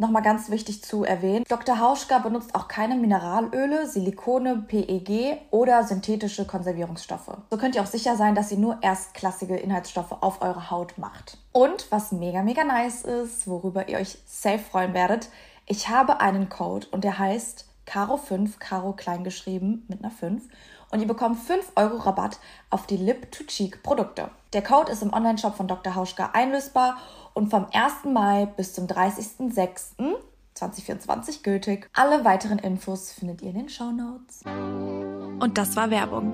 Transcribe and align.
Nochmal 0.00 0.22
ganz 0.22 0.48
wichtig 0.48 0.84
zu 0.84 1.02
erwähnen, 1.02 1.44
Dr. 1.48 1.80
Hauschka 1.80 2.20
benutzt 2.20 2.54
auch 2.54 2.68
keine 2.68 2.94
Mineralöle, 2.94 3.88
Silikone, 3.88 4.64
PEG 4.68 5.38
oder 5.50 5.82
synthetische 5.82 6.46
Konservierungsstoffe. 6.46 7.36
So 7.50 7.56
könnt 7.56 7.74
ihr 7.74 7.82
auch 7.82 7.86
sicher 7.86 8.14
sein, 8.14 8.36
dass 8.36 8.52
ihr 8.52 8.58
nur 8.58 8.78
erstklassige 8.80 9.56
Inhaltsstoffe 9.56 10.12
auf 10.20 10.40
eure 10.40 10.70
Haut 10.70 10.98
macht. 10.98 11.38
Und 11.50 11.90
was 11.90 12.12
mega, 12.12 12.44
mega 12.44 12.62
nice 12.62 13.02
ist, 13.02 13.48
worüber 13.48 13.88
ihr 13.88 13.98
euch 13.98 14.18
safe 14.24 14.60
freuen 14.60 14.94
werdet, 14.94 15.30
ich 15.66 15.88
habe 15.88 16.20
einen 16.20 16.48
Code 16.48 16.86
und 16.92 17.02
der 17.02 17.18
heißt 17.18 17.66
Caro5, 17.88 18.60
Caro 18.60 18.92
kleingeschrieben 18.92 19.84
mit 19.88 20.04
einer 20.04 20.12
5 20.12 20.44
und 20.90 21.00
ihr 21.00 21.06
bekommt 21.06 21.38
5 21.38 21.72
Euro 21.76 21.98
Rabatt 21.98 22.38
auf 22.70 22.86
die 22.86 22.96
Lip-to-Cheek-Produkte. 22.96 24.30
Der 24.52 24.62
Code 24.62 24.90
ist 24.92 25.02
im 25.02 25.12
Onlineshop 25.12 25.56
von 25.56 25.68
Dr. 25.68 25.94
Hauschka 25.94 26.30
einlösbar 26.32 26.96
und 27.34 27.50
vom 27.50 27.66
1. 27.72 28.06
Mai 28.12 28.46
bis 28.56 28.72
zum 28.72 28.86
30.06.2024 28.86 31.42
gültig. 31.42 31.90
Alle 31.92 32.24
weiteren 32.24 32.58
Infos 32.58 33.12
findet 33.12 33.42
ihr 33.42 33.50
in 33.50 33.56
den 33.56 33.68
Show 33.68 33.90
Notes. 33.90 34.40
Und 34.46 35.58
das 35.58 35.76
war 35.76 35.90
Werbung. 35.90 36.32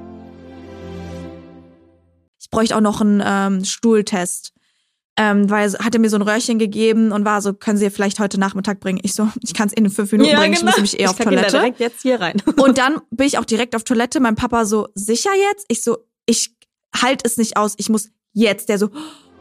Ich 2.41 2.49
bräuchte 2.51 2.77
auch 2.77 2.81
noch 2.81 3.01
einen 3.01 3.21
ähm, 3.25 3.65
Stuhltest. 3.65 4.53
Ähm, 5.17 5.49
weil 5.49 5.73
hat 5.75 5.95
er 5.95 6.01
mir 6.01 6.11
so 6.11 6.17
ein 6.17 6.23
Röhrchen 6.23 6.59
gegeben 6.59 7.13
und 7.13 7.25
war 7.25 7.41
so, 7.41 7.55
können 7.55 7.79
Sie 7.79 7.89
vielleicht 7.91 8.19
heute 8.19 8.39
Nachmittag 8.41 8.81
bringen? 8.81 8.99
Ich 9.03 9.15
so, 9.15 9.29
ich 9.43 9.55
kann 9.55 9.69
es 9.69 9.73
in 9.73 9.89
fünf 9.89 10.11
Minuten 10.11 10.31
Ja, 10.31 10.39
bringen, 10.41 10.55
genau. 10.55 10.61
ich 10.61 10.65
muss 10.67 10.75
nämlich 10.77 10.99
eh 10.99 11.03
Ich 11.05 11.09
auf 11.09 11.17
pack 11.17 11.27
ihn 11.27 11.33
da 11.33 11.37
Toilette. 11.43 11.57
direkt 11.59 11.81
jetzt 11.81 12.03
hier 12.03 12.21
rein. 12.21 12.43
Und 12.61 12.79
dann 12.79 13.01
bin 13.11 13.27
ich 13.27 13.39
auch 13.39 13.45
direkt 13.45 13.77
auf 13.77 13.85
Toilette. 13.85 14.19
Mein 14.19 14.35
Papa 14.35 14.65
so, 14.65 14.89
sicher 14.95 15.31
jetzt? 15.51 15.67
Ich 15.69 15.85
so, 15.85 15.99
ich 16.27 16.57
halt 17.01 17.25
es 17.25 17.37
nicht 17.37 17.57
aus. 17.57 17.75
Ich 17.77 17.89
muss 17.89 18.09
jetzt. 18.33 18.69
Der 18.69 18.79
so, 18.79 18.89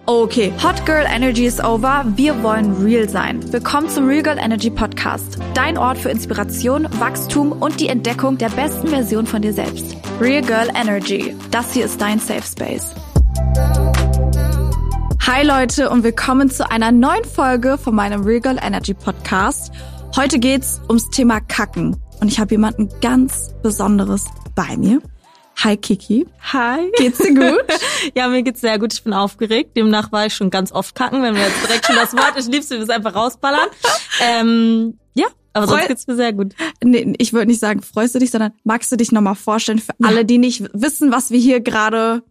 okay. 0.06 0.54
Hot 0.62 0.86
Girl 0.86 1.06
Energy 1.12 1.46
is 1.48 1.60
over. 1.60 2.06
Wir 2.16 2.44
wollen 2.44 2.74
real 2.84 3.10
sein. 3.10 3.52
Willkommen 3.52 3.90
zum 3.90 4.06
Real 4.08 4.22
Girl 4.22 4.38
Energy 4.38 4.70
Podcast. 4.70 5.40
Dein 5.56 5.80
Ort 5.80 5.98
für 5.98 6.10
Inspiration, 6.10 6.88
Wachstum 7.00 7.52
und 7.52 7.80
die 7.80 7.88
Entdeckung 7.88 8.38
der 8.38 8.50
besten 8.50 8.90
Version 8.90 9.26
von 9.26 9.42
dir 9.42 9.54
selbst. 9.54 9.96
Real 10.22 10.44
Girl 10.44 10.70
Energy. 10.76 11.36
Das 11.50 11.74
hier 11.74 11.86
ist 11.86 12.00
dein 12.00 12.20
Safe 12.20 12.44
Space. 12.44 12.92
Hi 15.26 15.46
Leute 15.46 15.90
und 15.90 16.04
willkommen 16.04 16.50
zu 16.50 16.70
einer 16.70 16.92
neuen 16.92 17.24
Folge 17.24 17.78
von 17.78 17.96
meinem 17.96 18.24
Real 18.24 18.42
Girl 18.42 18.60
Energy 18.62 18.94
Podcast. 18.94 19.72
Heute 20.16 20.38
geht's 20.40 20.82
ums 20.90 21.10
Thema 21.10 21.40
Kacken 21.40 21.96
und 22.20 22.28
ich 22.28 22.40
habe 22.40 22.52
jemanden 22.54 22.90
ganz 23.02 23.54
Besonderes 23.64 24.26
bei 24.56 24.76
mir. 24.78 25.02
Hi 25.64 25.78
Kiki, 25.78 26.26
Hi. 26.52 26.92
geht's 26.98 27.20
dir 27.20 27.34
gut? 27.34 27.64
Ja, 28.16 28.28
mir 28.28 28.44
geht's 28.44 28.60
sehr 28.62 28.78
gut. 28.80 28.92
Ich 28.94 29.04
bin 29.04 29.14
aufgeregt. 29.14 29.78
Demnach 29.78 30.12
war 30.12 30.26
ich 30.26 30.34
schon 30.34 30.50
ganz 30.50 30.72
oft 30.72 30.94
kacken, 30.96 31.24
wenn 31.24 31.36
wir 31.36 31.44
jetzt 31.44 31.64
direkt 31.66 31.86
schon 31.86 31.96
das 31.96 32.14
Wort, 32.14 32.34
ich 32.38 32.48
lieb's, 32.48 32.70
wir 32.70 32.82
es 32.82 32.90
einfach 32.90 33.16
rausballern. 33.16 33.68
Ähm, 34.22 35.00
ja, 35.14 35.28
aber 35.54 35.68
sonst 35.68 35.82
Freu- 35.82 35.88
geht's 35.88 36.08
mir 36.08 36.16
sehr 36.16 36.34
gut. 36.34 36.54
nee, 36.84 37.14
ich 37.18 37.32
würde 37.32 37.48
nicht 37.48 37.60
sagen, 37.62 37.82
freust 37.82 38.14
du 38.16 38.20
dich, 38.20 38.32
sondern 38.32 38.52
magst 38.66 38.92
du 38.92 38.98
dich 38.98 39.12
nochmal 39.14 39.36
vorstellen 39.36 39.80
für 39.80 39.94
alle, 40.04 40.26
die 40.26 40.38
nicht 40.38 40.64
wissen, 40.74 41.12
was 41.12 41.32
wir 41.32 41.40
hier 41.40 41.62
gerade 41.62 42.24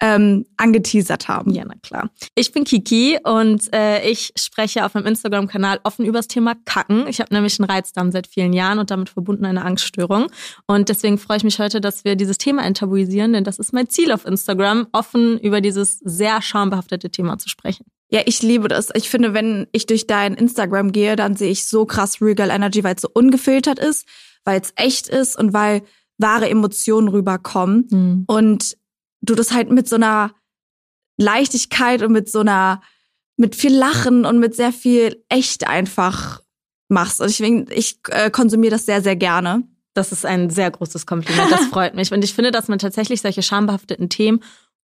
ähm, 0.00 0.46
angeteasert 0.56 1.28
haben? 1.28 1.52
Ja, 1.52 1.64
na 1.66 1.74
klar. 1.82 2.10
Ich 2.34 2.52
bin 2.52 2.64
Kiki 2.64 3.18
und 3.24 3.72
äh, 3.74 4.08
ich 4.08 4.32
spreche 4.36 4.84
auf 4.84 4.94
meinem 4.94 5.06
Instagram-Kanal 5.06 5.80
offen 5.84 6.04
über 6.04 6.18
das 6.18 6.28
Thema 6.28 6.54
Kacken. 6.64 7.06
Ich 7.08 7.20
habe 7.20 7.34
nämlich 7.34 7.58
einen 7.58 7.68
Reizdarm 7.68 8.12
seit 8.12 8.26
vielen 8.26 8.52
Jahren 8.52 8.78
und 8.78 8.90
damit 8.90 9.08
verbunden 9.08 9.44
eine 9.44 9.64
Angststörung. 9.64 10.26
Und 10.66 10.88
deswegen 10.88 11.18
freue 11.18 11.38
ich 11.38 11.44
mich 11.44 11.58
heute, 11.58 11.80
dass 11.80 12.04
wir 12.04 12.16
dieses 12.16 12.38
Thema 12.38 12.64
enttabuisieren, 12.64 13.32
denn 13.32 13.44
das 13.44 13.58
ist 13.58 13.72
mein 13.72 13.88
Ziel 13.88 14.12
auf 14.12 14.24
Instagram, 14.24 14.86
offen 14.92 15.38
über 15.38 15.60
dieses 15.60 15.98
sehr 15.98 16.42
schambehaftete 16.42 17.10
Thema 17.10 17.38
zu 17.38 17.48
sprechen. 17.48 17.86
Ja, 18.10 18.22
ich 18.24 18.42
liebe 18.42 18.68
das. 18.68 18.88
Ich 18.94 19.10
finde, 19.10 19.34
wenn 19.34 19.66
ich 19.72 19.84
durch 19.84 20.06
dein 20.06 20.34
Instagram 20.34 20.92
gehe, 20.92 21.14
dann 21.14 21.36
sehe 21.36 21.50
ich 21.50 21.66
so 21.66 21.84
krass 21.84 22.22
Real 22.22 22.34
Girl 22.34 22.50
Energy, 22.50 22.82
weil 22.82 22.94
es 22.94 23.02
so 23.02 23.10
ungefiltert 23.12 23.78
ist, 23.78 24.06
weil 24.44 24.60
es 24.60 24.72
echt 24.76 25.08
ist 25.08 25.38
und 25.38 25.52
weil 25.52 25.82
wahre 26.16 26.48
Emotionen 26.48 27.08
rüberkommen. 27.08 27.86
Mhm. 27.90 28.24
Und 28.26 28.77
du 29.20 29.34
das 29.34 29.52
halt 29.52 29.70
mit 29.70 29.88
so 29.88 29.96
einer 29.96 30.32
Leichtigkeit 31.16 32.02
und 32.02 32.12
mit 32.12 32.30
so 32.30 32.40
einer, 32.40 32.80
mit 33.36 33.54
viel 33.56 33.74
Lachen 33.74 34.24
und 34.24 34.38
mit 34.38 34.54
sehr 34.54 34.72
viel 34.72 35.24
echt 35.28 35.66
einfach 35.68 36.42
machst. 36.88 37.20
Und 37.20 37.28
deswegen, 37.28 37.66
ich 37.70 38.00
äh, 38.08 38.30
konsumiere 38.30 38.72
das 38.72 38.86
sehr, 38.86 39.02
sehr 39.02 39.16
gerne. 39.16 39.62
Das 39.94 40.12
ist 40.12 40.24
ein 40.24 40.48
sehr 40.50 40.70
großes 40.70 41.06
Kompliment. 41.06 41.50
Das 41.50 41.64
freut 41.70 41.94
mich. 41.94 42.12
Und 42.12 42.22
ich 42.24 42.34
finde, 42.34 42.50
dass 42.50 42.68
man 42.68 42.78
tatsächlich 42.78 43.20
solche 43.20 43.42
schambehafteten 43.42 44.08
Themen 44.08 44.40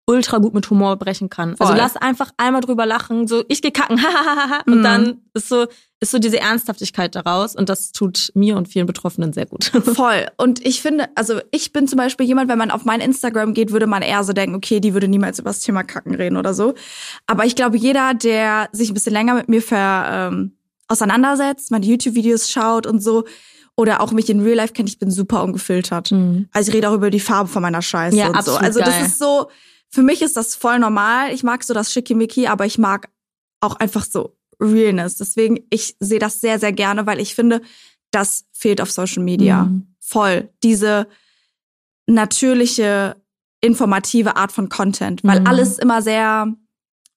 ultra 0.06 0.38
gut 0.38 0.52
mit 0.54 0.68
Humor 0.68 0.96
brechen 0.96 1.30
kann. 1.30 1.50
Also 1.58 1.66
Voll. 1.66 1.76
lass 1.76 1.96
einfach 1.96 2.30
einmal 2.36 2.60
drüber 2.60 2.84
lachen, 2.84 3.26
so 3.26 3.42
ich 3.48 3.62
geh 3.62 3.70
kacken, 3.70 3.98
und 4.66 4.78
Mhm. 4.80 4.82
dann 4.82 5.20
ist 5.32 5.48
so 5.48 5.66
ist 6.04 6.10
so 6.12 6.18
diese 6.18 6.38
Ernsthaftigkeit 6.38 7.14
daraus 7.14 7.56
und 7.56 7.68
das 7.68 7.90
tut 7.92 8.30
mir 8.34 8.56
und 8.56 8.68
vielen 8.68 8.86
Betroffenen 8.86 9.32
sehr 9.32 9.46
gut. 9.46 9.64
Voll. 9.94 10.26
Und 10.36 10.64
ich 10.64 10.80
finde, 10.82 11.08
also 11.14 11.40
ich 11.50 11.72
bin 11.72 11.88
zum 11.88 11.96
Beispiel 11.96 12.26
jemand, 12.26 12.48
wenn 12.50 12.58
man 12.58 12.70
auf 12.70 12.84
mein 12.84 13.00
Instagram 13.00 13.54
geht, 13.54 13.72
würde 13.72 13.86
man 13.86 14.02
eher 14.02 14.22
so 14.22 14.32
denken, 14.32 14.54
okay, 14.54 14.80
die 14.80 14.92
würde 14.94 15.08
niemals 15.08 15.38
über 15.38 15.50
das 15.50 15.60
Thema 15.60 15.82
Kacken 15.82 16.14
reden 16.14 16.36
oder 16.36 16.54
so. 16.54 16.74
Aber 17.26 17.44
ich 17.46 17.56
glaube, 17.56 17.76
jeder, 17.76 18.14
der 18.14 18.68
sich 18.72 18.90
ein 18.90 18.94
bisschen 18.94 19.12
länger 19.12 19.34
mit 19.34 19.48
mir 19.48 19.62
ver, 19.62 20.30
ähm, 20.32 20.52
auseinandersetzt, 20.88 21.70
meine 21.70 21.86
YouTube-Videos 21.86 22.50
schaut 22.50 22.86
und 22.86 23.00
so, 23.02 23.24
oder 23.76 24.00
auch 24.00 24.12
mich 24.12 24.30
in 24.30 24.40
Real 24.40 24.56
Life 24.56 24.72
kennt, 24.72 24.88
ich 24.88 24.98
bin 24.98 25.10
super 25.10 25.42
ungefiltert. 25.42 26.12
Also 26.52 26.68
ich 26.70 26.76
rede 26.76 26.88
auch 26.90 26.94
über 26.94 27.10
die 27.10 27.18
Farbe 27.18 27.48
von 27.48 27.60
meiner 27.62 27.82
Scheiße 27.82 28.16
Ja, 28.16 28.26
und 28.28 28.34
so. 28.34 28.38
absolut 28.52 28.62
Also 28.62 28.78
das 28.78 28.90
geil. 28.90 29.06
ist 29.06 29.18
so, 29.18 29.48
für 29.90 30.02
mich 30.02 30.22
ist 30.22 30.36
das 30.36 30.54
voll 30.54 30.78
normal. 30.78 31.32
Ich 31.32 31.42
mag 31.42 31.64
so 31.64 31.74
das 31.74 31.92
Schickimicki, 31.92 32.46
aber 32.46 32.66
ich 32.66 32.78
mag 32.78 33.08
auch 33.60 33.74
einfach 33.76 34.04
so 34.04 34.36
Realness. 34.60 35.16
Deswegen, 35.16 35.60
ich 35.70 35.96
sehe 36.00 36.18
das 36.18 36.40
sehr, 36.40 36.58
sehr 36.58 36.72
gerne, 36.72 37.06
weil 37.06 37.20
ich 37.20 37.34
finde, 37.34 37.60
das 38.10 38.44
fehlt 38.52 38.80
auf 38.80 38.90
Social 38.90 39.22
Media. 39.22 39.64
Mhm. 39.64 39.94
Voll. 40.00 40.50
Diese 40.62 41.06
natürliche, 42.06 43.16
informative 43.60 44.36
Art 44.36 44.52
von 44.52 44.68
Content, 44.68 45.24
weil 45.24 45.40
Mhm. 45.40 45.46
alles 45.46 45.78
immer 45.78 46.02
sehr 46.02 46.52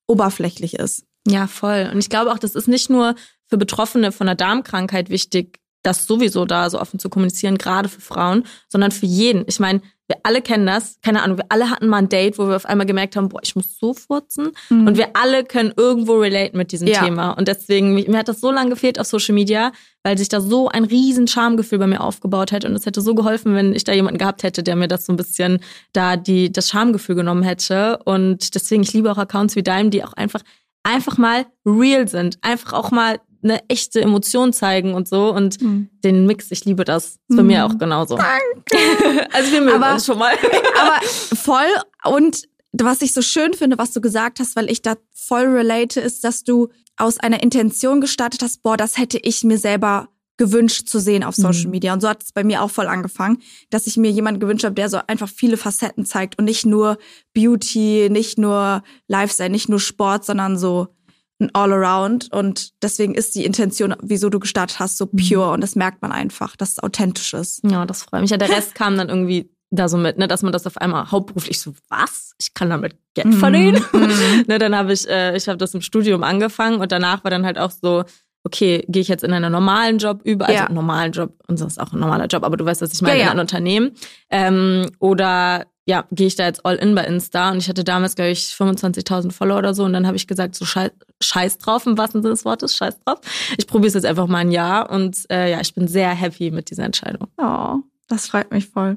oberflächlich 0.08 0.76
ist. 0.76 1.06
Ja, 1.28 1.48
voll. 1.48 1.90
Und 1.92 2.00
ich 2.00 2.10
glaube 2.10 2.32
auch, 2.32 2.40
das 2.40 2.56
ist 2.56 2.68
nicht 2.70 2.90
nur 2.90 3.16
für 3.48 3.58
Betroffene 3.58 4.12
von 4.14 4.28
einer 4.28 4.36
Darmkrankheit 4.36 5.10
wichtig, 5.10 5.60
das 5.84 6.06
sowieso 6.08 6.46
da 6.46 6.70
so 6.70 6.80
offen 6.80 7.00
zu 7.00 7.10
kommunizieren, 7.10 7.58
gerade 7.58 7.90
für 7.90 8.02
Frauen, 8.02 8.46
sondern 8.70 8.92
für 8.92 9.06
jeden. 9.06 9.44
Ich 9.48 9.60
meine, 9.60 9.82
wir 10.08 10.18
alle 10.24 10.42
kennen 10.42 10.66
das. 10.66 10.98
Keine 11.04 11.22
Ahnung, 11.22 11.38
wir 11.38 11.46
alle 11.50 11.70
hatten 11.70 11.88
mal 11.88 11.98
ein 11.98 12.10
Date, 12.10 12.38
wo 12.40 12.48
wir 12.48 12.56
auf 12.56 12.66
einmal 12.66 12.88
gemerkt 12.88 13.16
haben, 13.16 13.28
boah, 13.30 13.42
ich 13.44 13.56
muss 13.56 13.78
so 13.78 13.94
furzen. 13.94 14.52
Und 14.70 14.98
wir 14.98 15.10
alle 15.16 15.44
können 15.44 15.74
irgendwo 15.76 16.16
relate 16.16 16.56
mit 16.56 16.72
diesem 16.72 16.88
Ja. 16.88 17.04
Thema. 17.04 17.32
Und 17.32 17.48
deswegen, 17.48 17.94
mir, 17.94 18.10
mir 18.10 18.20
hat 18.20 18.30
das 18.30 18.40
so 18.40 18.52
lange 18.52 18.70
gefehlt 18.70 19.00
auf 19.00 19.08
Social 19.08 19.36
Media, 19.36 19.72
weil 20.04 20.18
sich 20.18 20.30
da 20.30 20.40
so 20.40 20.70
ein 20.70 20.86
riesen 20.86 21.28
Schamgefühl 21.28 21.80
bei 21.80 21.88
mir 21.88 22.02
aufgebaut 22.02 22.54
hätte. 22.54 22.68
Und 22.68 22.76
es 22.76 22.86
hätte 22.86 23.02
so 23.02 23.16
geholfen, 23.16 23.54
wenn 23.54 23.76
ich 23.76 23.84
da 23.84 23.92
jemanden 23.92 24.18
gehabt 24.18 24.44
hätte, 24.44 24.64
der 24.64 24.78
mir 24.78 24.88
das 24.88 25.06
so 25.06 25.12
ein 25.14 25.18
bisschen 25.18 25.60
da 25.92 26.16
die, 26.16 26.52
das 26.52 26.70
Schamgefühl 26.70 27.16
genommen 27.16 27.44
hätte. 27.44 28.00
Und 28.06 28.56
deswegen, 28.56 28.84
ich 28.84 28.94
liebe 28.94 29.12
auch 29.12 29.18
Accounts 29.18 29.58
wie 29.58 29.64
deinem, 29.64 29.92
die 29.92 30.06
auch 30.06 30.14
einfach, 30.14 30.42
einfach 30.84 31.18
mal 31.18 31.46
real 31.66 32.08
sind. 32.08 32.38
Einfach 32.42 32.72
auch 32.72 32.92
mal 32.92 33.20
eine 33.50 33.68
echte 33.70 34.02
Emotion 34.02 34.54
zeigen 34.54 34.94
und 34.94 35.08
so. 35.08 35.34
Und 35.34 35.62
mhm. 35.62 35.90
den 36.04 36.26
Mix, 36.26 36.52
ich 36.52 36.66
liebe 36.66 36.84
das. 36.84 37.06
Ist 37.06 37.22
bei 37.30 37.42
mhm. 37.42 37.48
mir 37.48 37.66
auch 37.66 37.78
genauso. 37.78 38.18
Danke. 38.18 39.28
also 39.34 39.52
wir 39.52 39.62
mögen 39.62 39.84
aber, 39.84 39.94
uns 39.94 40.06
schon 40.06 40.18
mal. 40.18 40.34
aber 40.82 41.06
voll 41.06 41.66
und 42.06 42.48
was 42.74 43.02
ich 43.02 43.14
so 43.14 43.22
schön 43.22 43.54
finde, 43.54 43.78
was 43.78 43.92
du 43.92 44.02
gesagt 44.02 44.40
hast, 44.40 44.56
weil 44.56 44.70
ich 44.70 44.82
da 44.82 44.96
voll 45.14 45.46
relate, 45.46 46.00
ist, 46.00 46.24
dass 46.24 46.44
du 46.44 46.70
aus 46.98 47.20
einer 47.20 47.42
Intention 47.42 48.02
gestartet 48.02 48.42
hast, 48.42 48.62
boah, 48.64 48.78
das 48.78 48.98
hätte 48.98 49.18
ich 49.18 49.44
mir 49.44 49.58
selber 49.58 50.10
gewünscht 50.38 50.88
zu 50.88 51.00
sehen 51.00 51.24
auf 51.24 51.36
Social 51.36 51.66
mhm. 51.66 51.72
Media. 51.72 51.94
Und 51.94 52.02
so 52.02 52.10
hat 52.10 52.24
es 52.24 52.32
bei 52.32 52.44
mir 52.44 52.62
auch 52.62 52.70
voll 52.70 52.88
angefangen, 52.88 53.40
dass 53.72 53.88
ich 53.88 53.98
mir 53.98 54.12
jemanden 54.12 54.40
gewünscht 54.40 54.64
habe, 54.66 54.76
der 54.76 54.90
so 54.90 55.00
einfach 55.08 55.30
viele 55.30 55.58
Facetten 55.58 56.06
zeigt 56.06 56.38
und 56.38 56.46
nicht 56.46 56.66
nur 56.66 56.98
Beauty, 57.34 58.10
nicht 58.12 58.38
nur 58.38 58.84
Lifestyle, 59.08 59.50
nicht 59.50 59.68
nur 59.68 59.80
Sport, 59.80 60.26
sondern 60.26 60.58
so 60.58 60.90
ein 61.40 61.50
All-Around. 61.54 62.32
Und 62.32 62.72
deswegen 62.82 63.16
ist 63.16 63.36
die 63.36 63.46
Intention, 63.46 63.96
wieso 64.02 64.30
du 64.30 64.40
gestartet 64.40 64.80
hast, 64.80 64.98
so 64.98 65.08
mhm. 65.12 65.18
pure. 65.18 65.52
Und 65.52 65.62
das 65.62 65.76
merkt 65.76 66.02
man 66.02 66.12
einfach, 66.12 66.56
dass 66.56 66.72
es 66.72 66.80
authentisch 66.80 67.34
ist. 67.34 67.62
Ja, 67.64 67.86
das 67.86 68.04
freut 68.04 68.22
mich. 68.22 68.32
Ja, 68.32 68.38
der 68.38 68.50
Rest 68.50 68.76
kam 68.76 68.98
dann 68.98 69.10
irgendwie 69.10 69.50
da 69.70 69.90
so 69.90 69.98
mit, 69.98 70.18
ne, 70.18 70.28
dass 70.28 70.44
man 70.44 70.54
das 70.54 70.66
auf 70.66 70.78
einmal 70.78 71.12
hauptberuflich 71.12 71.60
so, 71.60 71.74
was? 71.90 72.34
Ich 72.40 72.54
kann 72.54 72.70
damit 72.70 72.96
Geld 73.14 73.36
verdienen. 73.36 73.84
Mhm. 73.92 74.44
ne, 74.48 74.60
dann 74.60 74.76
habe 74.76 74.94
ich, 74.94 75.08
äh, 75.10 75.36
ich 75.36 75.48
habe 75.48 75.58
das 75.58 75.74
im 75.74 75.82
Studium 75.82 76.24
angefangen 76.24 76.80
und 76.80 76.92
danach 76.92 77.24
war 77.24 77.32
dann 77.32 77.46
halt 77.46 77.58
auch 77.58 77.72
so, 77.72 78.06
okay, 78.44 78.86
gehe 78.88 79.02
ich 79.02 79.10
jetzt 79.10 79.26
in 79.26 79.34
einen 79.34 79.52
normalen 79.52 79.98
Job 79.98 80.22
über, 80.24 80.48
also 80.48 80.64
ja. 80.64 80.72
normalen 80.72 81.12
Job, 81.12 81.34
und 81.48 81.60
das 81.60 81.74
ist 81.74 81.80
auch 81.80 81.92
ein 81.92 82.00
normaler 82.00 82.28
Job, 82.28 82.44
aber 82.44 82.56
du 82.56 82.64
weißt, 82.64 82.82
was 82.82 82.94
ich 82.94 83.02
meine, 83.02 83.20
ja, 83.20 83.26
ja. 83.26 83.32
in 83.32 83.38
ein 83.38 83.42
Unternehmen. 83.42 83.92
Ähm, 84.30 84.90
oder 85.00 85.66
ja, 85.86 86.06
gehe 86.12 86.28
ich 86.28 86.36
da 86.36 86.46
jetzt 86.46 86.66
all 86.66 86.76
in 86.76 86.96
bei 86.96 87.04
Insta 87.06 87.52
und 87.52 87.58
ich 87.58 87.68
hatte 87.68 87.84
damals, 87.84 88.16
glaube 88.16 88.32
ich, 88.32 88.40
25.000 88.40 89.32
Follower 89.32 89.58
oder 89.58 89.74
so 89.74 89.84
und 89.84 89.94
dann 89.94 90.08
habe 90.08 90.16
ich 90.18 90.28
gesagt, 90.28 90.56
so 90.56 90.66
scheiß, 90.66 90.92
scheiß 91.22 91.58
drauf 91.58 91.86
im 91.86 91.98
wahrsten 91.98 92.22
Sinne 92.22 92.34
des 92.34 92.46
Wortes, 92.46 92.76
scheiß 92.76 93.00
drauf. 93.04 93.20
Ich 93.58 93.68
probiere 93.68 93.88
es 93.88 93.94
jetzt 93.94 94.06
einfach 94.06 94.28
mal 94.28 94.40
ein 94.40 94.52
Jahr 94.52 94.90
und 94.90 95.26
äh, 95.32 95.52
ja, 95.52 95.62
ich 95.62 95.74
bin 95.74 95.88
sehr 95.88 96.10
happy 96.10 96.52
mit 96.52 96.70
dieser 96.70 96.84
Entscheidung. 96.84 97.28
Oh. 97.38 97.80
Das 98.10 98.28
freut 98.28 98.52
mich 98.52 98.68
voll. 98.68 98.96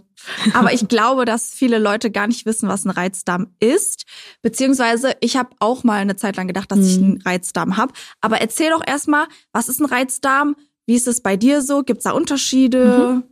Aber 0.55 0.73
ich 0.73 0.87
glaube, 0.87 1.25
dass 1.25 1.51
viele 1.51 1.79
Leute 1.79 2.13
gar 2.13 2.29
nicht 2.29 2.47
wissen, 2.47 2.69
was 2.69 2.85
ein 2.85 2.91
Reizdarm 2.91 3.49
ist. 3.59 4.05
Beziehungsweise 4.41 5.17
ich 5.21 5.37
habe 5.37 5.51
auch 5.59 5.83
mal 5.83 5.99
eine 5.99 6.15
Zeit 6.15 6.37
lang 6.37 6.47
gedacht, 6.47 6.71
dass 6.71 6.79
mhm. 6.79 6.85
ich 6.85 6.99
einen 6.99 7.23
Reizdarm 7.23 7.77
habe. 7.77 7.93
Aber 8.21 8.41
erzähl 8.41 8.71
doch 8.71 8.87
erstmal, 8.87 9.27
was 9.53 9.69
ist 9.69 9.81
ein 9.81 9.87
Reizdarm? 9.87 10.55
Wie 10.87 10.95
ist 10.95 11.09
es 11.09 11.23
bei 11.23 11.37
dir 11.37 11.61
so? 11.61 11.83
Gibt 11.83 11.99
es 11.99 12.05
da 12.05 12.13
Unterschiede? 12.13 13.15
Mhm. 13.17 13.25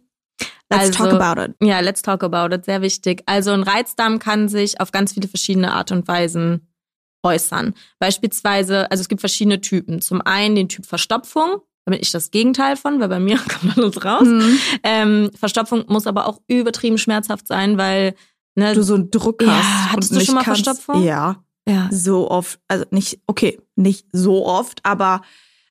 Let's 0.70 0.98
also, 0.98 1.04
talk 1.04 1.20
about 1.20 1.40
it. 1.40 1.54
Ja, 1.62 1.80
let's 1.80 2.02
talk 2.02 2.24
about 2.24 2.54
it. 2.54 2.64
Sehr 2.64 2.82
wichtig. 2.82 3.22
Also 3.26 3.52
ein 3.52 3.62
Reizdarm 3.62 4.18
kann 4.18 4.48
sich 4.48 4.80
auf 4.80 4.90
ganz 4.90 5.12
viele 5.12 5.28
verschiedene 5.28 5.72
Art 5.72 5.92
und 5.92 6.08
Weisen 6.08 6.66
äußern. 7.22 7.74
Beispielsweise, 7.98 8.90
also 8.90 9.00
es 9.00 9.08
gibt 9.08 9.20
verschiedene 9.20 9.60
Typen. 9.60 10.00
Zum 10.00 10.20
einen 10.20 10.54
den 10.54 10.68
Typ 10.68 10.86
Verstopfung. 10.86 11.62
Da 11.84 11.92
bin 11.92 12.00
ich 12.00 12.10
das 12.10 12.30
Gegenteil 12.30 12.76
von, 12.76 13.00
weil 13.00 13.08
bei 13.08 13.20
mir 13.20 13.38
kommt 13.60 13.78
alles 13.78 14.04
raus. 14.04 14.26
Mhm. 14.26 14.60
Ähm, 14.82 15.30
Verstopfung 15.38 15.84
muss 15.88 16.06
aber 16.06 16.26
auch 16.26 16.40
übertrieben 16.46 16.98
schmerzhaft 16.98 17.46
sein, 17.46 17.78
weil 17.78 18.14
ne, 18.54 18.74
du 18.74 18.82
so 18.82 18.94
einen 18.94 19.10
Druck 19.10 19.42
hast. 19.46 19.48
Ja, 19.48 19.92
hattest 19.92 20.14
du 20.14 20.20
schon 20.20 20.34
mal 20.34 20.44
kannst, 20.44 20.64
Verstopfung? 20.64 21.02
Ja. 21.02 21.42
Ja. 21.68 21.88
So 21.92 22.30
oft, 22.30 22.60
also 22.66 22.86
nicht, 22.90 23.20
okay, 23.26 23.60
nicht 23.76 24.06
so 24.12 24.46
oft, 24.46 24.80
aber 24.84 25.20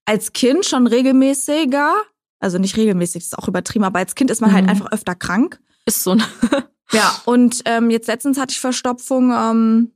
als 0.06 0.32
Kind 0.32 0.66
schon 0.66 0.88
regelmäßiger. 0.88 1.94
Also 2.40 2.60
nicht 2.60 2.78
regelmäßig, 2.78 3.24
das 3.24 3.34
ist 3.34 3.38
auch 3.40 3.48
übertrieben, 3.48 3.84
aber 3.84 3.98
als 3.98 4.14
Kind 4.14 4.30
ist 4.30 4.42
man 4.42 4.54
halt 4.54 4.66
mhm. 4.66 4.70
halt 4.70 4.80
einfach 4.80 4.92
öfter 4.92 5.16
krank. 5.16 5.60
Ist 5.86 6.04
so. 6.04 6.14
Ne? 6.14 6.24
ja, 6.92 7.20
und 7.26 7.64
ähm, 7.66 7.90
jetzt 7.90 8.08
letztens 8.08 8.38
hatte 8.38 8.52
ich 8.52 8.60
Verstopfung, 8.60 9.32
ähm, 9.32 9.92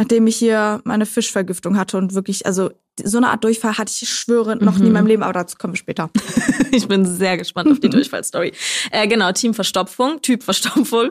nachdem 0.00 0.26
ich 0.26 0.36
hier 0.36 0.80
meine 0.84 1.04
Fischvergiftung 1.04 1.76
hatte 1.76 1.98
und 1.98 2.14
wirklich, 2.14 2.46
also 2.46 2.70
so 3.02 3.18
eine 3.18 3.28
Art 3.28 3.44
Durchfall 3.44 3.76
hatte 3.76 3.92
ich, 3.92 4.08
schwöre, 4.08 4.56
noch 4.56 4.76
mhm. 4.76 4.80
nie 4.80 4.86
in 4.86 4.92
meinem 4.94 5.04
mhm. 5.04 5.08
Leben, 5.08 5.22
aber 5.22 5.34
dazu 5.34 5.58
kommen 5.58 5.74
wir 5.74 5.78
später. 5.78 6.10
ich 6.72 6.88
bin 6.88 7.04
sehr 7.04 7.36
gespannt 7.36 7.70
auf 7.70 7.80
die 7.80 7.88
Durchfallstory. 7.90 8.52
Äh, 8.90 9.08
genau, 9.08 9.30
Team 9.32 9.52
Verstopfung, 9.52 10.22
Typ 10.22 10.42
Verstopfung. 10.42 11.10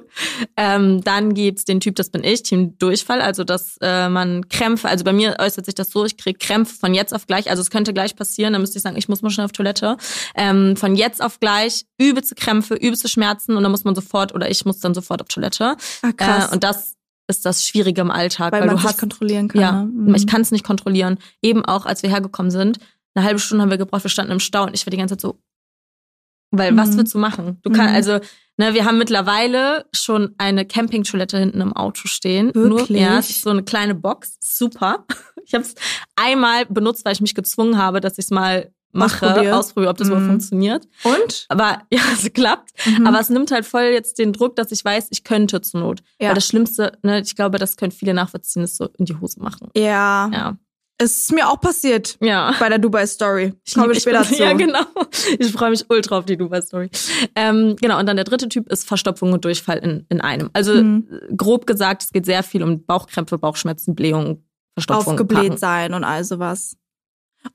Ähm, 0.57 1.03
dann 1.03 1.36
gibt's 1.36 1.65
den 1.65 1.80
Typ, 1.80 1.97
das 1.97 2.09
bin 2.09 2.24
ich, 2.24 2.41
Team 2.41 2.80
Durchfall, 2.80 3.21
also 3.21 3.44
dass 3.44 3.77
äh, 3.81 4.09
man 4.09 4.50
Krämpfe, 4.50 4.89
also 4.89 5.03
bei 5.03 5.13
mir 5.13 5.35
äußert 5.39 5.65
sich 5.65 5.75
das 5.75 5.92
so, 5.92 6.03
ich 6.06 6.18
kriege 6.18 6.39
Krämpfe 6.39 6.74
von 6.75 6.95
jetzt 6.95 7.13
auf 7.13 7.27
gleich, 7.27 7.51
also 7.51 7.62
es 7.62 7.69
könnte 7.69 7.94
gleich 7.94 8.15
passieren, 8.15 8.53
dann 8.53 8.62
müsste 8.62 8.77
ich 8.80 8.83
sagen, 8.83 8.97
ich 8.97 9.07
muss 9.07 9.21
mal 9.21 9.30
schnell 9.30 9.45
auf 9.45 9.51
Toilette. 9.51 9.97
Ähm, 10.33 10.75
von 10.75 10.95
jetzt 10.95 11.21
auf 11.21 11.39
gleich 11.39 11.85
übelste 12.00 12.33
Krämpfe, 12.33 12.74
übelste 12.74 13.07
Schmerzen 13.07 13.56
und 13.56 13.62
dann 13.62 13.71
muss 13.71 13.83
man 13.83 13.94
sofort 13.94 14.33
oder 14.33 14.50
ich 14.50 14.65
muss 14.65 14.80
dann 14.80 14.95
sofort 14.95 15.21
auf 15.21 15.27
Toilette. 15.27 15.75
Ah, 16.01 16.12
krass. 16.12 16.50
Äh, 16.50 16.53
und 16.56 16.63
das 16.63 16.95
ist 17.30 17.46
das 17.46 17.64
Schwierige 17.66 18.02
im 18.02 18.12
Alltag. 18.12 18.52
Weil, 18.52 18.62
weil 18.62 18.68
man 18.68 18.78
du 18.78 18.84
hast, 18.84 19.00
kontrollieren 19.00 19.48
kann. 19.48 19.62
Ja, 19.62 19.84
ne? 19.84 20.18
ich 20.18 20.28
kann 20.28 20.42
es 20.42 20.52
nicht 20.52 20.66
kontrollieren. 20.66 21.20
Eben 21.42 21.64
auch, 21.64 21.86
als 21.86 22.04
wir 22.04 22.10
hergekommen 22.10 22.52
sind, 22.52 22.80
eine 23.16 23.26
halbe 23.26 23.40
Stunde 23.40 23.62
haben 23.62 23.70
wir 23.70 23.78
gebraucht, 23.78 24.04
wir 24.04 24.10
standen 24.10 24.31
im 24.31 24.40
Stau 24.40 24.64
und 24.64 24.74
ich 24.74 24.86
war 24.86 24.92
die 24.92 24.98
ganze 24.98 25.16
Zeit 25.16 25.22
so, 25.22 25.40
weil 26.52 26.72
mhm. 26.72 26.78
was 26.78 26.98
willst 26.98 27.14
du 27.14 27.20
machen? 27.20 27.60
Du 27.62 27.70
kannst, 27.70 27.90
mhm. 27.90 27.96
also, 27.96 28.26
ne, 28.58 28.74
wir 28.74 28.86
haben 28.86 28.98
mittlerweile 28.98 29.86
schon 29.94 30.34
eine 30.38 30.66
Campingtoilette 30.66 31.38
hinten 31.38 31.62
im 31.62 31.74
Auto 31.74 32.08
stehen. 32.08 32.54
Wirklich? 32.54 32.90
Nur, 32.90 33.00
ja, 33.00 33.22
so 33.22 33.50
eine 33.50 33.64
kleine 33.64 33.96
Box, 33.96 34.38
super. 34.40 35.06
Ich 35.46 35.56
habe 35.56 35.64
es 35.64 35.74
einmal 36.16 36.68
benutzt, 36.68 37.06
weil 37.06 37.14
ich 37.14 37.22
mich 37.22 37.34
gezwungen 37.34 37.80
habe, 37.80 38.02
dass 38.02 38.20
ich 38.20 38.26
es 38.26 38.30
mal 38.30 38.72
mache, 38.91 39.27
ausprobiere, 39.27 39.56
ausprobiere 39.56 39.91
ob 39.91 39.97
das 39.97 40.07
mhm. 40.07 40.13
überhaupt 40.13 40.30
funktioniert. 40.31 40.88
Und? 41.03 41.45
Aber 41.50 41.80
ja, 41.91 42.01
es 42.13 42.31
klappt. 42.33 42.71
Mhm. 42.86 43.07
Aber 43.07 43.19
es 43.19 43.30
nimmt 43.30 43.51
halt 43.51 43.65
voll 43.65 43.83
jetzt 43.83 44.19
den 44.19 44.33
Druck, 44.33 44.56
dass 44.56 44.71
ich 44.71 44.83
weiß, 44.83 45.07
ich 45.12 45.24
könnte 45.24 45.62
zur 45.62 45.81
Not. 45.81 46.01
Ja. 46.19 46.30
Weil 46.30 46.36
das 46.36 46.47
Schlimmste, 46.47 46.97
ne, 47.03 47.21
ich 47.21 47.36
glaube, 47.36 47.57
das 47.57 47.77
können 47.77 47.91
viele 47.91 48.13
nachvollziehen, 48.13 48.63
ist 48.63 48.77
so 48.77 48.89
in 48.97 49.06
die 49.06 49.15
Hose 49.15 49.41
machen. 49.41 49.69
Ja. 49.75 50.30
Ja. 50.33 50.57
Es 51.01 51.21
ist 51.21 51.31
mir 51.31 51.47
auch 51.47 51.62
passiert. 51.62 52.18
Ja. 52.19 52.53
Bei 52.59 52.68
der 52.68 52.77
Dubai 52.77 53.07
Story. 53.07 53.53
Ich 53.65 53.74
komme 53.74 53.95
später 54.00 54.24
zu. 54.24 54.36
Ja, 54.36 54.51
genau. 54.51 54.83
Ich 55.39 55.50
freue 55.50 55.69
mich 55.69 55.85
ultra 55.89 56.18
auf 56.18 56.25
die 56.25 56.35
Dubai 56.35 56.59
Story. 56.59 56.89
Ähm, 57.35 57.77
genau. 57.80 58.00
Und 58.00 58.06
dann 58.06 58.18
der 58.18 58.25
dritte 58.25 58.50
Typ 58.50 58.69
ist 58.69 58.85
Verstopfung 58.85 59.31
und 59.31 59.45
Durchfall 59.45 59.77
in, 59.77 60.06
in 60.09 60.19
einem. 60.19 60.50
Also 60.51 60.74
mhm. 60.74 61.07
grob 61.38 61.65
gesagt, 61.65 62.03
es 62.03 62.12
geht 62.12 62.25
sehr 62.25 62.44
viel 62.44 62.63
um 62.63 62.83
Bauchkrämpfe, 62.83 63.38
Bauchschmerzen, 63.38 63.95
Blähungen, 63.95 64.44
Verstopfung. 64.74 65.13
Aufgebläht 65.13 65.44
Packen. 65.44 65.57
sein 65.57 65.94
und 65.94 66.03
all 66.03 66.25
sowas. 66.25 66.75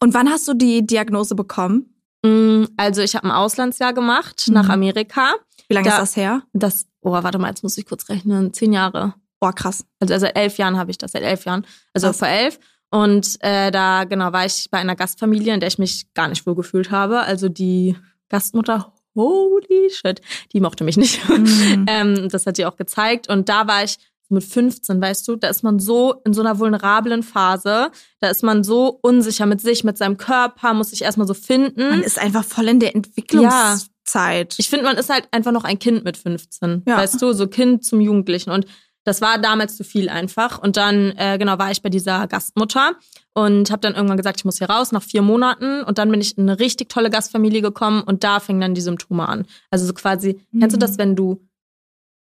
Und 0.00 0.14
wann 0.14 0.28
hast 0.28 0.46
du 0.48 0.54
die 0.54 0.86
Diagnose 0.86 1.34
bekommen? 1.34 1.94
Mm, 2.22 2.64
also 2.76 3.02
ich 3.02 3.14
habe 3.14 3.26
ein 3.26 3.30
Auslandsjahr 3.30 3.92
gemacht 3.92 4.44
mhm. 4.48 4.54
nach 4.54 4.68
Amerika. 4.68 5.34
Wie 5.68 5.74
lange 5.74 5.88
da, 5.88 5.94
ist 5.94 6.00
das 6.00 6.16
her? 6.16 6.42
Das, 6.52 6.86
oh, 7.00 7.12
warte 7.12 7.38
mal, 7.38 7.48
jetzt 7.48 7.62
muss 7.62 7.78
ich 7.78 7.86
kurz 7.86 8.08
rechnen. 8.08 8.52
Zehn 8.52 8.72
Jahre. 8.72 9.14
Boah, 9.40 9.52
krass. 9.52 9.84
Also 10.00 10.18
seit 10.18 10.36
elf 10.36 10.58
Jahren 10.58 10.78
habe 10.78 10.90
ich 10.90 10.98
das, 10.98 11.12
seit 11.12 11.22
elf 11.22 11.44
Jahren. 11.44 11.66
Also 11.92 12.08
krass. 12.08 12.18
vor 12.18 12.28
elf. 12.28 12.58
Und 12.90 13.36
äh, 13.40 13.70
da, 13.70 14.04
genau, 14.04 14.32
war 14.32 14.46
ich 14.46 14.68
bei 14.70 14.78
einer 14.78 14.96
Gastfamilie, 14.96 15.52
in 15.52 15.60
der 15.60 15.68
ich 15.68 15.78
mich 15.78 16.12
gar 16.14 16.28
nicht 16.28 16.46
wohl 16.46 16.54
gefühlt 16.54 16.90
habe. 16.90 17.20
Also 17.20 17.48
die 17.48 17.96
Gastmutter, 18.28 18.92
holy 19.14 19.90
shit, 19.90 20.20
die 20.52 20.60
mochte 20.60 20.84
mich 20.84 20.96
nicht. 20.96 21.28
Mhm. 21.28 21.86
ähm, 21.88 22.28
das 22.28 22.46
hat 22.46 22.56
sie 22.56 22.64
auch 22.66 22.76
gezeigt. 22.76 23.28
Und 23.28 23.48
da 23.48 23.66
war 23.66 23.84
ich 23.84 23.96
mit 24.34 24.44
15, 24.44 25.00
weißt 25.00 25.26
du, 25.26 25.36
da 25.36 25.48
ist 25.48 25.62
man 25.62 25.78
so 25.78 26.14
in 26.24 26.34
so 26.34 26.42
einer 26.42 26.58
vulnerablen 26.58 27.22
Phase, 27.22 27.90
da 28.20 28.28
ist 28.28 28.42
man 28.42 28.64
so 28.64 28.98
unsicher 29.02 29.46
mit 29.46 29.60
sich, 29.60 29.84
mit 29.84 29.96
seinem 29.96 30.16
Körper, 30.16 30.74
muss 30.74 30.90
sich 30.90 31.02
erstmal 31.02 31.26
so 31.26 31.34
finden. 31.34 31.88
Man 31.90 32.02
ist 32.02 32.18
einfach 32.18 32.44
voll 32.44 32.68
in 32.68 32.80
der 32.80 32.94
Entwicklungszeit. 32.94 34.52
Ja. 34.52 34.56
Ich 34.58 34.68
finde, 34.68 34.84
man 34.84 34.96
ist 34.96 35.10
halt 35.10 35.28
einfach 35.30 35.52
noch 35.52 35.64
ein 35.64 35.78
Kind 35.78 36.04
mit 36.04 36.16
15, 36.16 36.82
ja. 36.86 36.98
weißt 36.98 37.20
du, 37.22 37.32
so 37.32 37.46
Kind 37.46 37.84
zum 37.84 38.00
Jugendlichen 38.00 38.50
und 38.50 38.66
das 39.04 39.20
war 39.20 39.38
damals 39.38 39.76
zu 39.76 39.84
viel 39.84 40.08
einfach. 40.08 40.58
Und 40.58 40.76
dann, 40.76 41.12
äh, 41.16 41.36
genau, 41.38 41.58
war 41.58 41.70
ich 41.70 41.82
bei 41.82 41.90
dieser 41.90 42.26
Gastmutter 42.26 42.92
und 43.34 43.70
habe 43.70 43.80
dann 43.80 43.94
irgendwann 43.94 44.16
gesagt, 44.16 44.40
ich 44.40 44.44
muss 44.44 44.58
hier 44.58 44.70
raus 44.70 44.92
nach 44.92 45.02
vier 45.02 45.22
Monaten. 45.22 45.82
Und 45.82 45.98
dann 45.98 46.10
bin 46.10 46.20
ich 46.20 46.36
in 46.38 46.48
eine 46.48 46.58
richtig 46.58 46.88
tolle 46.88 47.10
Gastfamilie 47.10 47.60
gekommen 47.60 48.02
und 48.02 48.24
da 48.24 48.40
fingen 48.40 48.60
dann 48.60 48.74
die 48.74 48.80
Symptome 48.80 49.28
an. 49.28 49.46
Also 49.70 49.86
so 49.86 49.92
quasi, 49.92 50.40
mhm. 50.50 50.60
kennst 50.60 50.74
du 50.74 50.80
das, 50.80 50.98
wenn 50.98 51.14
du 51.14 51.46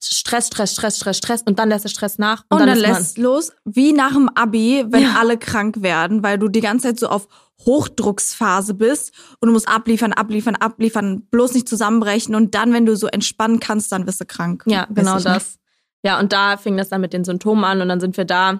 Stress, 0.05 0.48
Stress, 0.48 0.74
Stress, 0.74 0.98
Stress, 0.98 1.17
Stress 1.17 1.41
und 1.43 1.60
dann 1.60 1.69
lässt 1.69 1.86
der 1.86 1.89
Stress 1.89 2.17
nach. 2.17 2.43
Und, 2.50 2.62
und 2.62 2.67
dann, 2.67 2.69
dann 2.69 2.79
lässt 2.79 3.17
los, 3.17 3.51
wie 3.65 3.93
nach 3.93 4.13
dem 4.13 4.29
Abi, 4.29 4.86
wenn 4.89 5.03
ja. 5.03 5.15
alle 5.19 5.38
krank 5.38 5.81
werden, 5.81 6.24
weil 6.24 6.38
du 6.38 6.48
die 6.48 6.62
ganze 6.62 6.88
Zeit 6.88 7.00
so 7.00 7.07
auf 7.07 7.27
Hochdrucksphase 7.65 8.74
bist 8.74 9.13
und 9.39 9.48
du 9.48 9.53
musst 9.53 9.67
abliefern, 9.67 10.13
abliefern, 10.13 10.55
abliefern, 10.55 11.22
bloß 11.31 11.53
nicht 11.53 11.69
zusammenbrechen 11.69 12.36
und 12.36 12.55
dann, 12.55 12.74
wenn 12.74 12.86
du 12.86 12.95
so 12.95 13.07
entspannen 13.07 13.60
kannst, 13.60 13.91
dann 13.91 14.05
bist 14.05 14.19
du 14.22 14.25
krank. 14.25 14.63
Ja, 14.65 14.88
genau 14.89 15.19
das. 15.19 15.60
Ja, 16.03 16.19
und 16.19 16.33
da 16.33 16.57
fing 16.57 16.75
das 16.75 16.89
dann 16.89 17.01
mit 17.01 17.13
den 17.13 17.24
Symptomen 17.24 17.63
an 17.63 17.81
und 17.81 17.88
dann 17.88 18.00
sind 18.00 18.17
wir 18.17 18.25
da 18.25 18.60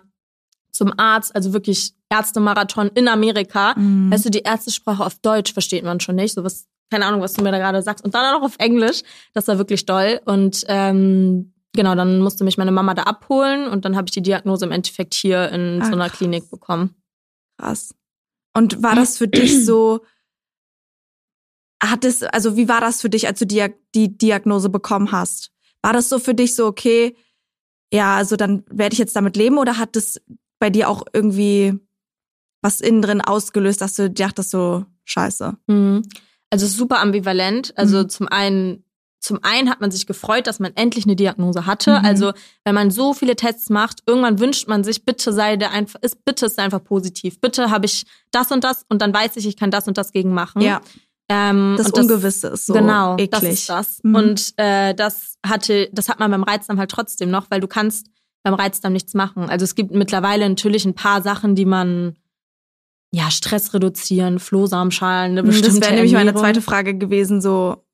zum 0.72 0.94
Arzt, 0.98 1.36
also 1.36 1.54
wirklich 1.54 1.94
Ärztemarathon 2.10 2.90
in 2.96 3.08
Amerika. 3.08 3.78
Mhm. 3.78 4.12
Weißt 4.12 4.26
du, 4.26 4.30
die 4.30 4.40
Ärztesprache 4.40 5.06
auf 5.06 5.20
Deutsch 5.20 5.54
versteht 5.54 5.84
man 5.84 6.00
schon 6.00 6.16
nicht. 6.16 6.34
So 6.34 6.44
was 6.44 6.68
keine 6.94 7.08
Ahnung, 7.08 7.22
was 7.22 7.34
du 7.34 7.42
mir 7.42 7.52
da 7.52 7.58
gerade 7.58 7.82
sagst. 7.82 8.06
Und 8.06 8.14
dann 8.14 8.24
auch 8.24 8.40
noch 8.40 8.46
auf 8.46 8.56
Englisch. 8.60 9.02
Das 9.34 9.48
war 9.48 9.58
wirklich 9.58 9.84
toll. 9.88 10.22
Und 10.26 10.64
ähm, 10.68 11.52
genau, 11.74 11.96
dann 11.96 12.20
musste 12.20 12.44
mich 12.44 12.60
meine 12.60 12.72
Mama 12.72 12.94
da 12.94 13.04
abholen 13.04 13.68
und 13.68 13.84
dann 13.84 13.96
habe 13.96 14.06
ich 14.06 14.12
die 14.12 14.22
Diagnose 14.22 14.66
im 14.66 14.72
Endeffekt 14.72 15.16
hier 15.16 15.50
in 15.50 15.80
Ach, 15.82 15.88
so 15.88 15.94
einer 15.94 16.10
krass. 16.10 16.20
Klinik 16.20 16.52
bekommen. 16.52 16.94
Krass. 17.58 17.96
Und 18.56 18.84
war 18.84 18.94
das 18.94 19.18
für 19.18 19.28
dich 19.28 19.66
so, 19.66 20.06
hat 21.82 22.06
es, 22.06 22.22
also 22.22 22.58
wie 22.58 22.70
war 22.70 22.80
das 22.80 23.02
für 23.02 23.10
dich, 23.10 23.26
als 23.26 23.40
du 23.40 23.48
die, 23.48 23.66
die 23.96 24.16
Diagnose 24.16 24.70
bekommen 24.70 25.12
hast? 25.12 25.52
War 25.82 25.94
das 25.94 26.10
so 26.10 26.20
für 26.20 26.36
dich 26.36 26.54
so, 26.54 26.68
okay, 26.68 27.18
ja, 27.92 28.18
also 28.18 28.36
dann 28.36 28.64
werde 28.70 28.94
ich 28.94 29.00
jetzt 29.00 29.16
damit 29.16 29.36
leben 29.36 29.58
oder 29.58 29.80
hat 29.80 29.96
es 29.96 30.22
bei 30.60 30.70
dir 30.70 30.90
auch 30.90 31.04
irgendwie 31.12 31.74
was 32.62 32.82
innen 32.82 33.02
drin 33.02 33.22
ausgelöst, 33.22 33.82
dass 33.82 33.96
du 33.96 34.12
dachtest 34.12 34.52
so, 34.52 34.86
scheiße. 35.06 35.58
Mhm. 35.68 36.04
Also 36.54 36.68
super 36.68 37.00
ambivalent. 37.02 37.74
Also 37.78 38.00
Mhm. 38.04 38.10
zum 38.10 38.28
einen, 38.30 38.84
zum 39.20 39.40
einen 39.44 39.70
hat 39.70 39.82
man 39.82 39.90
sich 39.92 40.06
gefreut, 40.06 40.48
dass 40.48 40.60
man 40.60 40.74
endlich 40.76 41.06
eine 41.06 41.16
Diagnose 41.16 41.66
hatte. 41.66 42.00
Mhm. 42.00 42.06
Also 42.06 42.32
wenn 42.66 42.76
man 42.76 42.92
so 42.92 43.14
viele 43.14 43.36
Tests 43.36 43.70
macht, 43.70 44.04
irgendwann 44.06 44.40
wünscht 44.40 44.68
man 44.68 44.84
sich, 44.84 45.06
bitte 45.06 45.32
sei 45.34 45.56
der 45.58 45.72
einfach, 45.72 46.00
ist 46.02 46.24
bitte 46.26 46.46
ist 46.46 46.60
einfach 46.60 46.84
positiv. 46.84 47.40
Bitte 47.42 47.70
habe 47.72 47.86
ich 47.86 48.06
das 48.32 48.52
und 48.52 48.64
das 48.64 48.86
und 48.90 49.02
dann 49.02 49.14
weiß 49.14 49.36
ich, 49.38 49.48
ich 49.48 49.58
kann 49.58 49.72
das 49.72 49.88
und 49.88 49.98
das 49.98 50.12
gegen 50.12 50.34
machen. 50.34 50.62
Ja, 50.62 50.82
Ähm, 51.30 51.76
das 51.78 51.90
Ungewisse 51.92 52.48
ist 52.50 52.66
so 52.66 52.74
genau, 52.74 53.14
eklig. 53.14 53.30
das 53.32 53.44
ist 53.44 53.70
das. 53.70 54.00
Mhm. 54.04 54.16
Und 54.16 54.54
äh, 54.58 54.94
das 54.94 55.36
hatte, 55.46 55.90
das 55.94 56.10
hat 56.10 56.20
man 56.20 56.30
beim 56.30 56.44
Reizdarm 56.44 56.78
halt 56.80 56.92
trotzdem 56.92 57.32
noch, 57.32 57.50
weil 57.50 57.62
du 57.62 57.68
kannst 57.68 58.08
beim 58.44 58.56
Reizdarm 58.56 58.92
nichts 58.92 59.14
machen. 59.14 59.50
Also 59.50 59.64
es 59.64 59.74
gibt 59.74 59.92
mittlerweile 59.92 60.48
natürlich 60.50 60.84
ein 60.84 60.96
paar 60.96 61.22
Sachen, 61.22 61.56
die 61.56 61.66
man 61.66 62.18
ja 63.14 63.30
Stress 63.30 63.74
reduzieren, 63.74 64.40
Flohsamenschalen, 64.40 65.38
eine 65.38 65.44
das 65.44 65.56
bestimmte 65.56 65.82
wäre 65.82 65.94
nämlich 65.94 66.14
meine 66.14 66.34
zweite 66.34 66.62
Frage 66.62 66.98
gewesen, 66.98 67.42
so 67.42 67.86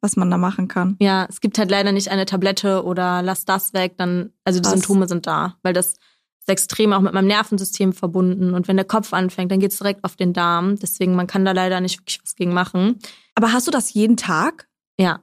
was 0.00 0.16
man 0.16 0.30
da 0.30 0.36
machen 0.36 0.68
kann. 0.68 0.96
Ja, 1.00 1.26
es 1.30 1.40
gibt 1.40 1.56
halt 1.58 1.70
leider 1.70 1.92
nicht 1.92 2.10
eine 2.10 2.26
Tablette 2.26 2.84
oder 2.84 3.22
lass 3.22 3.44
das 3.44 3.72
weg, 3.72 3.94
dann, 3.96 4.32
also 4.44 4.58
die 4.58 4.64
Krass. 4.64 4.72
Symptome 4.72 5.08
sind 5.08 5.26
da, 5.26 5.56
weil 5.62 5.72
das 5.72 5.90
ist 5.90 6.48
extrem 6.48 6.92
auch 6.92 7.00
mit 7.00 7.14
meinem 7.14 7.28
Nervensystem 7.28 7.92
verbunden 7.92 8.52
und 8.52 8.68
wenn 8.68 8.76
der 8.76 8.84
Kopf 8.84 9.14
anfängt, 9.14 9.50
dann 9.50 9.60
geht's 9.60 9.78
direkt 9.78 10.04
auf 10.04 10.16
den 10.16 10.34
Darm. 10.34 10.76
Deswegen, 10.76 11.14
man 11.14 11.26
kann 11.26 11.44
da 11.44 11.52
leider 11.52 11.80
nicht 11.80 12.00
wirklich 12.00 12.20
was 12.22 12.34
gegen 12.34 12.52
machen. 12.52 12.98
Aber 13.34 13.52
hast 13.52 13.66
du 13.66 13.70
das 13.70 13.94
jeden 13.94 14.18
Tag? 14.18 14.68
Ja. 14.98 15.20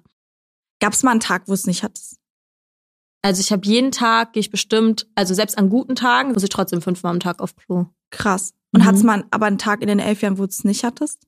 Gab 0.79 0.93
es 0.93 1.03
mal 1.03 1.11
einen 1.11 1.19
Tag, 1.19 1.43
wo 1.45 1.53
es 1.53 1.67
nicht 1.67 1.83
hattest? 1.83 2.17
Also 3.21 3.41
ich 3.41 3.51
habe 3.51 3.67
jeden 3.67 3.91
Tag, 3.91 4.33
gehe 4.33 4.41
ich 4.41 4.49
bestimmt, 4.49 5.07
also 5.13 5.35
selbst 5.35 5.57
an 5.59 5.69
guten 5.69 5.95
Tagen, 5.95 6.31
muss 6.31 6.41
ich 6.41 6.49
trotzdem 6.49 6.81
fünfmal 6.81 7.11
am 7.11 7.19
Tag 7.19 7.39
auf 7.39 7.55
Klo. 7.55 7.85
Krass. 8.09 8.53
Und 8.73 8.81
Mhm. 8.81 8.85
hattest 8.85 9.03
mal 9.03 9.25
aber 9.31 9.45
einen 9.47 9.57
Tag 9.57 9.81
in 9.81 9.87
den 9.87 9.99
elf 9.99 10.21
Jahren, 10.21 10.37
wo 10.37 10.43
du 10.43 10.49
es 10.49 10.63
nicht 10.63 10.83
hattest? 10.83 11.27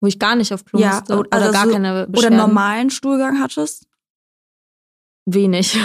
Wo 0.00 0.06
ich 0.08 0.18
gar 0.18 0.34
nicht 0.34 0.52
auf 0.52 0.64
Klo 0.64 0.80
Ja, 0.80 0.96
musste. 0.98 1.18
oder 1.18 1.36
Oder, 1.36 1.52
gar 1.52 1.66
so- 1.66 1.72
keine 1.72 1.92
Oder 1.92 2.06
Beschwerden. 2.06 2.38
normalen 2.38 2.90
Stuhlgang 2.90 3.40
hattest? 3.40 3.86
Wenig. 5.26 5.78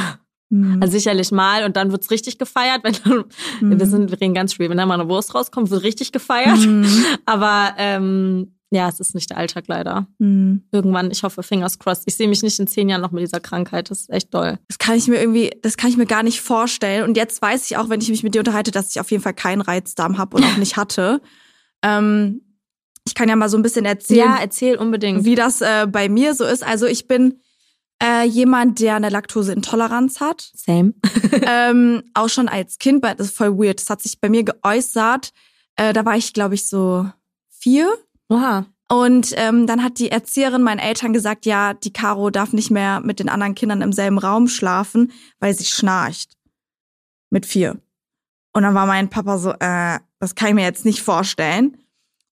Mhm. 0.49 0.77
Also 0.81 0.93
sicherlich 0.93 1.31
mal 1.31 1.63
und 1.65 1.75
dann 1.75 1.91
wird's 1.91 2.11
richtig 2.11 2.37
gefeiert, 2.37 2.83
wenn 2.83 2.95
dann, 3.03 3.25
Mhm. 3.61 3.79
wir 3.79 3.85
sind, 3.87 4.11
wir 4.11 4.19
reden 4.21 4.33
ganz 4.33 4.53
schwer, 4.53 4.69
wenn 4.69 4.77
da 4.77 4.85
mal 4.85 4.99
eine 4.99 5.09
Wurst 5.09 5.33
rauskommt, 5.35 5.69
wird 5.69 5.83
richtig 5.83 6.11
gefeiert. 6.11 6.57
Mhm. 6.59 6.85
Aber 7.25 7.73
ähm, 7.77 8.54
ja, 8.71 8.89
es 8.89 8.99
ist 8.99 9.15
nicht 9.15 9.29
der 9.29 9.37
Alltag 9.37 9.65
leider. 9.67 10.07
Mhm. 10.17 10.63
Irgendwann, 10.71 11.11
ich 11.11 11.23
hoffe, 11.23 11.43
fingers 11.43 11.79
crossed. 11.79 12.03
Ich 12.07 12.15
sehe 12.15 12.27
mich 12.27 12.41
nicht 12.43 12.59
in 12.59 12.67
zehn 12.67 12.89
Jahren 12.89 13.01
noch 13.01 13.11
mit 13.11 13.21
dieser 13.23 13.39
Krankheit. 13.39 13.89
Das 13.91 14.01
ist 14.01 14.09
echt 14.09 14.33
doll. 14.33 14.57
Das 14.67 14.77
kann 14.79 14.95
ich 14.95 15.07
mir 15.07 15.19
irgendwie, 15.19 15.51
das 15.61 15.77
kann 15.77 15.89
ich 15.89 15.97
mir 15.97 16.05
gar 16.07 16.23
nicht 16.23 16.41
vorstellen. 16.41 17.03
Und 17.03 17.15
jetzt 17.15 17.41
weiß 17.41 17.65
ich 17.69 17.77
auch, 17.77 17.89
wenn 17.89 18.01
ich 18.01 18.09
mich 18.09 18.23
mit 18.23 18.35
dir 18.35 18.39
unterhalte, 18.39 18.71
dass 18.71 18.89
ich 18.89 18.99
auf 18.99 19.11
jeden 19.11 19.23
Fall 19.23 19.33
keinen 19.33 19.61
Reizdarm 19.61 20.17
habe 20.17 20.37
und 20.37 20.43
auch 20.43 20.57
nicht 20.57 20.77
hatte. 20.77 21.21
Ähm, 21.83 22.41
ich 23.07 23.13
kann 23.13 23.29
ja 23.29 23.35
mal 23.35 23.49
so 23.49 23.57
ein 23.57 23.61
bisschen 23.63 23.85
erzählen, 23.85 24.19
Ja, 24.27 24.37
erzähl 24.41 24.77
unbedingt. 24.77 25.25
wie 25.25 25.35
das 25.35 25.61
äh, 25.61 25.85
bei 25.87 26.09
mir 26.09 26.33
so 26.33 26.43
ist. 26.43 26.63
Also 26.65 26.87
ich 26.87 27.07
bin 27.07 27.39
äh, 28.03 28.25
jemand, 28.25 28.79
der 28.79 28.95
eine 28.95 29.09
Laktoseintoleranz 29.09 30.19
hat. 30.19 30.51
Same. 30.55 30.95
ähm, 31.47 32.03
auch 32.15 32.29
schon 32.29 32.47
als 32.49 32.79
Kind, 32.79 33.03
das 33.03 33.27
ist 33.27 33.37
voll 33.37 33.57
weird. 33.57 33.79
Das 33.79 33.89
hat 33.91 34.01
sich 34.01 34.19
bei 34.19 34.27
mir 34.29 34.43
geäußert. 34.43 35.31
Äh, 35.75 35.93
da 35.93 36.03
war 36.03 36.17
ich, 36.17 36.33
glaube 36.33 36.55
ich, 36.55 36.67
so 36.67 37.07
vier. 37.49 37.93
Oha. 38.29 38.65
Und 38.87 39.33
ähm, 39.35 39.65
dann 39.65 39.83
hat 39.83 39.97
die 39.97 40.11
Erzieherin 40.11 40.61
meinen 40.61 40.79
Eltern 40.79 41.11
gesagt, 41.11 41.45
ja, 41.45 41.73
die 41.73 41.91
Caro 41.91 42.29
darf 42.29 42.53
nicht 42.53 42.69
mehr 42.69 42.99
mit 42.99 43.19
den 43.19 43.29
anderen 43.29 43.55
Kindern 43.55 43.81
im 43.81 43.93
selben 43.93 44.19
Raum 44.19 44.47
schlafen, 44.47 45.11
weil 45.39 45.55
sie 45.55 45.65
schnarcht. 45.65 46.33
Mit 47.31 47.45
vier. 47.45 47.81
Und 48.53 48.63
dann 48.63 48.75
war 48.75 48.85
mein 48.85 49.09
Papa 49.09 49.37
so, 49.37 49.51
äh, 49.59 49.99
das 50.19 50.35
kann 50.35 50.49
ich 50.49 50.55
mir 50.55 50.63
jetzt 50.63 50.85
nicht 50.85 51.01
vorstellen. 51.01 51.77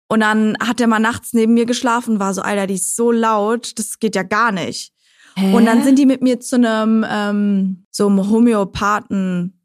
Und 0.08 0.20
dann 0.20 0.56
hat 0.60 0.80
er 0.80 0.88
mal 0.88 1.00
nachts 1.00 1.34
neben 1.34 1.56
mir 1.56 1.66
geschlafen, 1.66 2.20
war 2.20 2.34
so, 2.34 2.44
Alter, 2.44 2.68
die 2.68 2.76
ist 2.76 2.96
so 2.96 3.12
laut, 3.12 3.78
das 3.80 4.00
geht 4.00 4.16
ja 4.16 4.24
gar 4.24 4.52
nicht. 4.52 4.94
Und 5.36 5.66
dann 5.66 5.84
sind 5.84 5.98
die 5.98 6.06
mit 6.06 6.22
mir 6.22 6.40
zu 6.40 6.58
einem 6.58 7.04
ähm, 7.10 7.86
so 7.90 8.08
einem 8.08 8.30
Homöopathen, 8.30 9.60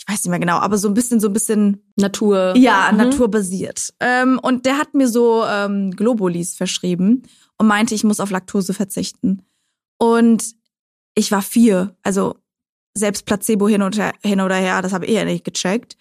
ich 0.00 0.08
weiß 0.12 0.24
nicht 0.24 0.30
mehr 0.30 0.38
genau, 0.40 0.56
aber 0.56 0.78
so 0.78 0.88
ein 0.88 0.94
bisschen, 0.94 1.20
so 1.20 1.28
ein 1.28 1.32
bisschen 1.34 1.84
Natur. 1.96 2.54
ja, 2.56 2.88
Mhm. 2.90 2.98
naturbasiert. 2.98 3.92
Ähm, 4.00 4.40
und 4.42 4.64
der 4.66 4.78
hat 4.78 4.94
mir 4.94 5.08
so 5.08 5.44
ähm, 5.46 5.90
Globulis 5.92 6.54
verschrieben 6.56 7.22
und 7.58 7.66
meinte, 7.66 7.94
ich 7.94 8.02
muss 8.04 8.18
auf 8.20 8.30
Laktose 8.30 8.72
verzichten. 8.74 9.42
Und 9.98 10.54
ich 11.14 11.30
war 11.30 11.42
vier, 11.42 11.94
also 12.02 12.36
selbst 12.94 13.26
Placebo 13.26 13.68
hin, 13.68 13.82
und 13.82 13.98
her, 13.98 14.12
hin 14.24 14.40
oder 14.40 14.54
her, 14.56 14.80
das 14.82 14.92
habe 14.92 15.04
ich 15.06 15.12
eh 15.12 15.24
nicht 15.24 15.44
gecheckt. 15.44 15.96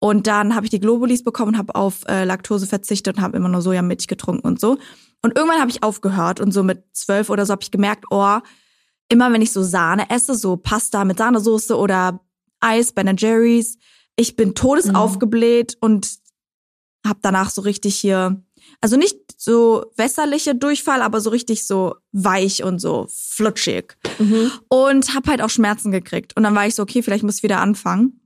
Und 0.00 0.26
dann 0.26 0.54
habe 0.54 0.66
ich 0.66 0.70
die 0.70 0.80
Globulis 0.80 1.22
bekommen, 1.22 1.56
habe 1.56 1.74
auf 1.76 2.04
äh, 2.08 2.24
Laktose 2.24 2.66
verzichtet 2.66 3.16
und 3.16 3.22
habe 3.22 3.36
immer 3.36 3.48
nur 3.48 3.62
Sojamilch 3.62 4.08
getrunken 4.08 4.46
und 4.46 4.60
so. 4.60 4.76
Und 5.22 5.36
irgendwann 5.38 5.60
habe 5.60 5.70
ich 5.70 5.82
aufgehört 5.82 6.40
und 6.40 6.52
so 6.52 6.62
mit 6.62 6.84
zwölf 6.92 7.30
oder 7.30 7.46
so 7.46 7.52
habe 7.52 7.62
ich 7.62 7.70
gemerkt, 7.70 8.06
oh, 8.10 8.38
immer 9.08 9.32
wenn 9.32 9.40
ich 9.40 9.52
so 9.52 9.62
Sahne 9.62 10.10
esse, 10.10 10.34
so 10.34 10.56
Pasta 10.56 11.04
mit 11.04 11.16
Sahnesoße 11.18 11.76
oder 11.78 12.20
Eis, 12.64 12.92
Ben 12.92 13.16
Jerry's, 13.16 13.76
ich 14.16 14.36
bin 14.36 14.54
todesaufgebläht 14.54 15.76
und 15.80 16.08
habe 17.06 17.18
danach 17.22 17.50
so 17.50 17.60
richtig 17.62 17.96
hier, 17.96 18.42
also 18.80 18.96
nicht 18.96 19.16
so 19.36 19.84
wässerliche 19.96 20.54
Durchfall, 20.54 21.02
aber 21.02 21.20
so 21.20 21.30
richtig 21.30 21.66
so 21.66 21.96
weich 22.12 22.62
und 22.64 22.78
so 22.78 23.06
flutschig. 23.10 23.96
Mhm. 24.18 24.50
Und 24.68 25.14
habe 25.14 25.30
halt 25.30 25.42
auch 25.42 25.50
Schmerzen 25.50 25.90
gekriegt. 25.92 26.34
Und 26.36 26.44
dann 26.44 26.54
war 26.54 26.66
ich 26.66 26.74
so, 26.74 26.82
okay, 26.82 27.02
vielleicht 27.02 27.24
muss 27.24 27.38
ich 27.38 27.42
wieder 27.42 27.60
anfangen. 27.60 28.20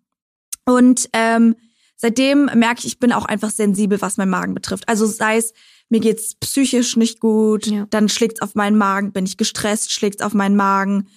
Und 0.65 1.09
ähm, 1.13 1.57
seitdem 1.97 2.45
merke 2.55 2.81
ich, 2.81 2.87
ich 2.87 2.99
bin 3.01 3.13
auch 3.13 3.25
einfach 3.25 3.51
sensibel, 3.51 4.01
was 4.01 4.17
meinen 4.19 4.31
Magen 4.31 4.55
betrifft. 4.55 4.89
Also 4.89 5.07
sei 5.07 5.39
es, 5.39 5.53
mir 5.89 6.01
geht's 6.01 6.35
psychisch 6.37 6.97
nicht 6.97 7.19
gut, 7.19 7.67
Ja. 7.67 7.87
dann 7.91 8.09
schlägt's 8.09 8.43
auf 8.43 8.55
meinen 8.55 8.77
Magen, 8.77 9.13
bin 9.13 9.25
ich 9.25 9.39
gestresst, 9.39 9.91
schlägt's 9.91 10.23
auf 10.23 10.35
meinen 10.35 10.55
Magen. 10.57 11.09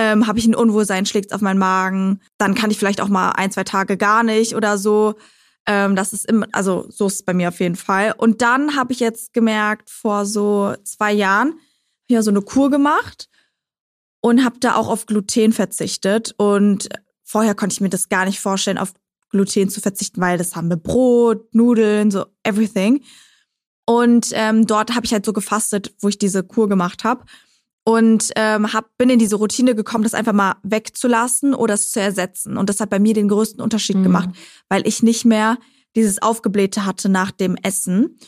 Ähm, 0.00 0.28
habe 0.28 0.38
ich 0.38 0.46
ein 0.46 0.54
Unwohlsein, 0.54 1.06
schlägt's 1.06 1.32
auf 1.32 1.40
meinen 1.40 1.58
Magen. 1.58 2.20
Dann 2.38 2.54
kann 2.54 2.70
ich 2.70 2.78
vielleicht 2.78 3.00
auch 3.00 3.08
mal 3.08 3.30
ein, 3.32 3.50
zwei 3.50 3.64
Tage 3.64 3.96
gar 3.96 4.22
nicht 4.22 4.54
oder 4.54 4.78
so. 4.78 5.16
Ähm, 5.66 5.96
das 5.96 6.12
ist 6.12 6.24
immer, 6.24 6.46
also 6.52 6.86
so 6.88 7.08
ist 7.08 7.14
es 7.14 7.22
bei 7.24 7.34
mir 7.34 7.48
auf 7.48 7.58
jeden 7.58 7.74
Fall. 7.74 8.14
Und 8.16 8.40
dann 8.40 8.76
habe 8.76 8.92
ich 8.92 9.00
jetzt 9.00 9.32
gemerkt, 9.32 9.90
vor 9.90 10.24
so 10.24 10.72
zwei 10.84 11.12
Jahren, 11.12 11.58
ich 12.06 12.14
ja 12.14 12.22
so 12.22 12.30
eine 12.30 12.42
Kur 12.42 12.70
gemacht 12.70 13.28
und 14.20 14.44
habe 14.44 14.60
da 14.60 14.76
auch 14.76 14.86
auf 14.88 15.06
Gluten 15.06 15.52
verzichtet. 15.52 16.32
Und 16.36 16.88
vorher 17.24 17.56
konnte 17.56 17.72
ich 17.72 17.80
mir 17.80 17.90
das 17.90 18.08
gar 18.08 18.24
nicht 18.24 18.38
vorstellen, 18.38 18.78
auf 18.78 18.92
Gluten 19.30 19.68
zu 19.68 19.80
verzichten, 19.80 20.20
weil 20.20 20.38
das 20.38 20.54
haben 20.54 20.68
wir 20.68 20.76
Brot, 20.76 21.52
Nudeln, 21.56 22.12
so 22.12 22.26
everything. 22.44 23.02
Und 23.84 24.30
ähm, 24.32 24.64
dort 24.64 24.94
habe 24.94 25.06
ich 25.06 25.12
halt 25.12 25.26
so 25.26 25.32
gefastet, 25.32 25.92
wo 25.98 26.08
ich 26.08 26.18
diese 26.18 26.44
Kur 26.44 26.68
gemacht 26.68 27.02
habe. 27.02 27.24
Und 27.88 28.32
ähm, 28.36 28.74
hab, 28.74 28.98
bin 28.98 29.08
in 29.08 29.18
diese 29.18 29.36
Routine 29.36 29.74
gekommen, 29.74 30.04
das 30.04 30.12
einfach 30.12 30.34
mal 30.34 30.56
wegzulassen 30.62 31.54
oder 31.54 31.72
es 31.72 31.90
zu 31.90 32.02
ersetzen. 32.02 32.58
Und 32.58 32.68
das 32.68 32.80
hat 32.80 32.90
bei 32.90 32.98
mir 32.98 33.14
den 33.14 33.28
größten 33.28 33.62
Unterschied 33.62 33.96
Mhm. 33.96 34.02
gemacht, 34.02 34.28
weil 34.68 34.86
ich 34.86 35.02
nicht 35.02 35.24
mehr 35.24 35.56
dieses 35.96 36.20
Aufgeblähte 36.20 36.84
hatte 36.84 37.08
nach 37.08 37.30
dem 37.30 37.56
Essen. 37.62 38.18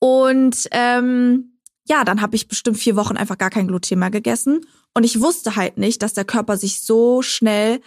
Und 0.00 0.66
ähm, 0.72 1.52
ja, 1.88 2.02
dann 2.02 2.20
habe 2.20 2.34
ich 2.34 2.48
bestimmt 2.48 2.78
vier 2.78 2.96
Wochen 2.96 3.16
einfach 3.16 3.38
gar 3.38 3.50
kein 3.50 3.68
Gluten 3.68 4.00
mehr 4.00 4.10
gegessen. 4.10 4.66
Und 4.92 5.04
ich 5.04 5.20
wusste 5.20 5.54
halt 5.54 5.78
nicht, 5.78 6.02
dass 6.02 6.14
der 6.14 6.24
Körper 6.24 6.56
sich 6.56 6.80
so 6.80 7.22
schnell 7.22 7.80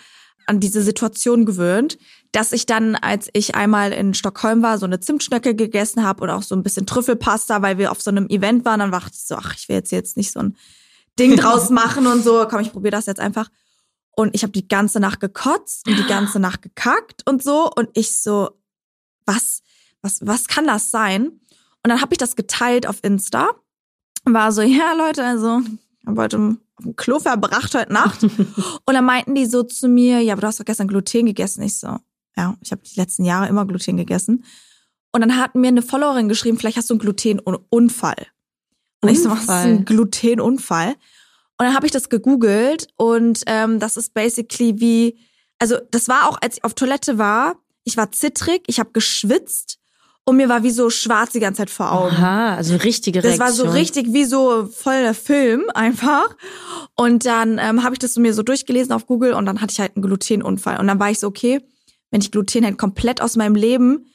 an 0.47 0.61
diese 0.61 0.81
Situation 0.81 1.45
gewöhnt, 1.45 1.97
dass 2.31 2.53
ich 2.53 2.65
dann, 2.65 2.95
als 2.95 3.27
ich 3.33 3.55
einmal 3.55 3.91
in 3.91 4.13
Stockholm 4.13 4.63
war, 4.63 4.77
so 4.77 4.85
eine 4.85 5.01
Zimtschnecke 5.01 5.53
gegessen 5.53 6.05
habe 6.05 6.23
und 6.23 6.29
auch 6.29 6.43
so 6.43 6.55
ein 6.55 6.63
bisschen 6.63 6.85
Trüffelpasta, 6.85 7.61
weil 7.61 7.77
wir 7.77 7.91
auf 7.91 8.01
so 8.01 8.09
einem 8.09 8.27
Event 8.29 8.63
waren, 8.63 8.79
dann 8.79 8.91
dachte 8.91 9.11
ich 9.15 9.27
so, 9.27 9.35
ach, 9.35 9.53
ich 9.57 9.67
will 9.67 9.75
jetzt 9.75 9.91
jetzt 9.91 10.15
nicht 10.15 10.31
so 10.31 10.39
ein 10.39 10.55
Ding 11.19 11.35
draus 11.35 11.69
machen 11.69 12.07
und 12.07 12.23
so, 12.23 12.47
komm, 12.49 12.61
ich 12.61 12.71
probiere 12.71 12.91
das 12.91 13.05
jetzt 13.05 13.19
einfach. 13.19 13.49
Und 14.15 14.33
ich 14.35 14.43
habe 14.43 14.51
die 14.51 14.67
ganze 14.67 14.99
Nacht 14.99 15.19
gekotzt 15.19 15.87
und 15.87 15.97
die 15.97 16.07
ganze 16.07 16.39
Nacht 16.39 16.61
gekackt 16.61 17.21
und 17.29 17.43
so 17.43 17.69
und 17.73 17.89
ich 17.93 18.17
so, 18.17 18.49
was, 19.25 19.61
was, 20.01 20.25
was 20.25 20.47
kann 20.47 20.67
das 20.67 20.91
sein? 20.91 21.27
Und 21.27 21.89
dann 21.89 22.01
habe 22.01 22.13
ich 22.13 22.17
das 22.17 22.35
geteilt 22.35 22.87
auf 22.87 23.03
Insta 23.03 23.49
und 24.25 24.33
war 24.33 24.51
so, 24.51 24.61
ja 24.61 24.93
Leute, 24.93 25.23
also 25.23 25.61
ich 26.01 26.07
habe 26.07 26.21
heute 26.21 26.37
auf 26.37 26.83
dem 26.83 26.95
Klo 26.95 27.19
verbracht 27.19 27.75
heute 27.75 27.93
Nacht. 27.93 28.23
und 28.23 28.93
dann 28.93 29.05
meinten 29.05 29.35
die 29.35 29.45
so 29.45 29.63
zu 29.63 29.87
mir, 29.87 30.21
ja, 30.21 30.33
aber 30.33 30.41
du 30.41 30.47
hast 30.47 30.59
doch 30.59 30.65
gestern 30.65 30.87
Gluten 30.87 31.25
gegessen. 31.25 31.61
Ich 31.61 31.77
so, 31.77 31.97
ja, 32.35 32.57
ich 32.61 32.71
habe 32.71 32.81
die 32.81 32.99
letzten 32.99 33.25
Jahre 33.25 33.47
immer 33.47 33.65
Gluten 33.65 33.97
gegessen. 33.97 34.43
Und 35.11 35.21
dann 35.21 35.37
hat 35.37 35.55
mir 35.55 35.69
eine 35.69 35.81
Followerin 35.81 36.29
geschrieben, 36.29 36.57
vielleicht 36.57 36.77
hast 36.77 36.89
du 36.89 36.93
einen 36.93 36.99
Glutenunfall. 36.99 38.27
Und 39.01 39.09
ich 39.09 39.21
so, 39.21 39.29
was 39.29 39.43
ist 39.43 39.49
ein 39.49 39.85
Glutenunfall? 39.85 40.89
Und 40.89 41.65
dann 41.65 41.75
habe 41.75 41.85
ich 41.85 41.91
das 41.91 42.09
gegoogelt 42.09 42.87
und 42.95 43.41
ähm, 43.45 43.79
das 43.79 43.97
ist 43.97 44.13
basically 44.13 44.79
wie, 44.79 45.19
also 45.59 45.77
das 45.91 46.07
war 46.07 46.29
auch, 46.29 46.37
als 46.41 46.57
ich 46.57 46.63
auf 46.63 46.73
Toilette 46.73 47.17
war, 47.17 47.55
ich 47.83 47.97
war 47.97 48.11
zittrig, 48.11 48.63
ich 48.67 48.79
habe 48.79 48.91
geschwitzt 48.93 49.77
und 50.25 50.37
mir 50.37 50.47
war 50.47 50.63
wie 50.63 50.69
so 50.71 50.89
schwarz 50.89 51.31
die 51.31 51.39
ganze 51.39 51.59
Zeit 51.59 51.69
vor 51.69 51.91
Augen. 51.91 52.15
Aha, 52.15 52.55
also 52.55 52.75
richtige 52.75 53.21
Das 53.21 53.39
Reaktion. 53.39 53.47
war 53.47 53.53
so 53.53 53.69
richtig 53.77 54.13
wie 54.13 54.25
so 54.25 54.67
voll 54.67 55.01
der 55.01 55.13
Film 55.15 55.63
einfach. 55.73 56.35
Und 56.95 57.25
dann 57.25 57.57
ähm, 57.57 57.83
habe 57.83 57.95
ich 57.95 57.99
das 57.99 58.13
so 58.13 58.21
mir 58.21 58.33
so 58.33 58.43
durchgelesen 58.43 58.93
auf 58.93 59.07
Google 59.07 59.33
und 59.33 59.45
dann 59.45 59.59
hatte 59.59 59.71
ich 59.71 59.79
halt 59.79 59.95
einen 59.95 60.03
Glutenunfall. 60.03 60.79
Und 60.79 60.87
dann 60.87 60.99
war 60.99 61.09
ich 61.09 61.19
so, 61.19 61.27
okay, 61.27 61.61
wenn 62.11 62.21
ich 62.21 62.31
Gluten 62.31 62.63
halt 62.63 62.77
komplett 62.77 63.21
aus 63.21 63.35
meinem 63.37 63.55
Leben 63.55 64.05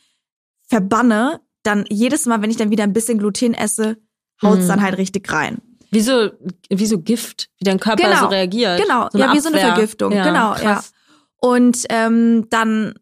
verbanne, 0.69 1.41
dann 1.63 1.85
jedes 1.91 2.27
Mal, 2.27 2.43
wenn 2.43 2.51
ich 2.51 2.57
dann 2.57 2.71
wieder 2.71 2.85
ein 2.85 2.93
bisschen 2.93 3.19
Gluten 3.19 3.55
esse, 3.55 3.97
haut's 4.45 4.65
mhm. 4.65 4.69
dann 4.69 4.83
halt 4.83 4.99
richtig 4.99 5.31
rein. 5.33 5.59
Wie 5.91 6.01
so, 6.01 6.31
wie 6.71 6.87
so 6.87 6.99
Gift, 6.99 7.51
wie 7.59 7.65
dein 7.65 7.79
Körper 7.79 8.09
genau, 8.09 8.21
so 8.21 8.27
reagiert. 8.27 8.81
Genau, 8.81 9.09
so 9.13 9.19
ja, 9.19 9.33
wie 9.33 9.41
so 9.41 9.49
eine 9.49 9.61
Vergiftung. 9.61 10.13
Ja, 10.13 10.25
genau, 10.25 10.53
krass. 10.53 10.63
ja. 10.63 11.49
Und 11.49 11.85
ähm, 11.89 12.47
dann 12.51 12.95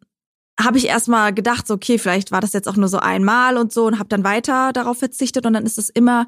habe 0.59 0.77
ich 0.77 0.87
erstmal 0.87 1.33
gedacht, 1.33 1.67
so, 1.67 1.73
okay, 1.73 1.97
vielleicht 1.97 2.31
war 2.31 2.41
das 2.41 2.53
jetzt 2.53 2.67
auch 2.67 2.75
nur 2.75 2.89
so 2.89 2.99
einmal 2.99 3.57
und 3.57 3.73
so 3.73 3.85
und 3.85 3.97
habe 3.97 4.09
dann 4.09 4.23
weiter 4.23 4.71
darauf 4.73 4.99
verzichtet 4.99 5.45
und 5.45 5.53
dann 5.53 5.65
ist 5.65 5.79
es 5.79 5.89
immer 5.89 6.27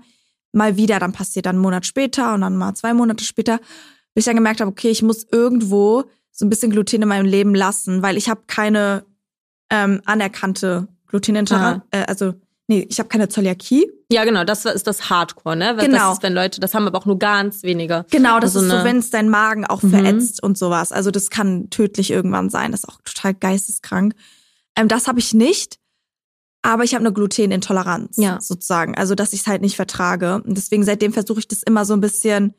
mal 0.51 0.77
wieder, 0.77 0.99
dann 0.99 1.11
passiert 1.11 1.45
dann 1.45 1.57
einen 1.57 1.61
Monat 1.61 1.85
später 1.85 2.33
und 2.33 2.41
dann 2.41 2.57
mal 2.57 2.73
zwei 2.73 2.93
Monate 2.93 3.23
später, 3.23 3.59
bis 4.13 4.23
ich 4.23 4.25
dann 4.25 4.35
gemerkt 4.35 4.61
habe, 4.61 4.71
okay, 4.71 4.89
ich 4.89 5.03
muss 5.03 5.27
irgendwo 5.31 6.05
so 6.31 6.45
ein 6.45 6.49
bisschen 6.49 6.71
Gluten 6.71 7.01
in 7.01 7.07
meinem 7.07 7.25
Leben 7.25 7.53
lassen, 7.53 8.01
weil 8.01 8.17
ich 8.17 8.29
habe 8.29 8.41
keine 8.47 9.05
ähm, 9.69 10.01
anerkannte 10.05 10.87
Glutenintoleranz, 11.07 11.83
äh, 11.91 12.05
also 12.07 12.33
nee, 12.67 12.85
ich 12.89 12.99
habe 12.99 13.09
keine 13.09 13.29
Zöliakie. 13.29 13.87
Ja, 14.11 14.23
genau, 14.23 14.43
das 14.43 14.65
ist 14.65 14.87
das 14.87 15.09
Hardcore, 15.09 15.55
ne? 15.55 15.75
Genau. 15.79 15.97
Das 16.09 16.17
ist, 16.17 16.23
wenn 16.23 16.33
Leute, 16.33 16.59
das 16.59 16.73
haben 16.73 16.87
aber 16.87 16.97
auch 16.97 17.05
nur 17.05 17.19
ganz 17.19 17.63
wenige. 17.63 18.05
Genau, 18.11 18.39
das 18.39 18.55
also 18.55 18.67
ist 18.67 18.71
so, 18.71 18.83
wenn 18.83 18.97
es 18.97 19.09
deinen 19.09 19.29
Magen 19.29 19.65
auch 19.65 19.81
mhm. 19.81 19.89
verätzt 19.89 20.43
und 20.43 20.57
sowas. 20.57 20.91
Also 20.91 21.11
das 21.11 21.29
kann 21.29 21.69
tödlich 21.69 22.11
irgendwann 22.11 22.49
sein. 22.49 22.71
Das 22.71 22.81
ist 22.81 22.89
auch 22.89 22.99
total 23.03 23.33
geisteskrank. 23.33 24.13
Ähm, 24.75 24.87
das 24.87 25.07
habe 25.07 25.19
ich 25.19 25.33
nicht, 25.33 25.79
aber 26.61 26.83
ich 26.83 26.93
habe 26.93 27.03
eine 27.03 27.13
Glutenintoleranz 27.13 28.17
ja. 28.17 28.39
sozusagen. 28.41 28.95
Also 28.95 29.15
dass 29.15 29.33
ich 29.33 29.41
es 29.41 29.47
halt 29.47 29.61
nicht 29.61 29.75
vertrage. 29.75 30.41
Und 30.43 30.55
deswegen 30.55 30.83
seitdem 30.83 31.13
versuche 31.13 31.39
ich 31.39 31.47
das 31.47 31.63
immer 31.63 31.85
so 31.85 31.93
ein 31.93 32.01
bisschen 32.01 32.53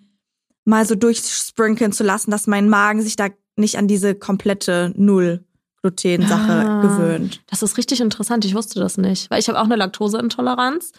mal 0.64 0.84
so 0.86 0.94
durchsprinkeln 0.94 1.92
zu 1.92 2.04
lassen, 2.04 2.30
dass 2.30 2.46
mein 2.46 2.68
Magen 2.68 3.00
sich 3.00 3.16
da 3.16 3.28
nicht 3.56 3.78
an 3.78 3.88
diese 3.88 4.14
komplette 4.14 4.92
Null 4.96 5.45
Gluten-Sache 5.86 6.52
ah, 6.52 6.80
gewöhnt. 6.82 7.40
Das 7.46 7.62
ist 7.62 7.76
richtig 7.76 8.00
interessant. 8.00 8.44
Ich 8.44 8.54
wusste 8.54 8.80
das 8.80 8.98
nicht, 8.98 9.30
weil 9.30 9.40
ich 9.40 9.48
habe 9.48 9.60
auch 9.60 9.64
eine 9.64 9.76
Laktoseintoleranz. 9.76 10.92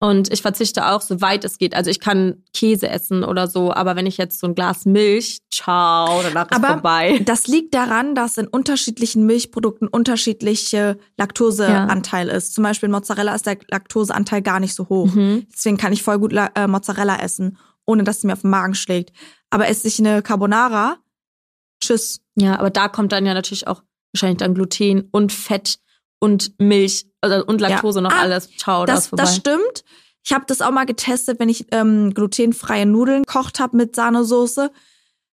Und 0.00 0.32
ich 0.32 0.42
verzichte 0.42 0.88
auch, 0.88 1.00
soweit 1.00 1.44
es 1.44 1.58
geht. 1.58 1.76
Also 1.76 1.88
ich 1.88 2.00
kann 2.00 2.42
Käse 2.52 2.88
essen 2.88 3.22
oder 3.22 3.46
so, 3.46 3.72
aber 3.72 3.94
wenn 3.94 4.04
ich 4.04 4.16
jetzt 4.16 4.40
so 4.40 4.48
ein 4.48 4.56
Glas 4.56 4.84
Milch, 4.84 5.38
ciao, 5.48 6.20
danach 6.24 6.50
ist 6.50 6.56
aber 6.56 6.68
vorbei. 6.70 7.20
Das 7.24 7.46
liegt 7.46 7.72
daran, 7.72 8.16
dass 8.16 8.36
in 8.36 8.48
unterschiedlichen 8.48 9.26
Milchprodukten 9.26 9.86
unterschiedliche 9.86 10.98
Laktoseanteil 11.16 12.26
ja. 12.26 12.34
ist. 12.34 12.52
Zum 12.52 12.64
Beispiel 12.64 12.88
in 12.88 12.92
Mozzarella 12.92 13.32
ist 13.32 13.46
der 13.46 13.58
Laktoseanteil 13.70 14.42
gar 14.42 14.58
nicht 14.58 14.74
so 14.74 14.88
hoch. 14.88 15.14
Mhm. 15.14 15.46
Deswegen 15.54 15.76
kann 15.76 15.92
ich 15.92 16.02
voll 16.02 16.18
gut 16.18 16.32
äh, 16.32 16.66
Mozzarella 16.66 17.20
essen, 17.20 17.56
ohne 17.86 18.02
dass 18.02 18.18
es 18.18 18.24
mir 18.24 18.32
auf 18.32 18.40
den 18.40 18.50
Magen 18.50 18.74
schlägt. 18.74 19.12
Aber 19.50 19.68
esse 19.68 19.86
ich 19.86 20.00
eine 20.00 20.20
Carbonara, 20.20 20.96
tschüss. 21.80 22.22
Ja, 22.34 22.58
aber 22.58 22.70
da 22.70 22.88
kommt 22.88 23.12
dann 23.12 23.24
ja 23.24 23.34
natürlich 23.34 23.68
auch 23.68 23.84
wahrscheinlich 24.12 24.38
dann 24.38 24.54
Gluten 24.54 25.08
und 25.10 25.32
Fett 25.32 25.78
und 26.18 26.58
Milch 26.60 27.06
also, 27.20 27.44
und 27.46 27.60
Laktose 27.60 27.98
ja. 27.98 28.02
noch 28.02 28.12
ah, 28.12 28.20
alles. 28.20 28.48
Ciao, 28.56 28.84
das, 28.84 29.10
das 29.10 29.36
stimmt. 29.36 29.84
Ich 30.24 30.32
habe 30.32 30.44
das 30.46 30.60
auch 30.60 30.70
mal 30.70 30.86
getestet, 30.86 31.40
wenn 31.40 31.48
ich 31.48 31.66
ähm, 31.72 32.14
glutenfreie 32.14 32.86
Nudeln 32.86 33.24
kocht 33.24 33.58
habe 33.58 33.76
mit 33.76 33.96
Sahnesoße. 33.96 34.70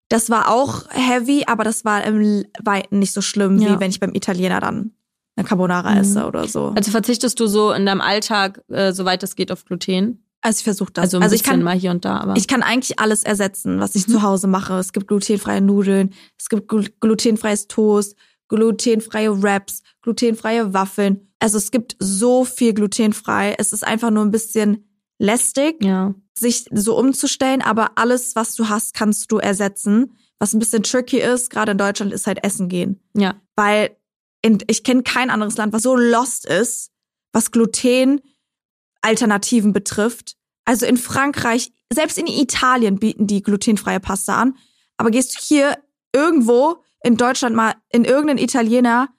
Das 0.10 0.32
war 0.32 0.50
auch 0.50 0.90
heavy, 0.90 1.44
aber 1.46 1.64
das 1.64 1.86
war 1.86 2.04
im 2.04 2.46
Weiten 2.64 2.98
nicht 2.98 3.14
so 3.14 3.22
schlimm, 3.22 3.60
ja. 3.60 3.76
wie 3.76 3.80
wenn 3.80 3.92
ich 3.92 4.00
beim 4.00 4.16
Italiener 4.16 4.60
dann 4.60 4.92
eine 5.36 5.48
Carbonara 5.48 5.92
mhm. 5.92 5.98
esse 6.02 6.26
oder 6.26 6.48
so. 6.48 6.74
Also 6.76 6.92
verzichtest 6.92 7.40
du 7.40 7.48
so 7.48 7.72
in 7.72 7.86
deinem 7.86 8.02
Alltag, 8.02 8.62
äh, 8.70 8.92
soweit 8.92 9.22
es 9.22 9.36
geht, 9.36 9.52
auf 9.52 9.66
Gluten? 9.66 10.24
Also 10.42 10.60
ich 10.60 10.64
versuche 10.64 10.92
das. 10.94 11.04
Also, 11.04 11.18
ein 11.18 11.24
also 11.24 11.36
ich 11.36 11.44
kann 11.44 11.62
mal 11.62 11.78
hier 11.78 11.92
und 11.92 12.06
da, 12.06 12.18
aber 12.18 12.36
ich 12.36 12.48
kann 12.48 12.64
eigentlich 12.64 13.00
alles 13.00 13.24
ersetzen, 13.24 13.80
was 13.80 13.96
ich 13.96 14.08
mhm. 14.08 14.12
zu 14.14 14.22
Hause 14.24 14.48
mache. 14.48 14.74
Es 14.76 14.94
gibt 14.94 15.08
glutenfreie 15.08 15.62
Nudeln, 15.62 16.14
es 16.38 16.50
gibt 16.50 16.68
glutenfreies 16.68 17.68
Toast, 17.68 18.16
glutenfreie 18.50 19.42
Wraps, 19.42 19.82
glutenfreie 20.02 20.74
Waffeln. 20.74 21.30
Also 21.40 21.58
es 21.58 21.72
gibt 21.72 21.96
so 22.00 22.44
viel 22.44 22.74
glutenfrei. 22.74 23.56
Es 23.58 23.72
ist 23.72 23.88
einfach 23.88 24.12
nur 24.12 24.26
ein 24.26 24.32
bisschen 24.32 24.90
lästig, 25.20 25.82
ja. 25.84 26.16
sich 26.38 26.66
so 26.72 26.98
umzustellen, 26.98 27.62
aber 27.62 27.92
alles, 27.96 28.36
was 28.36 28.56
du 28.56 28.68
hast, 28.70 28.94
kannst 28.94 29.32
du 29.32 29.38
ersetzen. 29.38 30.16
Was 30.40 30.54
ein 30.54 30.60
bisschen 30.60 30.84
tricky 30.84 31.20
ist, 31.20 31.50
gerade 31.50 31.72
in 31.74 31.78
Deutschland, 31.78 32.14
ist 32.14 32.28
halt 32.28 32.42
Essen 32.44 32.68
gehen. 32.70 33.02
Ja. 33.14 33.36
Weil 33.56 33.98
in, 34.42 34.60
ich 34.68 34.86
kenne 34.86 35.04
kein 35.04 35.30
anderes 35.30 35.58
Land, 35.58 35.74
was 35.74 35.84
so 35.84 35.98
lost 35.98 36.46
ist, 36.46 36.92
was 37.34 37.52
Gluten-Alternativen 37.52 39.74
betrifft. 39.74 40.38
Also 40.64 40.86
in 40.86 40.96
Frankreich, 40.98 41.74
selbst 41.92 42.18
in 42.18 42.28
Italien 42.28 43.00
bieten 43.00 43.28
die 43.28 43.42
glutenfreie 43.42 44.00
Pasta 44.00 44.42
an. 44.42 44.56
Aber 44.96 45.12
gehst 45.12 45.36
du 45.36 45.40
hier 45.42 45.78
irgendwo 46.14 46.84
in 47.04 47.18
Deutschland 47.18 47.56
mal 47.56 47.76
in 47.90 48.06
irgendeinen 48.06 48.40
Italiener, 48.40 49.10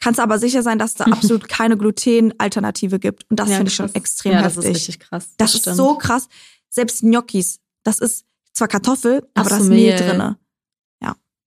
kannst 0.00 0.20
aber 0.20 0.38
sicher 0.38 0.62
sein, 0.62 0.78
dass 0.78 0.94
da 0.94 1.04
absolut 1.12 1.48
keine 1.48 1.76
Gluten-Alternative 1.76 2.98
gibt. 2.98 3.26
Und 3.30 3.40
das 3.40 3.50
ja, 3.50 3.56
finde 3.56 3.70
ich 3.70 3.76
schon 3.76 3.94
extrem 3.94 4.32
ja, 4.32 4.42
heftig. 4.42 4.56
Das 4.56 4.64
ist 4.64 4.76
richtig 4.76 5.00
krass. 5.00 5.28
Das, 5.36 5.52
das 5.52 5.66
ist 5.66 5.76
so 5.76 5.96
krass. 5.96 6.28
Selbst 6.68 7.00
Gnocchis, 7.00 7.60
das 7.82 7.98
ist 7.98 8.24
zwar 8.52 8.68
Kartoffel, 8.68 9.28
aber 9.34 9.50
da 9.50 9.58
ist 9.58 9.68
Mehl 9.68 9.96
drinne. 9.96 10.38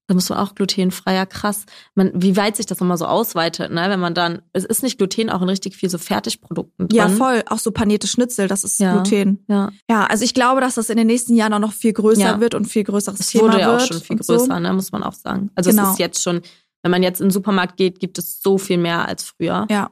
Da 0.09 0.15
muss 0.15 0.27
man 0.27 0.39
auch 0.39 0.55
glutenfreier, 0.55 1.27
krass. 1.27 1.67
Man, 1.93 2.11
wie 2.15 2.35
weit 2.35 2.55
sich 2.55 2.65
das 2.65 2.79
nochmal 2.79 2.97
so 2.97 3.05
ausweitet, 3.05 3.71
ne? 3.71 3.91
Wenn 3.91 3.99
man 3.99 4.15
dann, 4.15 4.41
es 4.53 4.65
ist 4.65 4.81
nicht 4.81 4.97
Gluten 4.97 5.29
auch 5.29 5.43
in 5.43 5.49
richtig 5.49 5.75
viel 5.75 5.87
so 5.87 5.99
Fertigprodukten 5.99 6.87
drin. 6.87 6.97
Ja, 6.97 7.09
voll. 7.09 7.43
Auch 7.47 7.59
so 7.59 7.69
panierte 7.69 8.07
Schnitzel, 8.07 8.47
das 8.47 8.63
ist 8.63 8.79
ja, 8.79 8.93
Gluten. 8.93 9.45
Ja. 9.47 9.69
Ja, 9.87 10.07
also 10.07 10.25
ich 10.25 10.33
glaube, 10.33 10.61
dass 10.61 10.73
das 10.73 10.89
in 10.89 10.97
den 10.97 11.05
nächsten 11.05 11.35
Jahren 11.35 11.53
auch 11.53 11.59
noch 11.59 11.73
viel 11.73 11.93
größer 11.93 12.21
ja. 12.21 12.39
wird 12.39 12.55
und 12.55 12.65
viel 12.65 12.83
größeres 12.83 13.19
es 13.19 13.27
Thema 13.27 13.43
wird. 13.43 13.53
Es 13.53 13.59
wurde 13.59 13.71
ja 13.71 13.77
auch 13.77 13.85
schon 13.85 14.01
viel 14.01 14.15
größer, 14.17 14.55
so. 14.55 14.59
ne? 14.59 14.73
Muss 14.73 14.91
man 14.91 15.03
auch 15.03 15.13
sagen. 15.13 15.51
Also 15.53 15.69
genau. 15.69 15.83
es 15.83 15.89
ist 15.91 15.99
jetzt 15.99 16.23
schon, 16.23 16.41
wenn 16.81 16.89
man 16.89 17.03
jetzt 17.03 17.21
in 17.21 17.27
den 17.27 17.31
Supermarkt 17.31 17.77
geht, 17.77 17.99
gibt 17.99 18.17
es 18.17 18.41
so 18.41 18.57
viel 18.57 18.79
mehr 18.79 19.07
als 19.07 19.25
früher. 19.25 19.67
Ja. 19.69 19.91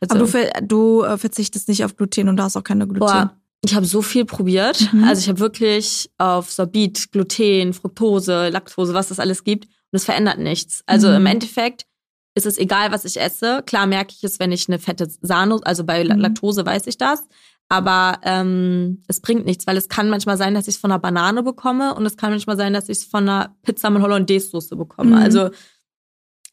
Also, 0.00 0.14
Aber 0.16 0.60
du, 0.60 0.66
du 0.66 1.02
äh, 1.04 1.16
verzichtest 1.16 1.68
nicht 1.68 1.86
auf 1.86 1.96
Gluten 1.96 2.28
und 2.28 2.36
da 2.36 2.42
hast 2.42 2.58
auch 2.58 2.64
keine 2.64 2.86
Gluten. 2.86 3.00
Boah. 3.00 3.34
Ich 3.64 3.74
habe 3.74 3.86
so 3.86 4.02
viel 4.02 4.24
probiert. 4.24 4.92
Mhm. 4.92 5.04
Also 5.04 5.20
ich 5.20 5.28
habe 5.28 5.40
wirklich 5.40 6.10
auf 6.18 6.50
Sorbit, 6.50 7.10
Gluten, 7.12 7.72
Fructose, 7.72 8.50
Laktose, 8.50 8.94
was 8.94 9.08
das 9.08 9.18
alles 9.18 9.42
gibt 9.44 9.64
und 9.64 9.96
es 9.96 10.04
verändert 10.04 10.38
nichts. 10.38 10.82
Also 10.86 11.08
mhm. 11.08 11.16
im 11.16 11.26
Endeffekt 11.26 11.86
ist 12.34 12.46
es 12.46 12.58
egal, 12.58 12.92
was 12.92 13.04
ich 13.04 13.20
esse. 13.20 13.62
Klar 13.64 13.86
merke 13.86 14.12
ich 14.16 14.24
es, 14.24 14.38
wenn 14.38 14.52
ich 14.52 14.68
eine 14.68 14.78
fette 14.78 15.08
Sahne, 15.22 15.60
also 15.62 15.84
bei 15.84 16.04
mhm. 16.04 16.20
Laktose 16.20 16.66
weiß 16.66 16.86
ich 16.86 16.98
das. 16.98 17.26
Aber 17.70 18.18
ähm, 18.22 19.02
es 19.08 19.20
bringt 19.20 19.46
nichts, 19.46 19.66
weil 19.66 19.76
es 19.78 19.88
kann 19.88 20.10
manchmal 20.10 20.36
sein, 20.36 20.54
dass 20.54 20.68
ich 20.68 20.74
es 20.74 20.80
von 20.80 20.92
einer 20.92 20.98
Banane 20.98 21.42
bekomme 21.42 21.94
und 21.94 22.04
es 22.04 22.16
kann 22.16 22.30
manchmal 22.30 22.58
sein, 22.58 22.74
dass 22.74 22.90
ich 22.90 22.98
es 22.98 23.04
von 23.04 23.26
einer 23.26 23.56
Pizza 23.62 23.88
mit 23.88 24.02
Hollandaise-Soße 24.02 24.76
bekomme. 24.76 25.16
Mhm. 25.16 25.22
Also 25.22 25.50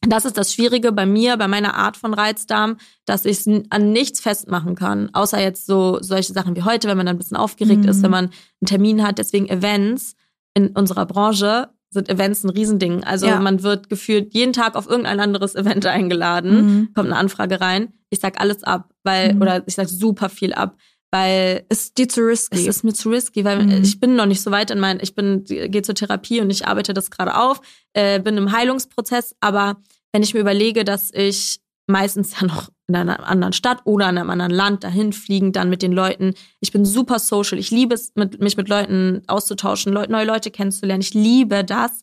das 0.06 0.24
ist 0.24 0.36
das 0.36 0.52
Schwierige 0.52 0.90
bei 0.90 1.06
mir, 1.06 1.36
bei 1.36 1.46
meiner 1.48 1.74
Art 1.74 1.96
von 1.96 2.12
Reizdarm, 2.12 2.76
dass 3.04 3.24
ich 3.24 3.46
es 3.46 3.46
an 3.70 3.92
nichts 3.92 4.20
festmachen 4.20 4.74
kann. 4.74 5.10
Außer 5.12 5.40
jetzt 5.40 5.66
so 5.66 5.98
solche 6.00 6.32
Sachen 6.32 6.56
wie 6.56 6.62
heute, 6.62 6.88
wenn 6.88 6.96
man 6.96 7.06
dann 7.06 7.16
ein 7.16 7.18
bisschen 7.18 7.36
aufgeregt 7.36 7.84
mhm. 7.84 7.88
ist, 7.88 8.02
wenn 8.02 8.10
man 8.10 8.24
einen 8.26 8.66
Termin 8.66 9.02
hat. 9.06 9.18
Deswegen 9.18 9.48
Events 9.48 10.16
in 10.54 10.68
unserer 10.68 11.06
Branche 11.06 11.68
sind 11.90 12.08
Events 12.08 12.42
ein 12.42 12.50
Riesending. 12.50 13.04
Also 13.04 13.26
ja. 13.26 13.38
man 13.38 13.62
wird 13.62 13.88
gefühlt 13.88 14.34
jeden 14.34 14.52
Tag 14.52 14.74
auf 14.74 14.88
irgendein 14.88 15.20
anderes 15.20 15.54
Event 15.54 15.86
eingeladen, 15.86 16.54
mhm. 16.54 16.94
kommt 16.94 17.08
eine 17.08 17.18
Anfrage 17.18 17.60
rein. 17.60 17.92
Ich 18.10 18.20
sag 18.20 18.40
alles 18.40 18.64
ab, 18.64 18.92
weil, 19.04 19.34
mhm. 19.34 19.42
oder 19.42 19.62
ich 19.66 19.74
sag 19.74 19.88
super 19.88 20.28
viel 20.28 20.52
ab, 20.52 20.76
weil 21.12 21.64
es 21.68 21.84
ist 21.84 21.98
dir 21.98 22.08
zu 22.08 22.22
risky. 22.22 22.58
Es 22.60 22.76
ist 22.76 22.84
mir 22.84 22.94
zu 22.94 23.10
risky, 23.10 23.44
weil 23.44 23.62
mhm. 23.62 23.82
ich 23.82 24.00
bin 24.00 24.16
noch 24.16 24.26
nicht 24.26 24.40
so 24.40 24.50
weit 24.50 24.70
in 24.70 24.80
mein, 24.80 24.98
ich 25.00 25.14
bin, 25.14 25.44
gehe 25.44 25.82
zur 25.82 25.94
Therapie 25.94 26.40
und 26.40 26.50
ich 26.50 26.66
arbeite 26.66 26.94
das 26.94 27.10
gerade 27.10 27.36
auf, 27.36 27.60
äh, 27.92 28.18
bin 28.18 28.36
im 28.38 28.50
Heilungsprozess, 28.50 29.36
aber 29.40 29.76
wenn 30.12 30.22
ich 30.22 30.34
mir 30.34 30.40
überlege, 30.40 30.84
dass 30.84 31.12
ich 31.12 31.60
meistens 31.86 32.32
ja 32.40 32.46
noch 32.46 32.70
in 32.88 32.96
einer 32.96 33.26
anderen 33.26 33.52
Stadt 33.52 33.82
oder 33.84 34.08
in 34.08 34.18
einem 34.18 34.30
anderen 34.30 34.52
Land 34.52 34.84
dahin 34.84 35.12
fliegen, 35.12 35.52
dann 35.52 35.70
mit 35.70 35.82
den 35.82 35.92
Leuten. 35.92 36.34
Ich 36.60 36.72
bin 36.72 36.84
super 36.84 37.18
social. 37.18 37.58
Ich 37.58 37.70
liebe 37.70 37.94
es, 37.94 38.12
mit, 38.14 38.40
mich 38.40 38.56
mit 38.56 38.68
Leuten 38.68 39.22
auszutauschen, 39.26 39.92
Leute, 39.92 40.12
neue 40.12 40.26
Leute 40.26 40.50
kennenzulernen. 40.50 41.02
Ich 41.02 41.14
liebe 41.14 41.64
das. 41.64 42.02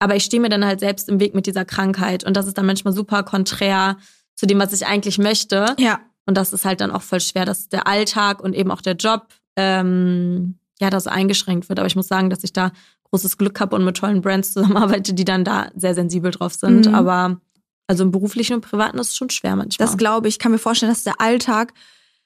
Aber 0.00 0.16
ich 0.16 0.24
stehe 0.24 0.40
mir 0.40 0.48
dann 0.48 0.64
halt 0.64 0.80
selbst 0.80 1.08
im 1.08 1.18
Weg 1.18 1.34
mit 1.34 1.46
dieser 1.46 1.64
Krankheit. 1.64 2.24
Und 2.24 2.36
das 2.36 2.46
ist 2.46 2.58
dann 2.58 2.66
manchmal 2.66 2.94
super 2.94 3.22
konträr 3.22 3.96
zu 4.36 4.46
dem, 4.46 4.58
was 4.58 4.72
ich 4.72 4.86
eigentlich 4.86 5.18
möchte. 5.18 5.74
Ja. 5.78 6.00
Und 6.28 6.36
das 6.36 6.52
ist 6.52 6.66
halt 6.66 6.82
dann 6.82 6.90
auch 6.90 7.00
voll 7.00 7.20
schwer, 7.20 7.46
dass 7.46 7.70
der 7.70 7.86
Alltag 7.86 8.42
und 8.42 8.54
eben 8.54 8.70
auch 8.70 8.82
der 8.82 8.96
Job 8.96 9.28
ähm, 9.56 10.58
ja 10.78 10.90
da 10.90 11.00
so 11.00 11.08
eingeschränkt 11.08 11.70
wird. 11.70 11.78
Aber 11.78 11.86
ich 11.86 11.96
muss 11.96 12.06
sagen, 12.06 12.28
dass 12.28 12.44
ich 12.44 12.52
da 12.52 12.70
großes 13.04 13.38
Glück 13.38 13.58
habe 13.60 13.74
und 13.74 13.82
mit 13.82 13.96
tollen 13.96 14.20
Brands 14.20 14.52
zusammenarbeite, 14.52 15.14
die 15.14 15.24
dann 15.24 15.42
da 15.42 15.70
sehr 15.74 15.94
sensibel 15.94 16.30
drauf 16.30 16.52
sind. 16.52 16.86
Mhm. 16.86 16.94
Aber 16.94 17.40
also 17.86 18.04
im 18.04 18.10
beruflichen 18.10 18.56
und 18.56 18.60
privaten 18.60 18.98
ist 18.98 19.08
es 19.08 19.16
schon 19.16 19.30
schwer 19.30 19.56
manchmal. 19.56 19.86
Das 19.86 19.96
glaube 19.96 20.28
ich. 20.28 20.34
Ich 20.34 20.38
kann 20.38 20.52
mir 20.52 20.58
vorstellen, 20.58 20.92
dass 20.92 21.02
der 21.02 21.18
Alltag 21.18 21.72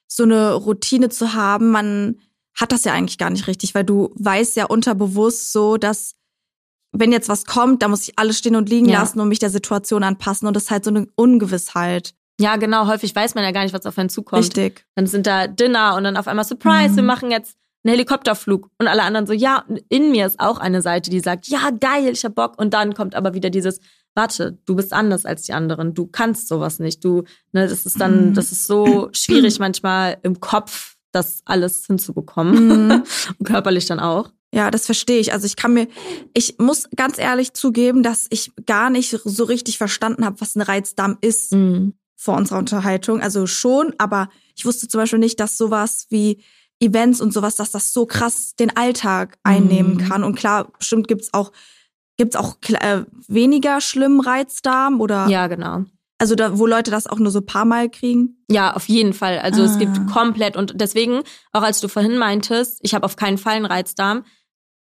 so 0.05 0.23
eine 0.23 0.53
Routine 0.53 1.07
zu 1.07 1.33
haben, 1.33 1.71
man 1.71 2.19
hat 2.55 2.73
das 2.73 2.83
ja 2.83 2.91
eigentlich 2.91 3.17
gar 3.17 3.29
nicht 3.29 3.47
richtig, 3.47 3.73
weil 3.73 3.85
du 3.85 4.13
weißt 4.15 4.57
ja 4.57 4.65
unterbewusst 4.65 5.53
so, 5.53 5.77
dass 5.77 6.15
wenn 6.91 7.13
jetzt 7.13 7.29
was 7.29 7.45
kommt, 7.45 7.81
da 7.81 7.87
muss 7.87 8.09
ich 8.09 8.19
alles 8.19 8.37
stehen 8.37 8.57
und 8.57 8.67
liegen 8.67 8.89
ja. 8.89 8.99
lassen 8.99 9.21
und 9.21 9.29
mich 9.29 9.39
der 9.39 9.49
Situation 9.49 10.03
anpassen 10.03 10.45
und 10.45 10.55
das 10.55 10.63
ist 10.63 10.71
halt 10.71 10.83
so 10.83 10.89
eine 10.89 11.07
Ungewissheit. 11.15 12.13
Ja, 12.39 12.55
genau. 12.55 12.87
Häufig 12.87 13.15
weiß 13.15 13.35
man 13.35 13.43
ja 13.43 13.51
gar 13.51 13.63
nicht, 13.63 13.73
was 13.73 13.85
auf 13.85 13.97
einen 13.97 14.09
zukommt. 14.09 14.43
Richtig. 14.43 14.85
Dann 14.95 15.07
sind 15.07 15.27
da 15.27 15.47
Dinner 15.47 15.95
und 15.95 16.03
dann 16.03 16.17
auf 16.17 16.27
einmal 16.27 16.45
Surprise, 16.45 16.93
mhm. 16.93 16.95
wir 16.97 17.03
machen 17.03 17.31
jetzt 17.31 17.57
einen 17.83 17.93
Helikopterflug 17.93 18.69
und 18.79 18.87
alle 18.87 19.03
anderen 19.03 19.27
so, 19.27 19.33
ja, 19.33 19.65
in 19.89 20.11
mir 20.11 20.25
ist 20.25 20.39
auch 20.39 20.57
eine 20.57 20.81
Seite, 20.81 21.09
die 21.09 21.19
sagt, 21.19 21.47
ja, 21.47 21.69
geil, 21.69 22.09
ich 22.13 22.23
hab 22.23 22.35
Bock 22.35 22.57
und 22.57 22.73
dann 22.73 22.93
kommt 22.93 23.13
aber 23.13 23.33
wieder 23.33 23.49
dieses, 23.49 23.81
warte, 24.15 24.57
du 24.65 24.75
bist 24.75 24.93
anders 24.93 25.25
als 25.25 25.43
die 25.43 25.53
anderen, 25.53 25.93
du 25.93 26.07
kannst 26.07 26.47
sowas 26.47 26.79
nicht, 26.79 27.03
du, 27.03 27.23
ne, 27.51 27.67
das 27.67 27.85
ist 27.85 27.99
dann, 27.99 28.29
mhm. 28.29 28.33
das 28.35 28.51
ist 28.51 28.67
so 28.67 29.09
schwierig 29.11 29.59
manchmal 29.59 30.17
im 30.23 30.39
Kopf 30.39 30.95
das 31.11 31.41
alles 31.45 31.85
hinzubekommen. 31.85 32.87
Mhm. 32.87 33.03
Und 33.39 33.45
körperlich 33.45 33.85
dann 33.85 33.99
auch. 33.99 34.31
Ja, 34.53 34.69
das 34.69 34.85
verstehe 34.85 35.19
ich. 35.19 35.33
Also 35.33 35.45
ich 35.45 35.55
kann 35.55 35.73
mir, 35.73 35.87
ich 36.33 36.57
muss 36.59 36.87
ganz 36.95 37.17
ehrlich 37.17 37.53
zugeben, 37.53 38.03
dass 38.03 38.27
ich 38.29 38.51
gar 38.65 38.89
nicht 38.89 39.17
so 39.23 39.43
richtig 39.45 39.77
verstanden 39.77 40.25
habe, 40.25 40.41
was 40.41 40.55
ein 40.55 40.61
Reizdarm 40.61 41.17
ist 41.21 41.53
Mhm. 41.53 41.93
Vor 42.23 42.35
unserer 42.37 42.57
Unterhaltung. 42.59 43.21
Also 43.21 43.45
schon, 43.47 43.93
aber 43.97 44.29
ich 44.55 44.65
wusste 44.65 44.87
zum 44.87 44.99
Beispiel 44.99 45.19
nicht, 45.19 45.39
dass 45.39 45.57
sowas 45.57 46.07
wie 46.09 46.41
Events 46.79 47.21
und 47.21 47.33
sowas, 47.33 47.55
dass 47.55 47.71
das 47.71 47.93
so 47.93 48.05
krass 48.05 48.55
den 48.55 48.75
Alltag 48.75 49.37
einnehmen 49.43 49.93
Mhm. 49.95 49.97
kann. 49.99 50.23
Und 50.23 50.35
klar, 50.35 50.71
bestimmt 50.77 51.07
gibt's 51.07 51.33
auch, 51.33 51.51
gibt's 52.17 52.35
auch 52.35 52.55
äh, 52.69 53.03
weniger 53.27 53.81
schlimmen 53.81 54.19
Reizdarm 54.19 54.99
oder 55.01 55.27
Ja, 55.27 55.47
genau. 55.47 55.85
also 56.17 56.35
da, 56.35 56.57
wo 56.57 56.65
Leute 56.65 56.91
das 56.91 57.07
auch 57.07 57.19
nur 57.19 57.31
so 57.31 57.39
ein 57.39 57.45
paar 57.45 57.65
Mal 57.65 57.89
kriegen. 57.89 58.43
Ja, 58.49 58.73
auf 58.73 58.87
jeden 58.89 59.13
Fall. 59.13 59.39
Also 59.39 59.63
es 59.63 59.75
Ah. 59.75 59.79
gibt 59.79 60.07
komplett 60.07 60.55
und 60.57 60.73
deswegen, 60.75 61.21
auch 61.51 61.63
als 61.63 61.79
du 61.81 61.87
vorhin 61.87 62.17
meintest, 62.17 62.79
ich 62.81 62.93
habe 62.93 63.05
auf 63.05 63.15
keinen 63.15 63.37
Fall 63.37 63.55
einen 63.55 63.65
Reizdarm, 63.65 64.23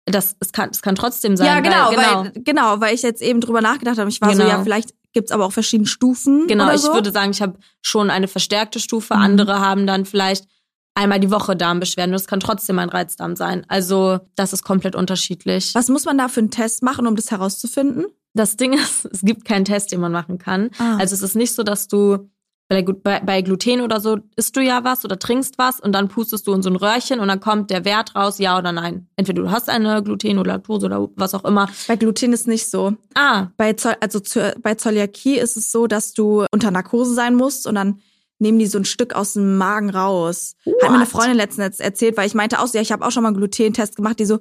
das, 0.06 0.36
es, 0.40 0.52
kann, 0.52 0.70
es 0.70 0.82
kann 0.82 0.96
trotzdem 0.96 1.36
sein. 1.36 1.48
ja, 1.48 1.60
genau, 1.62 1.88
weil, 1.88 1.96
genau. 1.96 2.24
weil, 2.24 2.32
genau, 2.44 2.80
weil 2.82 2.94
ich 2.96 3.02
jetzt 3.02 3.22
eben 3.22 3.42
drüber 3.42 3.62
nachgedacht 3.62 3.98
habe. 3.98 4.10
Ich 4.10 4.22
war 4.22 4.32
so, 4.36 4.38
Genau. 4.44 4.50
ja, 4.50 4.64
vielleicht 4.64 4.94
gibt's 5.16 5.32
aber 5.32 5.46
auch 5.46 5.54
verschiedene 5.54 5.88
Stufen. 5.88 6.46
Genau, 6.46 6.72
ich 6.72 6.82
so. 6.82 6.94
würde 6.94 7.12
sagen, 7.12 7.32
ich 7.32 7.42
habe 7.42 7.58
schon 7.82 8.12
eine 8.12 8.28
verstärkte 8.28 8.80
Stufe. 8.80 9.16
Mhm. 9.16 9.22
Andere 9.22 9.60
haben 9.60 9.88
dann 9.88 10.06
vielleicht 10.06 10.46
einmal 10.94 11.20
die 11.20 11.32
Woche 11.32 11.56
Darmbeschwerden. 11.56 12.12
Das 12.12 12.28
kann 12.28 12.40
trotzdem 12.40 12.78
ein 12.78 12.90
Reizdarm 12.90 13.36
sein. 13.36 13.66
Also 13.68 14.20
das 14.36 14.54
ist 14.54 14.64
komplett 14.64 14.96
unterschiedlich. 14.96 15.74
Was 15.74 15.90
muss 15.90 16.06
man 16.06 16.18
da 16.18 16.28
für 16.28 16.42
einen 16.42 16.52
Test 16.52 16.84
machen, 16.84 17.08
um 17.08 17.16
das 17.16 17.32
herauszufinden? 17.32 18.06
Das 18.34 18.58
Ding 18.58 18.74
ist, 18.74 19.06
es 19.12 19.22
gibt 19.22 19.46
keinen 19.46 19.66
Test, 19.66 19.92
den 19.92 20.02
man 20.02 20.12
machen 20.12 20.38
kann. 20.38 20.70
Ah. 20.78 20.98
Also 20.98 21.16
es 21.16 21.22
ist 21.22 21.36
nicht 21.36 21.56
so, 21.56 21.64
dass 21.64 21.88
du 21.88 22.30
bei, 22.68 22.82
bei, 22.82 23.20
bei 23.20 23.42
Gluten 23.44 23.82
oder 23.82 24.00
so 24.00 24.18
isst 24.36 24.56
du 24.56 24.62
ja 24.62 24.84
was 24.84 25.06
oder 25.06 25.20
trinkst 25.20 25.58
was 25.58 25.80
und 25.80 25.92
dann 25.94 26.08
pustest 26.08 26.48
du 26.48 26.54
in 26.54 26.64
so 26.64 26.70
ein 26.70 26.76
Röhrchen 26.76 27.20
und 27.20 27.28
dann 27.28 27.40
kommt 27.40 27.70
der 27.70 27.86
Wert 27.86 28.16
raus, 28.16 28.40
ja 28.40 28.58
oder 28.58 28.72
nein. 28.72 29.08
Entweder 29.18 29.44
du 29.44 29.52
hast 29.52 29.70
eine 29.70 30.02
Gluten 30.02 30.40
oder 30.40 30.54
Laktose 30.54 30.88
oder 30.88 31.08
was 31.16 31.36
auch 31.36 31.46
immer. 31.46 31.70
Bei 31.88 31.96
Gluten 31.96 32.34
ist 32.34 32.48
nicht 32.48 32.68
so. 32.70 32.94
Ah, 33.14 33.48
Bei, 33.58 33.74
Zoll, 33.74 33.96
also 34.02 34.20
zu, 34.20 34.56
bei 34.64 34.74
Zöliakie 34.76 35.38
ist 35.38 35.58
es 35.58 35.72
so, 35.72 35.86
dass 35.86 36.14
du 36.14 36.46
unter 36.52 36.72
Narkose 36.72 37.14
sein 37.14 37.36
musst 37.36 37.68
und 37.68 37.76
dann 37.76 38.00
nehmen 38.40 38.58
die 38.60 38.66
so 38.68 38.80
ein 38.80 38.86
Stück 38.86 39.14
aus 39.14 39.34
dem 39.34 39.58
Magen 39.58 39.92
raus. 39.92 40.56
Hat 40.66 40.90
mir 40.90 40.96
eine 40.96 41.02
What? 41.06 41.10
Freundin 41.10 41.38
letztens 41.38 41.80
erzählt, 41.80 42.18
weil 42.18 42.28
ich 42.28 42.34
meinte 42.34 42.60
auch 42.60 42.68
so, 42.68 42.78
ja, 42.78 42.82
ich 42.82 42.92
habe 42.92 43.06
auch 43.06 43.12
schon 43.12 43.24
mal 43.24 43.30
einen 43.30 43.38
Glutentest 43.38 43.96
gemacht, 43.96 44.20
die 44.20 44.26
so, 44.26 44.40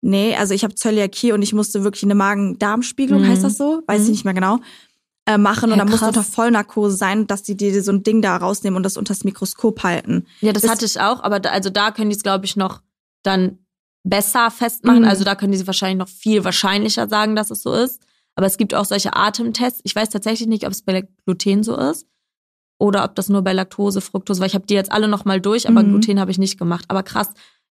nee, 0.00 0.34
also 0.36 0.54
ich 0.54 0.64
habe 0.64 0.74
Zöliakie 0.74 1.32
und 1.32 1.42
ich 1.42 1.52
musste 1.52 1.84
wirklich 1.84 2.02
eine 2.04 2.14
Magen-Darm-Spiegelung, 2.14 3.22
Mhm. 3.22 3.28
heißt 3.28 3.44
das 3.44 3.56
so? 3.58 3.82
Weiß 3.86 4.00
ich 4.02 4.06
Mhm. 4.08 4.12
nicht 4.12 4.24
mehr 4.24 4.34
genau. 4.34 4.58
Äh, 5.28 5.36
machen 5.38 5.68
Ja, 5.68 5.74
und 5.74 5.78
dann 5.78 5.88
musst 5.88 6.00
du 6.02 6.06
krass. 6.06 6.16
unter 6.16 6.22
Vollnarkose 6.24 6.96
sein, 6.96 7.26
dass 7.26 7.42
die 7.42 7.56
dir 7.56 7.82
so 7.82 7.92
ein 7.92 8.02
Ding 8.02 8.22
da 8.22 8.36
rausnehmen 8.36 8.76
und 8.78 8.82
das 8.82 8.96
unters 8.96 9.24
Mikroskop 9.24 9.82
halten. 9.82 10.26
ja, 10.40 10.52
das, 10.52 10.62
Das- 10.62 10.70
hatte 10.70 10.84
ich 10.86 10.98
auch, 11.00 11.22
aber 11.22 11.38
da, 11.38 11.50
also 11.50 11.68
da 11.70 11.90
können 11.90 12.08
die 12.10 12.16
es, 12.16 12.22
glaube 12.22 12.46
ich, 12.46 12.56
noch 12.56 12.80
dann 13.22 13.58
besser 14.04 14.50
festmachen. 14.50 15.02
Mhm. 15.02 15.08
Also 15.08 15.24
da 15.24 15.34
können 15.34 15.52
die 15.52 15.66
wahrscheinlich 15.66 15.98
noch 15.98 16.08
viel 16.08 16.44
wahrscheinlicher 16.44 17.08
sagen, 17.08 17.36
dass 17.36 17.50
es 17.50 17.62
so 17.62 17.74
ist. 17.74 18.00
Aber 18.36 18.46
es 18.46 18.56
gibt 18.56 18.74
auch 18.74 18.84
solche 18.86 19.14
Atemtests. 19.16 19.80
Ich 19.84 19.94
weiß 19.94 20.08
tatsächlich 20.10 20.48
nicht, 20.48 20.64
ob 20.64 20.70
es 20.72 20.80
bei 20.82 21.06
Gluten 21.26 21.62
so 21.62 21.76
ist 21.76 22.06
oder 22.78 23.04
ob 23.04 23.14
das 23.16 23.28
nur 23.28 23.42
bei 23.42 23.52
Laktose, 23.52 24.00
Fructose, 24.00 24.40
weil 24.40 24.46
ich 24.46 24.54
habe 24.54 24.66
die 24.66 24.74
jetzt 24.74 24.92
alle 24.92 25.08
noch 25.08 25.24
mal 25.26 25.40
durch, 25.40 25.68
aber 25.68 25.82
Mhm. 25.82 25.88
Gluten 26.00 26.20
habe 26.20 26.30
ich 26.30 26.38
nicht 26.38 26.58
gemacht. 26.58 26.84
Aber 26.88 27.02
krass, 27.02 27.30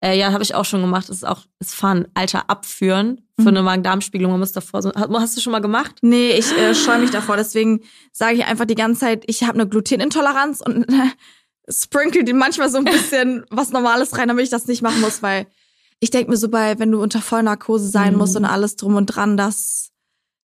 äh, 0.03 0.17
ja, 0.17 0.31
habe 0.31 0.43
ich 0.43 0.55
auch 0.55 0.65
schon 0.65 0.81
gemacht. 0.81 1.09
Das 1.09 1.17
ist 1.17 1.23
auch 1.23 1.43
ist 1.59 1.75
fun. 1.75 2.07
Alter, 2.15 2.49
abführen 2.49 3.21
für 3.35 3.43
Mhm. 3.43 3.47
eine 3.49 3.61
Magen-Darm-Spiegelung. 3.63 4.31
Man 4.31 4.39
muss 4.39 4.51
davor 4.51 4.81
so. 4.81 4.91
Hast, 4.93 5.09
hast 5.11 5.37
du 5.37 5.41
schon 5.41 5.51
mal 5.51 5.59
gemacht? 5.61 5.95
Nee, 6.01 6.31
ich 6.31 6.51
äh, 6.57 6.73
scheue 6.75 6.99
mich 6.99 7.11
davor. 7.11 7.37
Deswegen 7.37 7.81
sage 8.11 8.35
ich 8.37 8.45
einfach 8.45 8.65
die 8.65 8.75
ganze 8.75 9.01
Zeit, 9.01 9.23
ich 9.27 9.43
habe 9.43 9.53
eine 9.55 9.67
Glutenintoleranz 9.67 10.61
und 10.61 10.85
sprinkle 11.69 12.23
die 12.23 12.33
manchmal 12.33 12.69
so 12.69 12.77
ein 12.77 12.85
bisschen 12.85 13.45
was 13.49 13.71
Normales 13.71 14.17
rein, 14.17 14.27
damit 14.27 14.43
ich 14.45 14.49
das 14.49 14.67
nicht 14.67 14.81
machen 14.81 15.01
muss, 15.01 15.21
weil 15.21 15.47
ich 15.99 16.09
denke 16.09 16.31
mir 16.31 16.37
so 16.37 16.49
bei, 16.49 16.79
wenn 16.79 16.91
du 16.91 17.01
unter 17.01 17.21
Vollnarkose 17.21 17.87
sein 17.87 18.13
Mhm. 18.13 18.17
musst 18.19 18.35
und 18.35 18.45
alles 18.45 18.75
drum 18.75 18.95
und 18.95 19.05
dran, 19.07 19.37
das 19.37 19.91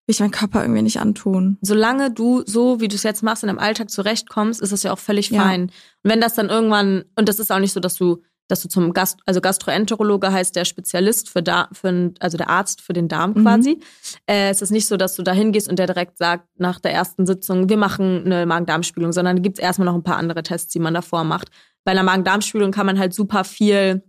will 0.06 0.12
ich 0.12 0.20
meinem 0.20 0.30
Körper 0.30 0.62
irgendwie 0.62 0.82
nicht 0.82 1.00
antun. 1.00 1.58
solange 1.62 2.12
du 2.12 2.42
so, 2.46 2.78
wie 2.80 2.86
du 2.88 2.94
es 2.94 3.02
jetzt 3.02 3.22
machst, 3.24 3.42
in 3.42 3.48
deinem 3.48 3.58
Alltag 3.58 3.90
zurechtkommst, 3.90 4.60
ist 4.60 4.70
das 4.72 4.82
ja 4.84 4.92
auch 4.92 4.98
völlig 4.98 5.30
Ja. 5.30 5.42
fein. 5.42 5.62
Und 5.62 5.70
wenn 6.04 6.20
das 6.20 6.34
dann 6.34 6.48
irgendwann, 6.50 7.04
und 7.16 7.28
das 7.28 7.40
ist 7.40 7.50
auch 7.50 7.58
nicht 7.58 7.72
so, 7.72 7.80
dass 7.80 7.96
du, 7.96 8.22
dass 8.48 8.62
du 8.62 8.68
zum 8.68 8.92
Gast, 8.92 9.18
also 9.26 9.40
Gastroenterologe 9.40 10.30
heißt 10.32 10.54
der 10.54 10.64
Spezialist 10.64 11.28
für 11.30 11.42
da, 11.42 11.68
für 11.72 12.12
also 12.20 12.36
der 12.36 12.48
Arzt 12.48 12.80
für 12.80 12.92
den 12.92 13.08
Darm 13.08 13.30
Mhm. 13.32 13.42
quasi. 13.42 13.80
Äh, 14.26 14.50
es 14.50 14.62
ist 14.62 14.70
nicht 14.70 14.86
so, 14.86 14.96
dass 14.96 15.16
du 15.16 15.22
da 15.22 15.32
hingehst 15.32 15.68
und 15.68 15.78
der 15.78 15.86
direkt 15.86 16.18
sagt 16.18 16.48
nach 16.58 16.78
der 16.80 16.92
ersten 16.92 17.26
Sitzung, 17.26 17.68
wir 17.68 17.76
machen 17.76 18.24
eine 18.24 18.46
Magen-Darm-Spiegelung, 18.46 19.12
sondern 19.12 19.36
da 19.36 19.42
gibt's 19.42 19.58
erstmal 19.60 19.86
noch 19.86 19.94
ein 19.94 20.02
paar 20.04 20.16
andere 20.16 20.42
Tests, 20.42 20.72
die 20.72 20.78
man 20.78 20.94
davor 20.94 21.24
macht. 21.24 21.50
Bei 21.84 21.90
einer 21.92 22.02
Magen-Darm-Spiegelung 22.04 22.70
kann 22.72 22.86
man 22.86 22.98
halt 22.98 23.14
super 23.14 23.44
viel 23.44 24.02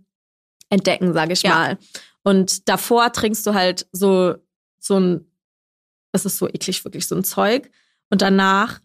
entdecken, 0.70 1.12
sage 1.12 1.32
ich 1.32 1.42
Ja. 1.42 1.50
mal. 1.50 1.78
Und 2.22 2.68
davor 2.68 3.12
trinkst 3.12 3.46
du 3.46 3.54
halt 3.54 3.86
so, 3.92 4.34
so 4.78 4.98
ein, 5.00 5.30
das 6.12 6.26
ist 6.26 6.38
so 6.38 6.46
eklig, 6.48 6.84
wirklich 6.84 7.06
so 7.06 7.14
ein 7.16 7.24
Zeug. 7.24 7.70
Und 8.10 8.22
danach 8.22 8.80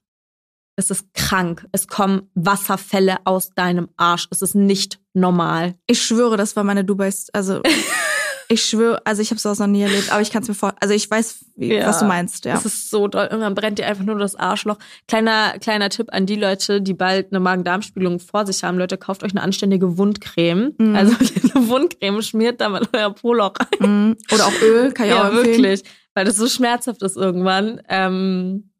ist 0.78 0.92
es 0.92 1.06
krank. 1.14 1.68
Es 1.72 1.88
kommen 1.88 2.30
Wasserfälle 2.36 3.18
aus 3.26 3.52
deinem 3.52 3.90
Arsch. 3.98 4.28
Es 4.32 4.42
ist 4.42 4.56
nicht 4.56 5.00
normal. 5.14 5.76
Ich 5.88 6.02
schwöre, 6.04 6.38
das 6.38 6.56
war 6.56 6.64
meine 6.64 6.84
Dubai, 6.84 7.12
also 7.34 7.62
ich 8.50 8.66
schwöre, 8.66 9.02
also 9.06 9.22
ich 9.22 9.32
habe 9.32 9.40
sowas 9.40 9.60
noch 9.60 9.68
nie 9.68 9.82
erlebt, 9.84 10.12
aber 10.12 10.22
ich 10.22 10.32
kann 10.32 10.42
es 10.44 10.48
mir 10.50 10.54
vor, 10.56 10.74
also 10.80 10.94
ich 10.94 11.10
weiß, 11.10 11.46
wie, 11.56 11.74
Ja. 11.76 11.88
was 11.88 12.00
du 12.00 12.06
meinst, 12.06 12.46
ja. 12.46 12.56
Es 12.56 12.66
ist 12.66 12.90
so 12.90 13.08
doll. 13.08 13.28
Irgendwann 13.30 13.56
brennt 13.56 13.80
dir 13.80 13.88
einfach 13.88 14.04
nur 14.04 14.18
das 14.18 14.36
Arschloch. 14.36 14.78
Kleiner, 15.08 15.58
kleiner 15.60 15.90
Tipp 15.90 16.08
an 16.12 16.26
die 16.26 16.36
Leute, 16.36 16.82
die 16.82 16.94
bald 16.94 17.32
eine 17.32 17.40
Magen-Darm-Spiegelung 17.40 18.20
vor 18.20 18.46
sich 18.46 18.64
haben. 18.64 18.78
Leute, 18.78 18.98
kauft 18.98 19.24
euch 19.24 19.32
eine 19.32 19.42
anständige 19.42 19.98
Wundcreme. 19.98 20.74
Mhm. 20.78 20.96
Also 20.96 21.16
eine 21.56 21.68
Wundcreme 21.70 22.22
schmiert 22.22 22.60
da 22.60 22.70
mal 22.70 22.88
euer 22.94 23.14
Poloch 23.14 23.54
rein. 23.80 24.08
Mhm. 24.10 24.18
Oder 24.34 24.46
auch 24.48 24.62
Öl, 24.62 24.92
kann 24.94 25.08
ich 25.08 25.14
auch 25.14 25.18
Ja, 25.24 25.30
empfehlen. 25.30 25.64
wirklich. 25.64 25.84
Weil 26.16 26.26
das 26.26 26.36
so 26.36 26.48
schmerzhaft 26.48 27.02
ist 27.02 27.18
irgendwann. 27.18 27.82
Ähm, 27.90 28.72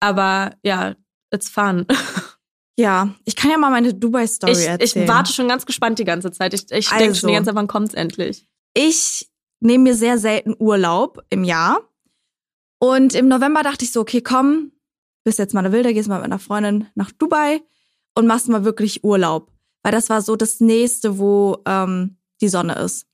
aber 0.00 0.52
ja, 0.64 0.94
it's 1.32 1.48
fun. 1.48 1.86
Ja, 2.78 3.14
ich 3.24 3.36
kann 3.36 3.50
ja 3.50 3.58
mal 3.58 3.70
meine 3.70 3.92
Dubai-Story 3.92 4.52
Ich, 4.52 4.58
ich 4.60 4.66
erzählen. 4.66 5.08
warte 5.08 5.32
schon 5.32 5.48
ganz 5.48 5.66
gespannt 5.66 5.98
die 5.98 6.04
ganze 6.04 6.32
Zeit. 6.32 6.54
Ich, 6.54 6.62
ich 6.70 6.88
denke 6.88 7.04
Also. 7.08 7.20
schon 7.20 7.28
die 7.28 7.34
ganze 7.34 7.48
Zeit, 7.48 7.54
wann 7.56 7.68
kommt's 7.68 7.94
endlich? 7.94 8.46
ich 8.74 9.28
nehme 9.60 9.84
mir 9.84 9.94
sehr 9.94 10.18
selten 10.18 10.56
Urlaub 10.58 11.22
im 11.30 11.44
Jahr. 11.44 11.78
Und 12.80 13.14
im 13.14 13.28
November 13.28 13.62
dachte 13.62 13.84
ich 13.84 13.92
so, 13.92 14.00
okay, 14.00 14.20
komm, 14.22 14.72
bist 15.24 15.38
jetzt 15.38 15.54
mal 15.54 15.60
eine 15.60 15.70
Wilde, 15.72 15.92
gehst 15.94 16.08
mal 16.08 16.16
mit 16.16 16.24
einer 16.24 16.38
Freundin 16.40 16.88
nach 16.96 17.12
Dubai 17.12 17.60
und 18.16 18.26
machst 18.26 18.48
mal 18.48 18.64
wirklich 18.64 19.04
Urlaub. 19.04 19.52
Weil 19.82 19.92
das 19.92 20.08
war 20.10 20.20
so 20.22 20.34
das 20.36 20.58
nächste, 20.60 21.18
wo 21.18 21.58
ähm, 21.66 22.16
die 22.40 22.48
Sonne 22.48 22.74
ist. 22.76 23.06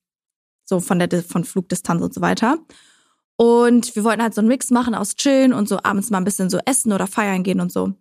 So 0.65 0.81
von 0.81 0.99
der 0.99 1.23
von 1.23 1.45
Flugdistanz 1.45 2.01
und 2.03 2.15
so 2.15 2.21
weiter. 2.23 2.59
Und 3.37 3.95
wir 3.95 4.05
wollten 4.05 4.23
halt 4.23 4.35
so 4.35 4.41
einen 4.41 4.49
Mix 4.49 4.71
machen 4.71 4.95
aus 4.95 5.17
chillen 5.17 5.53
und 5.53 5.69
so 5.69 5.79
abends 5.83 6.09
mal 6.11 6.19
ein 6.19 6.25
bisschen 6.25 6.49
so 6.51 6.59
essen 6.65 6.93
oder 6.93 7.07
feiern 7.07 7.43
gehen 7.43 7.61
und 7.61 7.71
so. 7.73 7.93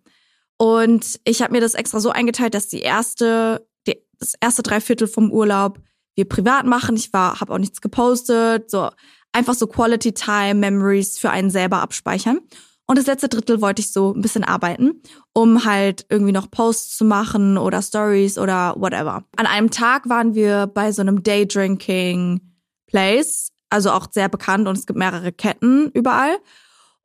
Und 0.58 1.20
ich 1.24 1.40
habe 1.40 1.52
mir 1.52 1.60
das 1.60 1.74
extra 1.74 2.00
so 2.00 2.10
eingeteilt, 2.10 2.54
dass 2.54 2.68
die 2.68 2.80
erste, 2.80 3.66
die, 3.86 3.96
das 4.18 4.34
erste 4.40 4.62
Dreiviertel 4.62 5.06
vom 5.06 5.30
Urlaub 5.30 5.78
wir 6.16 6.28
privat 6.28 6.66
machen. 6.66 6.96
Ich 6.96 7.12
war, 7.12 7.40
habe 7.40 7.54
auch 7.54 7.58
nichts 7.58 7.80
gepostet, 7.80 8.70
so 8.70 8.90
einfach 9.32 9.54
so 9.54 9.68
Quality 9.68 10.12
Time 10.12 10.54
Memories 10.54 11.18
für 11.18 11.30
einen 11.30 11.50
selber 11.50 11.80
abspeichern. 11.80 12.40
Und 12.86 12.96
das 12.98 13.06
letzte 13.06 13.28
Drittel 13.28 13.60
wollte 13.60 13.80
ich 13.80 13.92
so 13.92 14.14
ein 14.14 14.22
bisschen 14.22 14.44
arbeiten, 14.44 15.02
um 15.34 15.64
halt 15.66 16.06
irgendwie 16.08 16.32
noch 16.32 16.50
Posts 16.50 16.96
zu 16.96 17.04
machen 17.04 17.58
oder 17.58 17.82
Stories 17.82 18.38
oder 18.38 18.74
whatever. 18.78 19.24
An 19.36 19.46
einem 19.46 19.70
Tag 19.70 20.08
waren 20.08 20.34
wir 20.34 20.66
bei 20.66 20.90
so 20.90 21.02
einem 21.02 21.22
Day 21.22 21.46
Drinking 21.46 22.40
Place, 22.86 23.52
also 23.68 23.90
auch 23.90 24.06
sehr 24.10 24.30
bekannt 24.30 24.66
und 24.66 24.78
es 24.78 24.86
gibt 24.86 24.98
mehrere 24.98 25.32
Ketten 25.32 25.90
überall. 25.92 26.38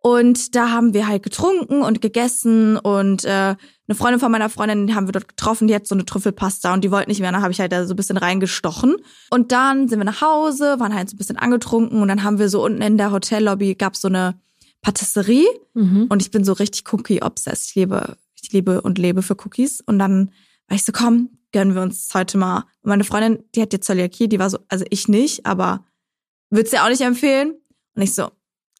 Und 0.05 0.53
da 0.53 0.69
haben 0.69 0.93
wir 0.93 1.07
halt 1.07 1.23
getrunken 1.23 1.81
und 1.81 2.01
gegessen 2.01 2.77
und 2.77 3.23
äh, 3.23 3.55
eine 3.87 3.95
Freundin 3.95 4.19
von 4.19 4.33
meiner 4.33 4.49
Freundin 4.49 4.95
haben 4.95 5.07
wir 5.07 5.13
dort 5.13 5.29
getroffen, 5.29 5.69
die 5.69 5.75
hat 5.75 5.87
so 5.87 5.95
eine 5.95 6.03
Trüffelpasta 6.03 6.73
und 6.73 6.83
die 6.83 6.91
wollte 6.91 7.09
nicht 7.09 7.21
mehr, 7.21 7.31
dann 7.31 7.41
habe 7.41 7.53
ich 7.53 7.59
halt 7.61 7.71
da 7.71 7.85
so 7.85 7.93
ein 7.93 7.95
bisschen 7.95 8.17
reingestochen. 8.17 8.97
Und 9.29 9.53
dann 9.53 9.87
sind 9.87 9.99
wir 9.99 10.03
nach 10.05 10.19
Hause, 10.21 10.75
waren 10.79 10.93
halt 10.93 11.09
so 11.09 11.15
ein 11.15 11.17
bisschen 11.17 11.37
angetrunken 11.37 12.01
und 12.01 12.09
dann 12.09 12.23
haben 12.23 12.37
wir 12.37 12.49
so 12.49 12.63
unten 12.65 12.81
in 12.81 12.97
der 12.97 13.11
Hotellobby 13.13 13.75
gab's 13.75 14.01
so 14.01 14.09
eine 14.09 14.37
Patisserie 14.81 15.47
Mhm. 15.73 16.07
und 16.09 16.21
ich 16.21 16.31
bin 16.31 16.43
so 16.43 16.51
richtig 16.51 16.83
Cookie-obsessed. 16.91 17.69
Ich 17.69 17.75
liebe, 17.75 18.17
ich 18.41 18.51
liebe 18.51 18.81
und 18.81 18.97
lebe 18.97 19.21
für 19.21 19.35
Cookies. 19.45 19.79
Und 19.79 19.99
dann 19.99 20.31
war 20.67 20.75
ich 20.75 20.83
so, 20.83 20.91
komm, 20.91 21.29
gönnen 21.53 21.75
wir 21.75 21.81
uns 21.81 22.09
heute 22.13 22.37
mal. 22.37 22.57
Und 22.81 22.89
meine 22.89 23.05
Freundin, 23.05 23.43
die 23.55 23.61
hat 23.61 23.71
jetzt 23.71 23.85
Zöliakie, 23.87 24.27
die 24.27 24.39
war 24.39 24.49
so, 24.49 24.59
also 24.67 24.83
ich 24.89 25.07
nicht, 25.07 25.45
aber 25.45 25.85
würd's 26.49 26.71
dir 26.71 26.83
auch 26.83 26.89
nicht 26.89 27.01
empfehlen? 27.01 27.53
Und 27.95 28.01
ich 28.01 28.13
so, 28.13 28.29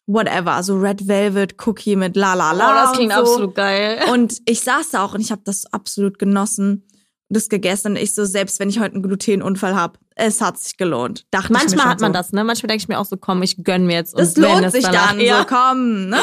whatever, 0.06 0.62
so 0.62 0.76
Red 0.76 1.06
Velvet 1.08 1.56
Cookie 1.66 1.96
mit 1.96 2.16
la 2.16 2.34
la 2.34 2.52
la. 2.52 2.70
Oh, 2.70 2.74
das 2.74 2.92
klingt 2.96 3.12
so. 3.12 3.20
absolut 3.20 3.54
geil. 3.54 3.98
Und 4.12 4.40
ich 4.46 4.60
saß 4.60 4.90
da 4.90 5.04
auch 5.04 5.14
und 5.14 5.20
ich 5.20 5.30
habe 5.30 5.42
das 5.44 5.66
absolut 5.72 6.18
genossen, 6.18 6.86
das 7.28 7.48
gegessen. 7.48 7.92
Und 7.92 7.96
ich 7.96 8.14
so, 8.14 8.24
selbst 8.24 8.60
wenn 8.60 8.68
ich 8.68 8.78
heute 8.80 8.94
einen 8.94 9.02
Glutenunfall 9.02 9.74
habe, 9.74 9.98
es 10.16 10.40
hat 10.40 10.58
sich 10.58 10.76
gelohnt. 10.76 11.26
Dachte 11.30 11.52
Manchmal 11.52 11.86
hat 11.86 12.00
man 12.00 12.12
so. 12.12 12.18
das, 12.18 12.32
ne? 12.32 12.44
Manchmal 12.44 12.68
denke 12.68 12.82
ich 12.82 12.88
mir 12.88 12.98
auch 12.98 13.06
so, 13.06 13.16
komm, 13.16 13.42
ich 13.42 13.64
gönn 13.64 13.86
mir 13.86 13.94
jetzt. 13.94 14.14
Und 14.14 14.22
Es 14.22 14.36
lohnt 14.36 14.70
sich 14.70 14.84
danach, 14.84 15.10
dann, 15.12 15.20
Ja, 15.20 15.38
so 15.38 15.44
komm, 15.46 16.08
ne? 16.10 16.20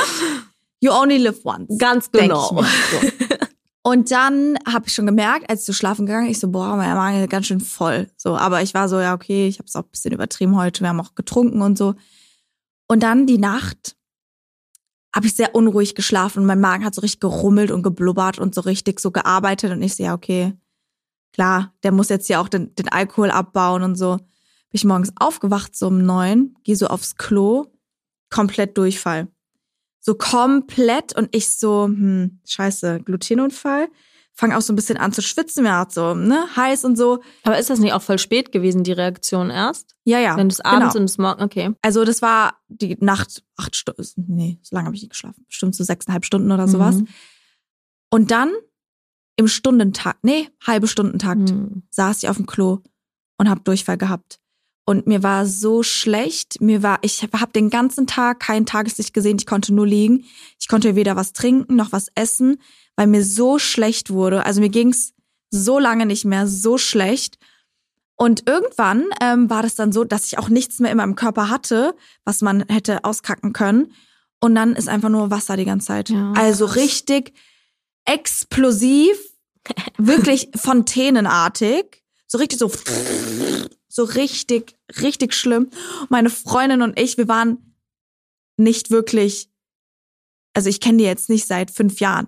You 0.79 0.91
only 0.91 1.17
live 1.17 1.39
once. 1.43 1.77
ganz 1.77 2.09
genau. 2.11 2.63
Und 3.83 4.11
dann 4.11 4.57
habe 4.71 4.85
ich 4.87 4.93
schon 4.93 5.07
gemerkt, 5.07 5.49
als 5.49 5.61
ich 5.61 5.65
so 5.65 5.73
schlafen 5.73 6.05
gegangen, 6.05 6.29
ich 6.29 6.39
so, 6.39 6.49
boah, 6.49 6.75
mein 6.75 6.93
Magen 6.95 7.19
ist 7.21 7.29
ganz 7.31 7.47
schön 7.47 7.59
voll. 7.59 8.07
So, 8.15 8.37
aber 8.37 8.61
ich 8.61 8.75
war 8.75 8.87
so, 8.87 8.99
ja, 8.99 9.15
okay, 9.15 9.47
ich 9.47 9.57
habe 9.57 9.65
es 9.67 9.75
auch 9.75 9.81
ein 9.83 9.89
bisschen 9.91 10.13
übertrieben 10.13 10.55
heute. 10.55 10.81
Wir 10.81 10.89
haben 10.89 10.99
auch 11.01 11.15
getrunken 11.15 11.61
und 11.63 11.77
so. 11.79 11.95
Und 12.91 13.03
dann 13.03 13.25
die 13.25 13.37
Nacht 13.37 13.95
habe 15.15 15.25
ich 15.25 15.33
sehr 15.33 15.55
unruhig 15.55 15.95
geschlafen 15.95 16.39
und 16.39 16.45
mein 16.45 16.59
Magen 16.59 16.83
hat 16.83 16.93
so 16.93 16.99
richtig 16.99 17.21
gerummelt 17.21 17.71
und 17.71 17.83
geblubbert 17.83 18.37
und 18.37 18.53
so 18.53 18.59
richtig 18.59 18.99
so 18.99 19.11
gearbeitet. 19.11 19.71
Und 19.71 19.81
ich 19.81 19.95
so, 19.95 20.03
ja, 20.03 20.13
okay, 20.13 20.51
klar, 21.31 21.73
der 21.83 21.93
muss 21.93 22.09
jetzt 22.09 22.27
hier 22.27 22.41
auch 22.41 22.49
den, 22.49 22.75
den 22.75 22.89
Alkohol 22.89 23.31
abbauen 23.31 23.83
und 23.83 23.95
so. 23.95 24.17
Bin 24.17 24.25
ich 24.73 24.83
morgens 24.83 25.13
aufgewacht, 25.15 25.73
so 25.73 25.87
um 25.87 26.05
neun, 26.05 26.57
gehe 26.65 26.75
so 26.75 26.87
aufs 26.87 27.15
Klo, 27.15 27.67
komplett 28.29 28.77
Durchfall. 28.77 29.29
So 30.01 30.15
komplett 30.15 31.15
und 31.15 31.33
ich 31.33 31.49
so, 31.49 31.85
hm, 31.85 32.41
scheiße, 32.45 33.03
Glutenunfall. 33.05 33.87
Fang 34.33 34.53
auch 34.53 34.61
so 34.61 34.73
ein 34.73 34.75
bisschen 34.75 34.97
an 34.97 35.11
zu 35.13 35.21
schwitzen, 35.21 35.63
mir 35.63 35.77
hat 35.77 35.91
so, 35.91 36.15
ne, 36.15 36.45
heiß 36.55 36.85
und 36.85 36.97
so. 36.97 37.21
Aber 37.43 37.59
ist 37.59 37.69
das 37.69 37.79
nicht 37.79 37.93
auch 37.93 38.01
voll 38.01 38.17
spät 38.17 38.51
gewesen, 38.51 38.83
die 38.83 38.93
Reaktion 38.93 39.49
erst? 39.49 39.95
Ja, 40.03 40.19
ja. 40.19 40.37
Wenn 40.37 40.49
du 40.49 40.53
es 40.53 40.61
abends 40.61 40.93
genau. 40.93 41.01
und 41.01 41.05
es 41.05 41.17
morgen, 41.17 41.43
okay. 41.43 41.71
Also 41.81 42.05
das 42.05 42.21
war 42.21 42.55
die 42.69 42.97
Nacht, 43.01 43.43
acht 43.57 43.75
Stunden, 43.75 44.03
nee, 44.27 44.57
so 44.61 44.75
lange 44.75 44.87
habe 44.87 44.95
ich 44.95 45.01
nicht 45.01 45.11
geschlafen. 45.11 45.43
Bestimmt 45.47 45.75
so 45.75 45.83
sechseinhalb 45.83 46.25
Stunden 46.25 46.51
oder 46.51 46.67
sowas. 46.67 46.95
Mhm. 46.95 47.07
Und 48.09 48.31
dann 48.31 48.51
im 49.35 49.47
Stundentakt, 49.47 50.23
nee, 50.23 50.49
halbe 50.65 50.87
Stundentakt, 50.87 51.51
Mhm. 51.51 51.83
saß 51.89 52.23
ich 52.23 52.29
auf 52.29 52.37
dem 52.37 52.45
Klo 52.45 52.79
und 53.37 53.49
habe 53.49 53.61
Durchfall 53.61 53.97
gehabt. 53.97 54.39
Und 54.85 55.07
mir 55.07 55.23
war 55.23 55.45
so 55.45 55.83
schlecht. 55.83 56.59
Mir 56.59 56.83
war, 56.83 56.99
ich 57.01 57.21
habe 57.23 57.51
den 57.53 57.69
ganzen 57.69 58.07
Tag 58.07 58.39
kein 58.39 58.65
Tageslicht 58.65 59.13
gesehen. 59.13 59.37
Ich 59.39 59.45
konnte 59.45 59.73
nur 59.73 59.85
liegen. 59.87 60.25
Ich 60.59 60.67
konnte 60.67 60.95
weder 60.95 61.15
was 61.15 61.33
trinken 61.33 61.75
noch 61.75 61.91
was 61.91 62.07
essen, 62.15 62.57
weil 63.01 63.07
mir 63.07 63.25
so 63.25 63.57
schlecht 63.57 64.11
wurde. 64.11 64.45
Also 64.45 64.61
mir 64.61 64.69
ging's 64.69 65.15
so 65.49 65.79
lange 65.79 66.05
nicht 66.05 66.23
mehr 66.23 66.45
so 66.45 66.77
schlecht. 66.77 67.39
Und 68.15 68.47
irgendwann 68.47 69.05
ähm, 69.19 69.49
war 69.49 69.63
das 69.63 69.73
dann 69.73 69.91
so, 69.91 70.03
dass 70.03 70.27
ich 70.27 70.37
auch 70.37 70.49
nichts 70.49 70.77
mehr 70.77 70.91
in 70.91 70.97
meinem 70.97 71.15
Körper 71.15 71.49
hatte, 71.49 71.95
was 72.25 72.41
man 72.41 72.63
hätte 72.69 73.03
auskacken 73.03 73.53
können. 73.53 73.95
Und 74.39 74.53
dann 74.53 74.75
ist 74.75 74.87
einfach 74.87 75.09
nur 75.09 75.31
Wasser 75.31 75.57
die 75.57 75.65
ganze 75.65 75.87
Zeit. 75.87 76.09
Ja, 76.11 76.31
also 76.33 76.67
krass. 76.67 76.75
richtig 76.75 77.33
explosiv, 78.05 79.17
wirklich 79.97 80.49
fontänenartig. 80.55 82.03
So 82.27 82.37
richtig 82.37 82.59
so, 82.59 82.71
so 83.87 84.03
richtig, 84.03 84.75
richtig 85.01 85.33
schlimm. 85.33 85.71
Meine 86.09 86.29
Freundin 86.29 86.83
und 86.83 86.99
ich, 86.99 87.17
wir 87.17 87.27
waren 87.27 87.75
nicht 88.57 88.91
wirklich, 88.91 89.49
also 90.53 90.69
ich 90.69 90.79
kenne 90.79 90.99
die 90.99 91.05
jetzt 91.05 91.29
nicht 91.29 91.47
seit 91.47 91.71
fünf 91.71 91.99
Jahren. 91.99 92.27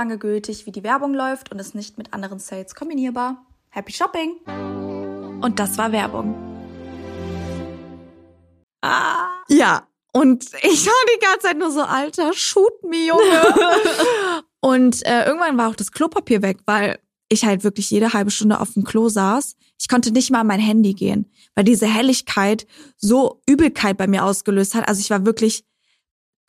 lange 0.00 0.16
gültig, 0.16 0.64
wie 0.64 0.72
die 0.72 0.82
Werbung 0.82 1.12
läuft 1.12 1.52
und 1.52 1.58
ist 1.58 1.74
nicht 1.74 1.98
mit 1.98 2.14
anderen 2.14 2.38
Sales 2.38 2.74
kombinierbar. 2.74 3.44
Happy 3.68 3.92
Shopping! 3.92 4.36
Und 5.42 5.58
das 5.58 5.76
war 5.76 5.92
Werbung. 5.92 6.34
Ah. 8.80 9.28
Ja, 9.48 9.86
und 10.14 10.46
ich 10.62 10.86
war 10.86 10.94
die 11.14 11.20
ganze 11.20 11.48
Zeit 11.48 11.58
nur 11.58 11.70
so, 11.70 11.82
alter, 11.82 12.32
shoot 12.32 12.82
me, 12.82 13.08
Junge. 13.08 14.42
und 14.60 15.04
äh, 15.04 15.26
irgendwann 15.26 15.58
war 15.58 15.68
auch 15.68 15.76
das 15.76 15.92
Klopapier 15.92 16.40
weg, 16.40 16.60
weil 16.64 16.98
ich 17.28 17.44
halt 17.44 17.62
wirklich 17.62 17.90
jede 17.90 18.14
halbe 18.14 18.30
Stunde 18.30 18.58
auf 18.58 18.72
dem 18.72 18.84
Klo 18.84 19.10
saß. 19.10 19.54
Ich 19.78 19.88
konnte 19.88 20.12
nicht 20.12 20.30
mal 20.30 20.40
an 20.40 20.46
mein 20.46 20.60
Handy 20.60 20.94
gehen, 20.94 21.30
weil 21.54 21.64
diese 21.64 21.86
Helligkeit 21.86 22.66
so 22.96 23.42
Übelkeit 23.46 23.98
bei 23.98 24.06
mir 24.06 24.24
ausgelöst 24.24 24.74
hat. 24.74 24.88
Also 24.88 25.02
ich 25.02 25.10
war 25.10 25.26
wirklich 25.26 25.62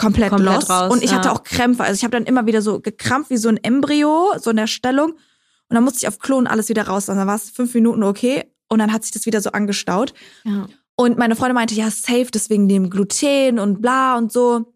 komplett, 0.02 0.30
Komplett 0.30 0.56
lost. 0.56 0.70
raus, 0.70 0.92
und 0.92 1.04
ich 1.04 1.12
ja. 1.12 1.18
hatte 1.18 1.32
auch 1.32 1.44
Krämpfe. 1.44 1.84
Also 1.84 1.96
ich 1.98 2.04
habe 2.04 2.12
dann 2.12 2.26
immer 2.26 2.46
wieder 2.46 2.62
so 2.62 2.80
gekrampft 2.80 3.30
wie 3.30 3.38
so 3.38 3.50
ein 3.50 3.58
Embryo, 3.58 4.34
so 4.40 4.50
in 4.50 4.58
der 4.58 4.68
Stellung. 4.68 5.12
Und 5.12 5.76
dann 5.76 5.84
musste 5.84 6.00
ich 6.00 6.08
auf 6.08 6.20
Klo 6.20 6.38
und 6.38 6.48
alles 6.48 6.70
wieder 6.70 6.88
raus. 6.88 7.08
Und 7.10 7.18
dann 7.18 7.28
war 7.28 7.36
es 7.36 7.50
fünf 7.50 7.74
Minuten 7.74 8.04
okay. 8.04 8.52
Und 8.68 8.80
dann 8.80 8.92
hat 8.92 9.04
sich 9.04 9.12
das 9.12 9.26
wieder 9.26 9.42
so 9.42 9.52
angestaut. 9.52 10.14
Ja. 10.44 10.68
Und 10.96 11.18
meine 11.18 11.36
Freundin 11.36 11.56
meinte, 11.56 11.76
ja, 11.76 11.90
safe, 11.90 12.28
deswegen 12.34 12.68
dem 12.68 12.90
Gluten 12.90 13.60
und 13.60 13.82
bla 13.82 14.18
und 14.18 14.32
so. 14.32 14.74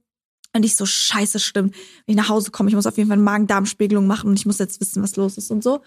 Und 0.54 0.64
ich 0.64 0.76
so, 0.76 0.86
scheiße, 0.86 1.40
stimmt. 1.40 1.76
Wenn 2.06 2.14
ich 2.14 2.16
nach 2.16 2.30
Hause 2.30 2.52
komme, 2.52 2.70
ich 2.70 2.76
muss 2.76 2.88
auf 2.88 2.98
jeden 2.98 3.10
Fall 3.10 3.18
eine 3.18 3.24
Magen-Darm-Spiegelung 3.24 4.08
machen 4.08 4.30
und 4.30 4.40
ich 4.40 4.46
muss 4.46 4.58
jetzt 4.58 4.80
wissen, 4.80 5.04
was 5.04 5.18
los 5.18 5.38
ist 5.38 5.52
und 5.52 5.64
so. 5.64 5.82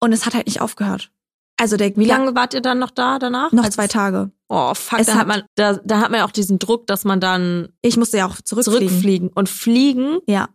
Und 0.00 0.12
es 0.12 0.26
hat 0.26 0.34
halt 0.34 0.46
nicht 0.46 0.60
aufgehört. 0.60 1.12
Also 1.60 1.76
der 1.76 1.96
Wie 1.96 2.04
lange 2.04 2.34
wart 2.34 2.54
ihr 2.54 2.60
dann 2.60 2.78
noch 2.78 2.90
da 2.90 3.18
danach? 3.18 3.50
Noch 3.52 3.64
Als- 3.64 3.74
zwei 3.74 3.88
Tage. 3.88 4.30
Oh, 4.48 4.72
fuck, 4.74 4.98
da 5.04 5.12
hat 5.12 5.18
hat- 5.20 5.26
man, 5.26 5.42
da, 5.56 5.74
da 5.74 6.00
hat 6.00 6.10
man 6.10 6.20
ja 6.20 6.26
auch 6.26 6.30
diesen 6.30 6.58
Druck, 6.58 6.86
dass 6.86 7.04
man 7.04 7.20
dann 7.20 7.68
Ich 7.82 7.96
musste 7.96 8.16
ja 8.16 8.26
auch 8.26 8.40
zurückfliegen. 8.40 8.88
zurückfliegen 8.88 9.28
und 9.28 9.48
fliegen. 9.48 10.18
Ja. 10.26 10.48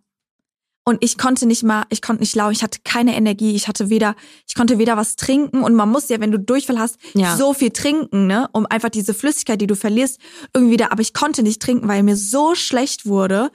Und 0.85 1.01
ich 1.03 1.17
konnte 1.17 1.45
nicht 1.45 1.63
mal, 1.63 1.83
ich 1.89 2.01
konnte 2.01 2.21
nicht 2.23 2.35
laufen, 2.35 2.51
ich 2.53 2.63
hatte 2.63 2.79
keine 2.83 3.15
Energie, 3.15 3.53
ich 3.55 3.67
hatte 3.69 3.89
weder, 3.89 4.15
ich 4.47 4.55
konnte 4.55 4.79
weder 4.79 4.97
was 4.97 5.15
trinken 5.15 5.63
und 5.63 5.75
man 5.75 5.89
muss 5.89 6.09
ja, 6.09 6.19
wenn 6.19 6.31
du 6.31 6.39
Durchfall 6.39 6.77
hast, 6.79 6.97
Ja. 7.13 7.37
so 7.37 7.53
viel 7.53 7.69
trinken, 7.71 8.27
ne, 8.27 8.49
um 8.51 8.65
einfach 8.65 8.89
diese 8.89 9.13
Flüssigkeit, 9.13 9.61
die 9.61 9.67
du 9.67 9.75
verlierst, 9.77 10.19
irgendwie 10.53 10.73
wieder, 10.73 10.91
aber 10.91 11.01
ich 11.01 11.13
konnte 11.13 11.41
nicht 11.43 11.61
trinken, 11.61 11.87
weil 11.87 12.03
mir 12.03 12.17
so 12.17 12.53
schlecht 12.55 13.05
wurde. 13.05 13.49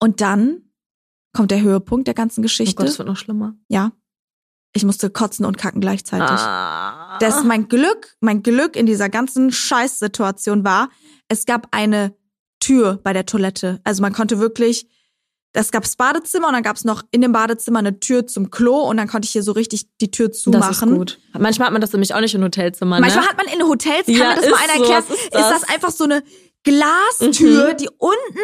Und 0.00 0.20
dann 0.20 0.62
kommt 1.32 1.50
der 1.50 1.62
Höhepunkt 1.62 2.06
der 2.06 2.14
ganzen 2.14 2.40
Oh 2.40 2.42
Geschichte. 2.42 2.74
Gott, 2.76 2.86
das 2.88 2.98
wird 2.98 3.08
noch 3.08 3.16
schlimmer. 3.16 3.54
ja. 3.68 3.92
Ich 4.72 4.84
musste 4.84 5.10
kotzen 5.10 5.44
und 5.44 5.58
kacken 5.58 5.80
gleichzeitig. 5.80 6.28
Ah. 6.30 7.18
Das 7.18 7.36
ist 7.38 7.44
mein 7.44 7.68
Glück, 7.68 8.14
mein 8.20 8.42
Glück 8.42 8.76
in 8.76 8.86
dieser 8.86 9.08
ganzen 9.08 9.50
Scheißsituation 9.52 10.64
war, 10.64 10.90
es 11.28 11.44
gab 11.46 11.68
eine 11.72 12.14
Tür 12.60 13.00
bei 13.02 13.12
der 13.12 13.26
Toilette. 13.26 13.80
Also 13.84 14.02
man 14.02 14.12
konnte 14.12 14.38
wirklich, 14.38 14.86
es 15.52 15.72
gab 15.72 15.82
das 15.82 15.96
Badezimmer 15.96 16.46
und 16.48 16.54
dann 16.54 16.62
gab 16.62 16.76
es 16.76 16.84
noch 16.84 17.02
in 17.10 17.20
dem 17.20 17.32
Badezimmer 17.32 17.80
eine 17.80 17.98
Tür 17.98 18.26
zum 18.28 18.50
Klo 18.52 18.80
und 18.82 18.96
dann 18.98 19.08
konnte 19.08 19.26
ich 19.26 19.32
hier 19.32 19.42
so 19.42 19.52
richtig 19.52 19.88
die 20.00 20.10
Tür 20.12 20.30
zumachen. 20.30 20.68
das 20.68 20.76
ist 20.82 20.86
gut. 20.88 21.18
Manchmal 21.38 21.66
hat 21.66 21.72
man 21.72 21.80
das 21.80 21.92
nämlich 21.92 22.14
auch 22.14 22.20
nicht 22.20 22.34
in 22.34 22.44
Hotelzimmern. 22.44 23.00
Manchmal 23.00 23.24
ne? 23.24 23.30
hat 23.30 23.36
man 23.36 23.46
in 23.52 23.66
Hotels, 23.66 24.06
kann 24.06 24.14
Ja, 24.14 24.28
mir 24.30 24.36
das 24.36 24.50
mal 24.50 24.50
ist 24.50 24.62
einer 24.62 24.72
so, 24.74 24.92
erklären, 24.92 25.04
ist 25.08 25.24
ist 25.24 25.34
das? 25.34 25.60
das 25.60 25.68
einfach 25.68 25.90
so 25.90 26.04
eine 26.04 26.22
Glastür, 26.62 27.72
Mhm. 27.72 27.76
die 27.78 27.88
unten 27.98 28.38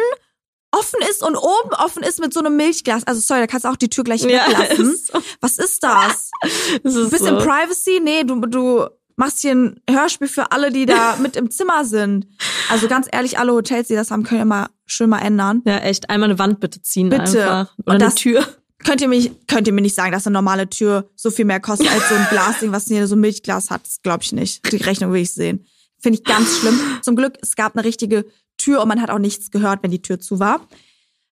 offen 0.79 0.99
ist 1.09 1.23
und 1.23 1.35
oben 1.35 1.71
offen 1.77 2.03
ist 2.03 2.19
mit 2.19 2.33
so 2.33 2.39
einem 2.39 2.55
Milchglas. 2.55 3.05
Also 3.05 3.21
sorry, 3.21 3.41
da 3.41 3.47
kannst 3.47 3.65
du 3.65 3.69
auch 3.69 3.75
die 3.75 3.89
Tür 3.89 4.03
gleich 4.03 4.21
Ja, 4.23 4.45
weglassen. 4.47 4.91
ist 4.93 5.07
so. 5.11 5.19
Was 5.41 5.57
ist 5.57 5.83
das? 5.83 6.31
Das 6.83 6.95
ist 6.95 7.09
bisschen 7.11 7.39
so. 7.39 7.45
Privacy? 7.45 7.99
Nee, 8.03 8.23
du, 8.23 8.39
du 8.41 8.87
machst 9.15 9.39
hier 9.39 9.53
ein 9.55 9.79
Hörspiel 9.89 10.27
für 10.27 10.51
alle, 10.51 10.71
die 10.71 10.85
da 10.85 11.15
mit 11.21 11.35
im 11.35 11.49
Zimmer 11.51 11.83
sind. 11.85 12.27
Also 12.69 12.87
ganz 12.87 13.07
ehrlich, 13.11 13.39
alle 13.39 13.51
Hotels, 13.53 13.87
die 13.87 13.95
das 13.95 14.11
haben, 14.11 14.23
können 14.23 14.41
immer 14.41 14.69
schön 14.85 15.09
mal 15.09 15.19
ändern. 15.19 15.61
Ja, 15.65 15.77
echt. 15.79 16.09
Einmal 16.09 16.29
eine 16.29 16.39
Wand 16.39 16.59
bitte 16.59 16.81
ziehen 16.81 17.09
Bitte. 17.09 17.23
einfach. 17.43 17.73
Und 17.77 17.83
Oder 17.85 17.93
eine 17.95 18.03
das- 18.05 18.15
Tür. 18.15 18.45
Könnt 18.85 19.01
ihr, 19.01 19.07
mich, 19.07 19.31
könnt 19.47 19.65
ihr 19.67 19.73
mir 19.73 19.81
nicht 19.81 19.95
sagen, 19.95 20.11
dass 20.11 20.27
eine 20.27 20.35
normale 20.35 20.69
Tür 20.69 21.09
so 21.15 21.31
viel 21.31 21.45
mehr 21.45 21.59
kostet 21.59 21.91
als 21.91 22.07
so 22.09 22.15
ein 22.15 22.27
Glasding, 22.29 22.71
was 22.71 22.85
hier 22.85 23.07
so 23.07 23.15
ein 23.15 23.19
Milchglas 23.21 23.71
hat? 23.71 23.81
Das 23.85 24.01
glaube 24.03 24.21
ich 24.21 24.33
nicht. 24.33 24.71
Die 24.71 24.77
Rechnung 24.77 25.11
will 25.11 25.21
ich 25.23 25.33
sehen. 25.33 25.65
Finde 25.99 26.19
ich 26.19 26.23
ganz 26.23 26.59
schlimm. 26.59 26.79
Zum 27.01 27.15
Glück, 27.15 27.33
es 27.41 27.55
gab 27.55 27.75
eine 27.75 27.83
richtige 27.83 28.25
Tür 28.57 28.81
und 28.81 28.87
man 28.87 29.01
hat 29.01 29.09
auch 29.09 29.19
nichts 29.19 29.51
gehört, 29.51 29.83
wenn 29.83 29.91
die 29.91 30.01
Tür 30.01 30.19
zu 30.19 30.39
war. 30.39 30.67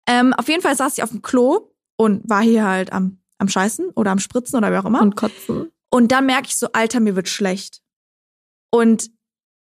Ähm, 0.06 0.32
auf 0.34 0.48
jeden 0.48 0.62
Fall 0.62 0.76
saß 0.76 0.96
ich 0.98 1.02
auf 1.02 1.10
dem 1.10 1.22
Klo 1.22 1.70
und 1.96 2.28
war 2.28 2.42
hier 2.42 2.64
halt 2.64 2.92
am, 2.92 3.18
am 3.38 3.48
Scheißen 3.48 3.90
oder 3.94 4.10
am 4.10 4.18
Spritzen 4.18 4.56
oder 4.58 4.70
wie 4.72 4.76
auch 4.76 4.84
immer. 4.84 5.00
Und 5.00 5.16
kotzen. 5.16 5.70
Und 5.90 6.12
dann 6.12 6.26
merke 6.26 6.48
ich 6.48 6.56
so, 6.56 6.68
Alter, 6.72 7.00
mir 7.00 7.16
wird 7.16 7.28
schlecht. 7.28 7.80
Und 8.70 9.10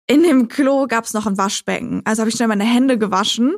in 0.07 0.23
dem 0.23 0.49
Klo 0.49 0.87
gab's 0.87 1.13
noch 1.15 1.27
ein 1.27 1.39
Waschbecken. 1.39 2.03
Also 2.05 2.21
habe 2.21 2.31
ich 2.31 2.37
schnell 2.37 2.49
meine 2.49 2.65
Hände 2.65 2.99
gewaschen 2.99 3.57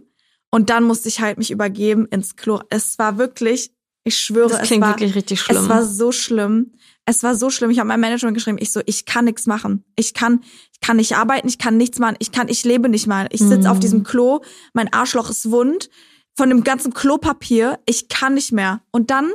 und 0.50 0.70
dann 0.70 0.84
musste 0.84 1.08
ich 1.08 1.20
halt 1.20 1.38
mich 1.38 1.50
übergeben 1.50 2.06
ins 2.06 2.36
Klo. 2.36 2.60
Es 2.70 2.98
war 2.98 3.18
wirklich, 3.18 3.72
ich 4.04 4.16
schwöre, 4.18 4.50
Das 4.50 4.62
es 4.62 4.66
klingt 4.68 4.82
war, 4.82 4.90
wirklich 4.90 5.14
richtig 5.14 5.40
schlimm. 5.40 5.58
es 5.62 5.68
war 5.68 5.84
so 5.84 6.12
schlimm. 6.12 6.72
Es 7.11 7.25
war 7.25 7.35
so 7.35 7.51
schlimm. 7.51 7.70
Ich 7.70 7.79
habe 7.81 7.88
meinem 7.88 8.01
Management 8.03 8.35
geschrieben, 8.37 8.59
ich 8.61 8.70
so, 8.73 8.81
ich 8.87 9.05
kann 9.05 9.25
nichts 9.25 9.46
machen. 9.46 9.85
Ich 9.96 10.14
kann, 10.14 10.44
ich 10.73 10.81
kann 10.81 10.96
nicht 10.96 11.16
arbeiten, 11.16 11.49
ich 11.49 11.59
kann 11.59 11.77
nichts 11.77 11.99
machen, 11.99 12.14
ich 12.20 12.31
kann, 12.31 12.46
ich 12.49 12.62
lebe 12.64 12.88
nicht 12.88 13.09
mal. 13.09 13.27
Ich 13.33 13.40
sitze 13.40 13.59
Mhm. 13.62 13.66
auf 13.66 13.81
diesem 13.81 14.05
Klo, 14.05 14.40
mein 14.75 14.92
Arschloch 14.92 15.29
ist 15.29 15.51
wund 15.51 15.90
von 16.37 16.49
dem 16.51 16.62
ganzen 16.62 16.94
Klopapier. 16.94 17.81
Ich 17.85 18.09
kann 18.09 18.35
nicht 18.35 18.53
mehr. 18.53 18.81
Und 18.92 19.11
dann 19.11 19.33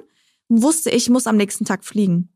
wusste 0.47 0.89
ich, 0.89 0.95
ich 1.03 1.09
muss 1.09 1.27
am 1.27 1.35
nächsten 1.35 1.65
Tag 1.65 1.83
fliegen. 1.83 2.29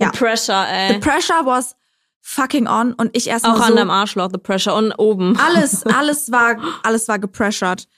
ja. 0.00 0.10
The 0.12 0.18
pressure, 0.18 0.64
The 0.88 0.94
ey. 0.94 1.00
pressure 1.00 1.44
was 1.44 1.74
fucking 2.22 2.68
on 2.68 2.92
und 2.92 3.16
ich 3.16 3.26
erstmal 3.26 3.52
Auch 3.54 3.58
so 3.58 3.64
an 3.64 3.76
deinem 3.76 3.90
Arschloch, 3.90 4.28
the 4.32 4.38
pressure. 4.38 4.74
Und 4.76 4.92
oben. 4.92 5.36
alles, 5.38 5.84
alles 5.86 6.30
war, 6.30 6.56
alles 6.84 7.08
war 7.08 7.18
gepressured. 7.18 7.88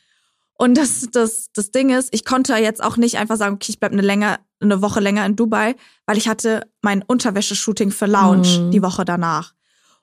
Und 0.62 0.78
das, 0.78 1.08
das, 1.10 1.46
das 1.54 1.70
Ding 1.72 1.90
ist, 1.90 2.10
ich 2.12 2.24
konnte 2.24 2.54
jetzt 2.56 2.82
auch 2.82 2.96
nicht 2.96 3.18
einfach 3.18 3.36
sagen, 3.36 3.56
okay, 3.56 3.66
ich 3.70 3.80
bleib 3.80 3.92
eine 3.92 4.02
länger, 4.02 4.38
eine 4.60 4.80
Woche 4.80 5.00
länger 5.00 5.26
in 5.26 5.34
Dubai, 5.34 5.74
weil 6.06 6.16
ich 6.18 6.28
hatte 6.28 6.70
mein 6.82 7.02
Unterwäsche-Shooting 7.02 7.90
für 7.90 8.06
Lounge 8.06 8.46
Mhm. 8.66 8.70
die 8.70 8.82
Woche 8.82 9.04
danach. 9.04 9.54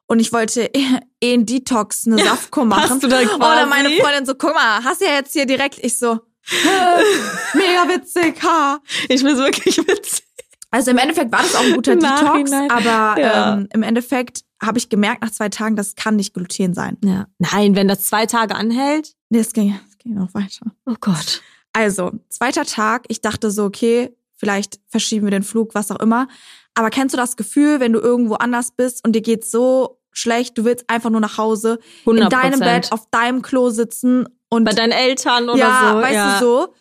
Und 0.08 0.20
ich 0.20 0.34
wollte 0.34 0.64
eh 1.22 1.34
einen 1.34 1.46
Detox, 1.46 2.06
eine 2.08 2.22
Saftkur 2.24 2.66
machen. 2.66 2.90
hast 2.90 3.04
du 3.04 3.08
dann 3.08 3.26
Oder 3.28 3.38
quasi- 3.38 3.70
meine 3.70 3.90
Freundin 4.02 4.26
so, 4.26 4.34
guck 4.36 4.54
mal, 4.54 4.84
hast 4.84 5.00
du 5.02 5.06
ja 5.06 5.14
jetzt 5.14 5.32
hier 5.34 5.46
direkt, 5.46 5.80
ich 5.82 5.98
so, 5.98 6.20
mega 7.54 7.88
witzig, 7.88 8.42
ha. 8.44 8.80
Ich 9.08 9.22
find's 9.22 9.40
wirklich 9.40 9.78
witzig. 9.78 10.26
Also 10.72 10.92
im 10.92 10.98
Endeffekt 10.98 11.32
war 11.32 11.42
das 11.42 11.56
auch 11.56 11.64
ein 11.64 11.74
guter 11.74 11.96
Detox, 11.96 12.22
Nachhinein. 12.22 12.70
aber 12.72 13.20
Ja. 13.22 13.54
ähm, 13.54 13.68
im 13.74 13.82
Endeffekt 13.84 14.42
habe 14.62 14.78
ich 14.78 14.90
gemerkt 14.90 15.22
nach 15.24 15.32
zwei 15.32 15.50
Tagen, 15.50 15.76
das 15.76 15.96
kann 15.96 16.16
nicht 16.18 16.34
Gluten 16.34 16.74
sein. 16.74 16.98
Ja. 17.04 17.28
Nein, 17.40 17.76
wenn 17.76 17.88
das 17.88 18.04
zwei 18.04 18.26
Tage 18.26 18.56
anhält. 18.56 19.14
Nee, 19.30 19.40
es 19.40 19.54
ging, 19.54 19.80
ging 20.10 20.20
noch 20.20 20.34
weiter. 20.34 20.72
Oh 20.86 20.96
Gott. 21.00 21.42
Also, 21.74 22.12
zweiter 22.30 22.66
Tag, 22.66 23.06
ich 23.10 23.22
dachte 23.22 23.52
so, 23.52 23.66
okay, 23.66 24.16
vielleicht 24.36 24.80
verschieben 24.88 25.28
wir 25.28 25.32
den 25.32 25.44
Flug, 25.44 25.76
was 25.76 25.92
auch 25.92 26.00
immer. 26.00 26.28
Aber 26.74 26.90
kennst 26.90 27.14
du 27.14 27.18
das 27.18 27.38
Gefühl, 27.38 27.80
wenn 27.80 27.94
du 27.94 28.00
irgendwo 28.00 28.36
anders 28.36 28.72
bist 28.72 29.06
und 29.06 29.14
dir 29.14 29.22
geht's 29.22 29.52
so 29.52 30.00
schlecht, 30.12 30.58
du 30.58 30.66
willst 30.66 30.90
einfach 30.90 31.10
nur 31.10 31.22
nach 31.22 31.38
Hause, 31.38 31.80
100 32.02 32.24
in 32.24 32.30
deinem 32.30 32.60
Bett, 32.60 32.92
auf 32.92 33.10
deinem 33.12 33.42
Klo 33.42 33.70
sitzen 33.70 34.28
und 34.50 34.64
Bei 34.64 34.74
deinen 34.74 34.92
Eltern 34.92 35.50
oder 35.50 35.60
ja, 35.60 35.92
so. 35.94 36.02
weißt 36.02 36.14
ja. 36.14 36.40
du 36.40 36.46
so. 36.46 36.74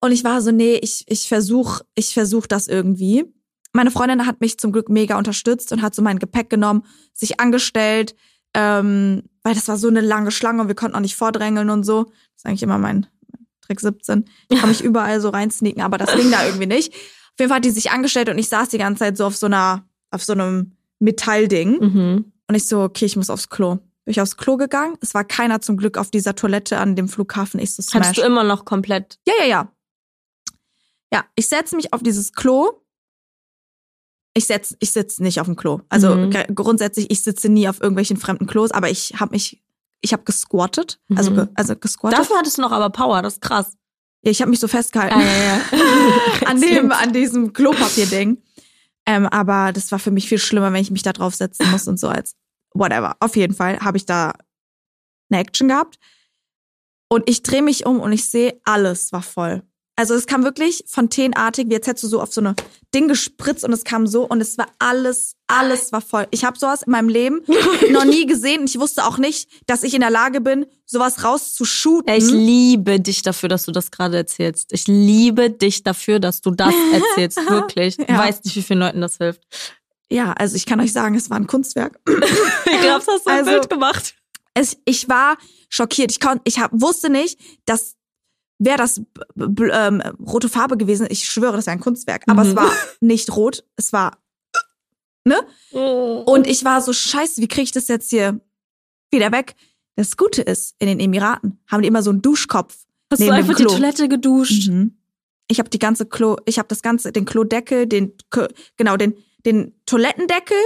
Und 0.00 0.12
ich 0.12 0.24
war 0.24 0.40
so, 0.40 0.50
nee, 0.50 0.76
ich 0.76 1.04
ich 1.06 1.28
versuch, 1.28 1.80
ich 1.94 2.14
versuch 2.14 2.46
das 2.46 2.66
irgendwie. 2.66 3.24
Meine 3.72 3.90
Freundin 3.90 4.26
hat 4.26 4.40
mich 4.40 4.58
zum 4.58 4.72
Glück 4.72 4.88
mega 4.88 5.18
unterstützt 5.18 5.72
und 5.72 5.82
hat 5.82 5.94
so 5.94 6.02
mein 6.02 6.18
Gepäck 6.18 6.50
genommen, 6.50 6.84
sich 7.12 7.38
angestellt, 7.38 8.14
ähm, 8.54 9.22
weil 9.42 9.54
das 9.54 9.68
war 9.68 9.76
so 9.76 9.88
eine 9.88 10.00
lange 10.00 10.30
Schlange 10.30 10.62
und 10.62 10.68
wir 10.68 10.74
konnten 10.74 10.96
auch 10.96 11.00
nicht 11.00 11.16
vordrängeln 11.16 11.70
und 11.70 11.84
so. 11.84 12.04
Das 12.04 12.14
ist 12.38 12.46
eigentlich 12.46 12.62
immer 12.62 12.78
mein 12.78 13.06
Trick 13.62 13.80
17. 13.80 14.24
Ich 14.48 14.60
kann 14.60 14.68
mich 14.68 14.80
überall 14.84 15.20
so 15.20 15.30
reinsneaken, 15.30 15.82
aber 15.82 15.98
das 15.98 16.14
ging 16.14 16.30
da 16.30 16.44
irgendwie 16.44 16.66
nicht. 16.66 16.92
Auf 16.94 17.38
jeden 17.38 17.48
Fall 17.48 17.56
hat 17.56 17.64
die 17.64 17.70
sich 17.70 17.90
angestellt 17.90 18.28
und 18.28 18.38
ich 18.38 18.48
saß 18.48 18.68
die 18.68 18.78
ganze 18.78 19.00
Zeit 19.00 19.16
so 19.16 19.26
auf 19.26 19.36
so 19.36 19.46
einer, 19.46 19.88
auf 20.10 20.22
so 20.22 20.32
einem 20.32 20.72
Metallding. 20.98 21.78
Mhm. 21.78 22.32
Und 22.48 22.54
ich 22.54 22.66
so, 22.66 22.82
okay, 22.82 23.06
ich 23.06 23.16
muss 23.16 23.30
aufs 23.30 23.48
Klo. 23.48 23.76
Bin 24.04 24.12
ich 24.12 24.20
aufs 24.20 24.36
Klo 24.36 24.56
gegangen. 24.56 24.96
Es 25.00 25.14
war 25.14 25.24
keiner 25.24 25.60
zum 25.60 25.76
Glück 25.76 25.96
auf 25.96 26.10
dieser 26.10 26.34
Toilette 26.34 26.78
an 26.78 26.96
dem 26.96 27.08
Flughafen. 27.08 27.60
Ich 27.60 27.74
so, 27.74 27.82
smash. 27.82 28.08
Hattest 28.08 28.18
du 28.18 28.22
immer 28.22 28.44
noch 28.44 28.64
komplett. 28.64 29.18
Ja, 29.26 29.34
ja, 29.40 29.46
ja. 29.46 29.72
Ja, 31.12 31.24
ich 31.34 31.48
setze 31.48 31.76
mich 31.76 31.92
auf 31.92 32.02
dieses 32.02 32.32
Klo. 32.32 32.81
Ich 34.34 34.46
setz, 34.46 34.74
ich 34.80 34.90
sitze 34.92 35.22
nicht 35.22 35.40
auf 35.40 35.46
dem 35.46 35.56
Klo. 35.56 35.80
Also 35.90 36.14
Mhm. 36.14 36.30
gr- 36.30 36.46
grundsätzlich, 36.54 37.10
ich 37.10 37.22
sitze 37.22 37.48
nie 37.48 37.68
auf 37.68 37.80
irgendwelchen 37.80 38.16
fremden 38.16 38.46
Klos, 38.46 38.70
aber 38.70 38.88
ich 38.90 39.14
habe 39.20 39.32
mich, 39.32 39.62
ich 40.00 40.12
habe 40.12 40.24
gesquattet. 40.24 41.00
Also, 41.14 41.30
Mhm. 41.30 41.34
ge, 41.36 41.46
also 41.54 41.76
gesquattet. 41.76 42.18
Dafür 42.18 42.38
hattest 42.38 42.56
du 42.58 42.62
noch 42.62 42.72
aber 42.72 42.90
Power, 42.90 43.20
das 43.22 43.34
ist 43.34 43.42
krass. 43.42 43.76
ja, 44.24 44.30
ich 44.30 44.40
habe 44.40 44.50
mich 44.50 44.60
so 44.60 44.68
festgehalten 44.68 45.18
ja, 45.20 45.26
ja. 45.26 45.60
an 46.46 46.60
dem, 46.60 46.92
an 46.92 47.12
diesem 47.12 47.52
Klopapier-Ding. 47.52 48.40
Ähm, 49.04 49.26
aber 49.26 49.72
das 49.72 49.90
war 49.92 49.98
für 49.98 50.12
mich 50.12 50.28
viel 50.28 50.38
schlimmer, 50.38 50.72
wenn 50.72 50.80
ich 50.80 50.90
mich 50.92 51.02
da 51.02 51.12
drauf 51.12 51.34
setzen 51.34 51.68
muss 51.72 51.88
und 51.88 51.98
so 51.98 52.08
als 52.08 52.36
whatever. 52.72 53.16
Auf 53.20 53.34
jeden 53.36 53.54
Fall 53.54 53.80
habe 53.80 53.96
ich 53.96 54.06
da 54.06 54.32
eine 55.30 55.40
Action 55.40 55.68
gehabt. 55.68 55.98
Und 57.08 57.28
ich 57.28 57.42
drehe 57.42 57.62
mich 57.62 57.84
um 57.84 57.98
und 58.00 58.12
ich 58.12 58.30
sehe, 58.30 58.60
alles 58.64 59.12
war 59.12 59.22
voll. 59.22 59.62
Also 59.94 60.14
es 60.14 60.26
kam 60.26 60.42
wirklich 60.42 60.84
fontänartig, 60.86 61.68
wie 61.68 61.72
jetzt 61.74 61.86
hättest 61.86 62.04
du 62.04 62.08
so 62.08 62.20
auf 62.22 62.32
so 62.32 62.40
eine 62.40 62.54
Ding 62.94 63.08
gespritzt 63.08 63.62
und 63.62 63.72
es 63.72 63.84
kam 63.84 64.06
so 64.06 64.26
und 64.26 64.40
es 64.40 64.56
war 64.56 64.66
alles, 64.78 65.34
alles 65.48 65.92
war 65.92 66.00
voll. 66.00 66.26
Ich 66.30 66.44
habe 66.46 66.58
sowas 66.58 66.82
in 66.82 66.92
meinem 66.92 67.10
Leben 67.10 67.42
noch 67.90 68.04
nie 68.06 68.24
gesehen 68.24 68.60
und 68.62 68.70
ich 68.70 68.78
wusste 68.80 69.04
auch 69.04 69.18
nicht, 69.18 69.50
dass 69.66 69.82
ich 69.82 69.92
in 69.92 70.00
der 70.00 70.10
Lage 70.10 70.40
bin, 70.40 70.64
sowas 70.86 71.24
rauszushooten. 71.24 72.14
Ich 72.14 72.24
liebe 72.30 73.00
dich 73.00 73.20
dafür, 73.22 73.50
dass 73.50 73.64
du 73.66 73.72
das 73.72 73.90
gerade 73.90 74.16
erzählst. 74.16 74.72
Ich 74.72 74.86
liebe 74.88 75.50
dich 75.50 75.82
dafür, 75.82 76.20
dass 76.20 76.40
du 76.40 76.52
das 76.52 76.74
erzählst. 76.92 77.38
Wirklich. 77.50 77.98
Ja. 77.98 78.18
weißt 78.18 78.46
nicht, 78.46 78.56
wie 78.56 78.62
vielen 78.62 78.80
Leuten 78.80 79.02
das 79.02 79.18
hilft. 79.18 79.42
ja, 80.10 80.32
also 80.32 80.56
ich 80.56 80.64
kann 80.64 80.80
euch 80.80 80.92
sagen, 80.94 81.14
es 81.16 81.28
war 81.28 81.36
ein 81.36 81.46
Kunstwerk. 81.46 82.00
Ich 82.08 82.80
glaube, 82.80 83.04
hast 83.06 83.26
du 83.26 83.30
ein 83.30 83.38
Also- 83.40 83.50
Bild 83.50 83.68
gemacht. 83.70 84.14
es, 84.54 84.78
ich 84.86 85.08
war 85.08 85.36
schockiert. 85.68 86.10
Ich 86.10 86.18
kon, 86.20 86.40
ich 86.44 86.58
hab, 86.58 86.70
wusste 86.72 87.10
nicht, 87.10 87.38
dass 87.66 87.94
wäre 88.58 88.76
das 88.78 89.00
ähm, 89.36 90.02
rote 90.20 90.48
Farbe 90.48 90.76
gewesen. 90.76 91.06
Ich 91.10 91.24
schwöre, 91.24 91.56
das 91.56 91.66
wäre 91.66 91.76
ein 91.76 91.80
Kunstwerk. 91.80 92.22
Aber 92.26 92.44
Mhm. 92.44 92.50
es 92.50 92.56
war 92.56 92.72
nicht 93.00 93.36
rot. 93.36 93.64
Es 93.76 93.92
war 93.92 94.18
ne? 95.24 95.36
Und 95.72 96.46
ich 96.46 96.64
war 96.64 96.80
so 96.80 96.92
scheiße. 96.92 97.40
Wie 97.40 97.48
kriege 97.48 97.62
ich 97.64 97.72
das 97.72 97.88
jetzt 97.88 98.10
hier 98.10 98.40
wieder 99.10 99.30
weg? 99.32 99.54
Das 99.96 100.16
Gute 100.16 100.42
ist, 100.42 100.74
in 100.78 100.86
den 100.88 101.00
Emiraten 101.00 101.58
haben 101.68 101.82
die 101.82 101.88
immer 101.88 102.02
so 102.02 102.10
einen 102.10 102.22
Duschkopf. 102.22 102.76
hast 103.10 103.20
du 103.20 103.30
einfach 103.30 103.54
die. 103.54 103.64
Toilette 103.64 104.08
geduscht? 104.08 104.68
Mhm. 104.68 104.96
Ich 105.48 105.58
habe 105.58 105.68
die 105.68 105.78
ganze 105.78 106.06
Klo, 106.06 106.36
ich 106.46 106.58
habe 106.58 106.68
das 106.68 106.80
ganze, 106.82 107.12
den 107.12 107.24
Klodeckel, 107.26 107.86
den 107.86 108.12
genau 108.76 108.96
den 108.96 109.14
den 109.44 109.74
Toilettendeckel, 109.86 110.56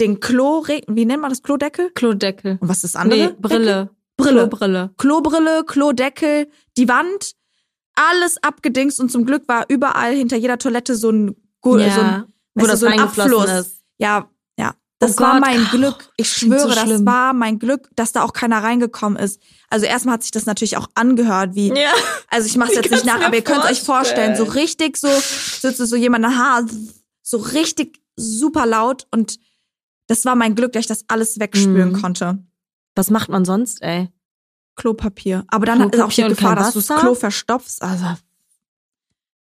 den 0.00 0.20
Klo, 0.20 0.62
wie 0.88 1.04
nennt 1.06 1.22
man 1.22 1.30
das 1.30 1.42
Klodeckel? 1.42 1.90
Klodeckel. 1.94 2.58
Und 2.60 2.68
was 2.68 2.84
ist 2.84 2.94
das 2.94 2.96
andere? 2.96 3.18
Nee, 3.28 3.34
Brille. 3.40 3.58
Brille. 3.58 3.90
Brille. 4.16 4.90
Klobrille, 4.96 5.64
Klodeckel, 5.66 6.48
die 6.76 6.88
Wand, 6.88 7.32
alles 7.94 8.36
abgedingst 8.42 9.00
und 9.00 9.10
zum 9.10 9.24
Glück 9.24 9.48
war 9.48 9.64
überall 9.68 10.14
hinter 10.14 10.36
jeder 10.36 10.58
Toilette 10.58 10.94
so 10.96 11.10
ein, 11.10 11.34
Gu- 11.60 11.78
Ja, 11.78 11.90
so 11.94 12.00
ein, 12.00 12.24
wo 12.54 12.62
weißt 12.62 12.68
du, 12.68 12.70
das 12.72 12.80
so 12.80 12.86
ein 12.86 13.00
Abfluss. 13.00 13.50
ist. 13.50 13.80
Ja, 13.98 14.28
ja. 14.58 14.74
Das 14.98 15.16
Oh 15.18 15.20
war 15.20 15.32
Gott, 15.32 15.40
mein 15.42 15.58
krass. 15.60 15.70
Glück. 15.72 16.10
Ich 16.16 16.34
klingt 16.34 16.58
so 16.60 16.70
schwöre, 16.70 16.88
das 16.88 17.04
war 17.04 17.32
mein 17.34 17.58
Glück, 17.58 17.88
dass 17.96 18.12
da 18.12 18.22
auch 18.22 18.32
keiner 18.32 18.62
reingekommen 18.62 19.18
ist. 19.18 19.40
Also 19.68 19.84
erstmal 19.86 20.14
hat 20.14 20.22
sich 20.22 20.32
das 20.32 20.46
natürlich 20.46 20.76
auch 20.78 20.88
angehört, 20.94 21.54
wie, 21.54 21.68
Ja. 21.68 21.90
also 22.28 22.46
ich 22.46 22.56
mache 22.56 22.72
es 22.72 22.78
Ich 22.78 22.84
jetzt 22.84 22.92
nicht 22.92 23.04
nach, 23.06 23.20
aber 23.22 23.34
ihr 23.36 23.42
könnt 23.44 23.64
euch 23.64 23.82
vorstellen, 23.82 24.36
so 24.36 24.44
richtig 24.44 24.96
so, 24.96 25.08
sitzt 25.08 25.78
so 25.78 25.96
jemand 25.96 26.26
Haar, 26.26 26.64
so 27.22 27.36
richtig 27.38 28.00
super 28.16 28.64
laut 28.66 29.06
und 29.10 29.38
das 30.06 30.24
war 30.24 30.36
mein 30.36 30.54
Glück, 30.54 30.72
dass 30.72 30.80
ich 30.80 30.86
das 30.86 31.04
alles 31.08 31.38
wegspülen 31.40 31.92
Mhm. 31.92 32.00
konnte. 32.00 32.38
Was 32.96 33.10
macht 33.10 33.28
man 33.28 33.44
sonst, 33.44 33.80
ey? 33.82 34.08
Klopapier. 34.74 35.44
Aber 35.48 35.64
dann 35.66 35.80
ist 35.90 36.00
auch 36.00 36.08
die 36.08 36.22
Klopapier 36.22 36.28
Gefahr, 36.28 36.56
dass 36.56 36.74
du 36.74 36.80
das? 36.80 37.00
Klo 37.00 37.14
verstopfst. 37.14 37.80
Also 37.82 38.06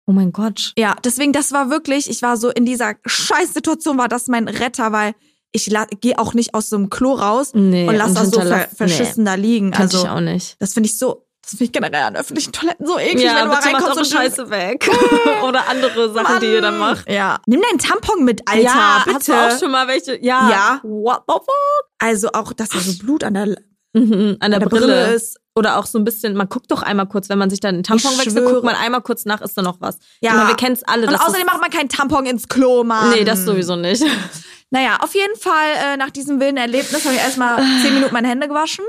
Oh 0.07 0.13
mein 0.13 0.33
Gott. 0.33 0.75
Ja, 0.77 0.97
deswegen, 1.03 1.33
das 1.33 1.53
war 1.53 1.71
wirklich, 1.71 2.11
ich 2.11 2.21
war 2.21 2.37
so 2.37 2.51
in 2.51 2.67
dieser 2.67 2.95
Scheißsituation, 3.07 3.97
war 3.97 4.09
das 4.09 4.27
mein 4.29 4.49
Retter, 4.49 4.93
weil 4.93 5.15
ich 5.51 5.73
gehe 6.01 6.19
auch 6.19 6.35
nicht 6.35 6.53
aus 6.53 6.69
so 6.69 6.77
einem 6.77 6.91
Klo 6.91 7.13
raus 7.15 7.53
Nee, 7.55 7.89
und 7.89 7.95
lass 7.95 8.09
und 8.09 8.17
das 8.17 8.31
so 8.31 8.41
ver 8.41 8.69
verschissen 8.75 9.25
da 9.25 9.35
liegen. 9.35 9.71
Kann 9.71 9.83
Also, 9.83 10.03
ich 10.03 10.09
auch 10.09 10.21
nicht. 10.21 10.57
das 10.59 10.75
finde 10.75 10.89
ich 10.89 10.99
so, 10.99 11.24
das 11.45 11.51
finde 11.51 11.65
ich 11.65 11.73
generell 11.73 12.03
an 12.03 12.17
öffentlichen 12.17 12.53
Toiletten 12.53 12.87
so 12.87 12.99
eklig, 12.99 13.25
Ja, 13.25 13.37
wenn 13.37 13.43
du 13.45 13.49
mal 13.49 13.61
reinkommst 13.61 13.99
und 13.99 14.07
Scheiße 14.07 14.51
weg. 14.51 14.89
Oder 15.43 15.69
andere 15.69 16.13
Sachen, 16.13 16.41
die 16.41 16.47
ihr 16.47 16.61
dann 16.61 16.79
macht. 16.79 17.09
Ja. 17.11 17.39
Nimm 17.47 17.61
deinen 17.63 17.79
Tampon 17.79 18.25
mit, 18.25 18.43
Alter, 18.49 18.63
ja, 18.63 19.03
bitte. 19.05 19.17
hast 19.17 19.29
du 19.29 19.33
auch 19.33 19.59
schon 19.61 19.71
mal 19.71 19.87
welche? 19.89 20.17
Ja. 20.25 20.51
Ja. 20.51 20.81
What 20.83 21.23
the 21.29 21.35
fuck? 21.35 21.89
also 21.99 22.29
auch, 22.33 22.53
dass 22.53 22.69
da 22.71 22.79
so 22.81 22.99
Blut 22.99 23.25
an 23.25 23.35
der, 23.35 23.43
an 23.45 23.57
Mhm, 23.97 24.39
an 24.41 24.51
der, 24.51 24.59
der 24.61 24.67
Brille. 24.67 24.87
Brille 24.87 25.15
ist. 25.15 25.39
Oder 25.55 25.79
auch 25.79 25.87
so 25.87 25.99
ein 25.99 26.05
bisschen, 26.05 26.35
man 26.35 26.49
guckt 26.49 26.69
doch 26.73 26.83
einmal 26.83 27.07
kurz, 27.07 27.29
wenn 27.29 27.39
man 27.39 27.49
sich 27.49 27.61
dann 27.61 27.77
einen 27.77 27.85
Tampon 27.85 28.11
Ich 28.13 28.19
wechselt, 28.19 28.39
schwöre. 28.39 28.55
guckt 28.55 28.65
man 28.65 28.75
einmal 28.75 29.03
kurz 29.03 29.25
nach, 29.25 29.41
ist 29.41 29.57
da 29.57 29.63
noch 29.63 29.81
was. 29.81 29.99
Ja. 30.21 30.31
Ich 30.33 30.37
meine, 30.37 30.49
wir 30.49 30.57
kennen 30.57 30.73
es 30.75 30.83
alle. 30.83 31.07
Und 31.07 31.15
außerdem 31.15 31.47
macht 31.47 31.61
man 31.61 31.71
keinen 31.71 31.89
Tampon 31.89 32.27
ins 32.27 32.49
Klo, 32.49 32.83
Mann. 32.83 33.11
Nee, 33.11 33.23
das 33.23 33.45
sowieso 33.45 33.77
nicht. 33.77 34.03
Naja, 34.75 34.97
auf 35.03 35.15
jeden 35.15 35.37
Fall, 35.37 35.73
äh, 35.85 35.97
nach 35.97 36.11
diesem 36.11 36.41
wilden 36.41 36.57
Erlebnis 36.57 37.05
habe 37.05 37.15
ich 37.15 37.21
erstmal 37.21 37.63
zehn 37.81 37.95
Minuten 37.95 38.13
meine 38.13 38.27
Hände 38.27 38.49
gewaschen 38.49 38.85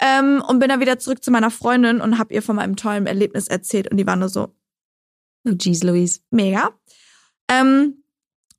ähm, 0.00 0.40
und 0.46 0.60
bin 0.60 0.68
dann 0.68 0.78
wieder 0.78 1.00
zurück 1.00 1.24
zu 1.24 1.32
meiner 1.32 1.50
Freundin 1.50 2.00
und 2.00 2.18
habe 2.18 2.32
ihr 2.32 2.42
von 2.42 2.54
meinem 2.54 2.76
tollen 2.76 3.08
Erlebnis 3.08 3.48
erzählt 3.48 3.90
und 3.90 3.96
die 3.96 4.06
war 4.06 4.14
nur 4.14 4.28
so, 4.28 4.54
Oh, 5.44 5.50
jeez, 5.60 5.82
Louise. 5.82 6.20
mega. 6.30 6.70
Ähm, 7.48 8.04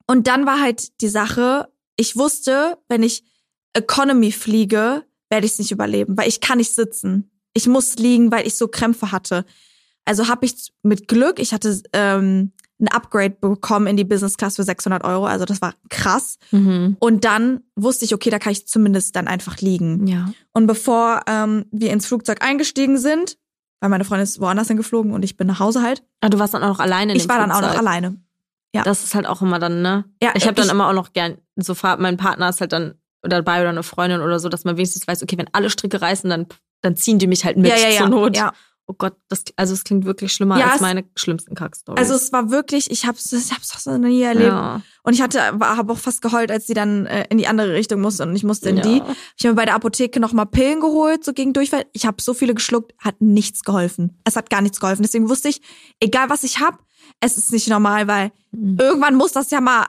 und 0.08 0.28
dann 0.28 0.46
war 0.46 0.60
halt 0.60 1.00
die 1.00 1.08
Sache, 1.08 1.72
ich 1.96 2.18
wusste, 2.18 2.78
wenn 2.90 3.02
ich 3.02 3.24
Economy 3.72 4.34
fliege, 4.34 5.06
werde 5.30 5.46
ich 5.46 5.54
es 5.54 5.60
nicht 5.60 5.72
überleben, 5.72 6.18
weil 6.18 6.28
ich 6.28 6.42
kann 6.42 6.58
nicht 6.58 6.76
sitzen. 6.76 7.32
Ich 7.54 7.68
muss 7.68 7.96
liegen, 7.96 8.30
weil 8.30 8.46
ich 8.46 8.56
so 8.56 8.68
Krämpfe 8.68 9.14
hatte. 9.14 9.46
Also 10.04 10.28
habe 10.28 10.46
ich 10.46 10.74
mit 10.84 11.08
Glück, 11.08 11.40
ich 11.40 11.54
hatte 11.54 11.82
ähm, 11.94 12.52
ein 12.80 12.88
Upgrade 12.90 13.32
bekommen 13.32 13.88
in 13.88 13.98
die 13.98 14.04
Business 14.04 14.38
Class 14.38 14.56
für 14.58 14.64
600 14.64 15.04
Euro. 15.04 15.26
Also 15.26 15.46
das 15.46 15.62
war 15.62 15.74
krass. 15.90 16.38
Mhm. 16.52 16.96
Und 17.00 17.26
dann 17.26 17.62
wusste 17.76 18.06
ich, 18.06 18.14
okay, 18.14 18.30
da 18.30 18.40
kann 18.40 18.52
ich 18.52 18.68
zumindest 18.68 19.16
dann 19.16 19.28
einfach 19.28 19.58
liegen. 19.58 20.06
Ja. 20.08 20.32
Und 20.54 20.68
bevor 20.68 21.22
ähm, 21.28 21.66
wir 21.72 21.92
ins 21.92 22.06
Flugzeug 22.06 22.44
eingestiegen 22.44 22.98
sind, 22.98 23.38
weil 23.80 23.90
meine 23.90 24.06
Freundin 24.06 24.24
ist 24.24 24.40
woanders 24.40 24.68
hingeflogen 24.68 25.12
und 25.12 25.24
ich 25.24 25.38
bin 25.38 25.48
nach 25.48 25.60
Hause 25.60 25.82
halt, 25.82 26.04
Aber 26.22 26.30
du 26.30 26.40
warst 26.40 26.54
dann 26.54 26.64
auch 26.64 26.70
noch 26.70 26.80
alleine 26.80 27.14
in 27.14 27.18
ich 27.18 27.30
war 27.30 27.38
dann 27.38 27.52
auch 27.52 27.62
noch 27.62 27.78
alleine. 27.78 28.18
Ja. 28.76 28.84
Das 28.84 29.04
ist 29.04 29.16
halt 29.16 29.26
auch 29.26 29.42
immer 29.42 29.60
dann, 29.60 29.82
ne? 29.82 30.06
Ja, 30.22 30.34
Ich 30.36 30.46
habe 30.46 30.56
dann 30.56 30.70
immer 30.70 30.88
auch 30.90 30.94
noch 30.94 31.14
gern, 31.14 31.38
so 31.56 31.76
mein 31.98 32.18
Partner 32.18 32.50
ist 32.50 32.62
halt 32.62 32.74
dann 32.74 32.96
dabei 33.24 33.62
oder 33.62 33.70
eine 33.70 33.84
Freundin 33.84 34.22
oder 34.22 34.40
so, 34.40 34.50
dass 34.50 34.66
man 34.66 34.78
wenigstens 34.78 35.08
weiß, 35.08 35.24
okay, 35.24 35.38
wenn 35.38 35.50
alle 35.52 35.70
Stricke 35.70 36.02
reißen, 36.02 36.30
dann, 36.30 36.48
dann 36.82 36.96
ziehen 36.96 37.18
die 37.18 37.28
mich 37.28 37.46
halt 37.46 37.58
mit 37.58 37.72
ja, 37.72 37.78
ja, 37.78 37.90
ja. 37.90 37.98
zur 37.98 38.10
Not. 38.10 38.36
ja. 38.36 38.54
Oh 38.90 38.94
Gott, 38.98 39.18
das, 39.28 39.44
also 39.58 39.74
es 39.74 39.84
klingt 39.84 40.06
wirklich 40.06 40.32
schlimmer 40.32 40.58
Ja, 40.58 40.72
als 40.72 40.80
meine 40.82 41.04
schlimmsten 41.18 41.56
Kackstories. 41.56 42.00
Also 42.00 42.14
es 42.16 42.32
war 42.32 42.50
wirklich, 42.52 42.90
ich 42.90 43.06
hab's, 43.06 43.32
ich 43.34 43.52
hab's 43.52 43.86
noch 43.86 43.98
nie 43.98 44.22
erlebt. 44.22 44.48
ja. 44.48 44.82
Und 45.04 45.14
ich 45.14 45.22
hatte, 45.22 45.42
habe 45.60 45.92
auch 45.92 45.98
fast 45.98 46.22
geheult, 46.22 46.52
als 46.52 46.68
sie 46.68 46.74
dann 46.74 47.06
äh, 47.06 47.26
in 47.30 47.38
die 47.38 47.48
andere 47.48 47.74
Richtung 47.74 48.00
musste 48.00 48.24
und 48.24 48.34
ich 48.36 48.44
musste 48.46 48.70
in 48.70 48.78
Ja. 48.78 48.84
die. 48.84 49.02
Ich 49.38 49.46
habe 49.46 49.50
mir 49.50 49.56
bei 49.56 49.66
der 49.66 49.76
Apotheke 49.76 50.22
noch 50.22 50.32
mal 50.32 50.46
Pillen 50.46 50.80
geholt, 50.80 51.26
so 51.26 51.34
gegen 51.34 51.52
Durchfall. 51.52 51.86
Ich 51.92 52.06
habe 52.06 52.22
so 52.22 52.34
viele 52.34 52.54
geschluckt, 52.54 52.94
hat 53.00 53.20
nichts 53.20 53.64
geholfen. 53.64 54.20
Es 54.24 54.38
hat 54.38 54.50
gar 54.50 54.62
nichts 54.62 54.80
geholfen. 54.80 55.02
Deswegen 55.04 55.28
wusste 55.30 55.50
ich, 55.50 55.62
egal 56.00 56.30
was 56.30 56.44
ich 56.46 56.60
hab, 56.62 56.80
es 57.20 57.38
ist 57.38 57.52
nicht 57.52 57.68
normal, 57.68 58.08
weil 58.08 58.32
Mhm. 58.52 58.78
irgendwann 58.80 59.16
muss 59.16 59.34
das 59.34 59.52
ja 59.52 59.60
mal 59.60 59.86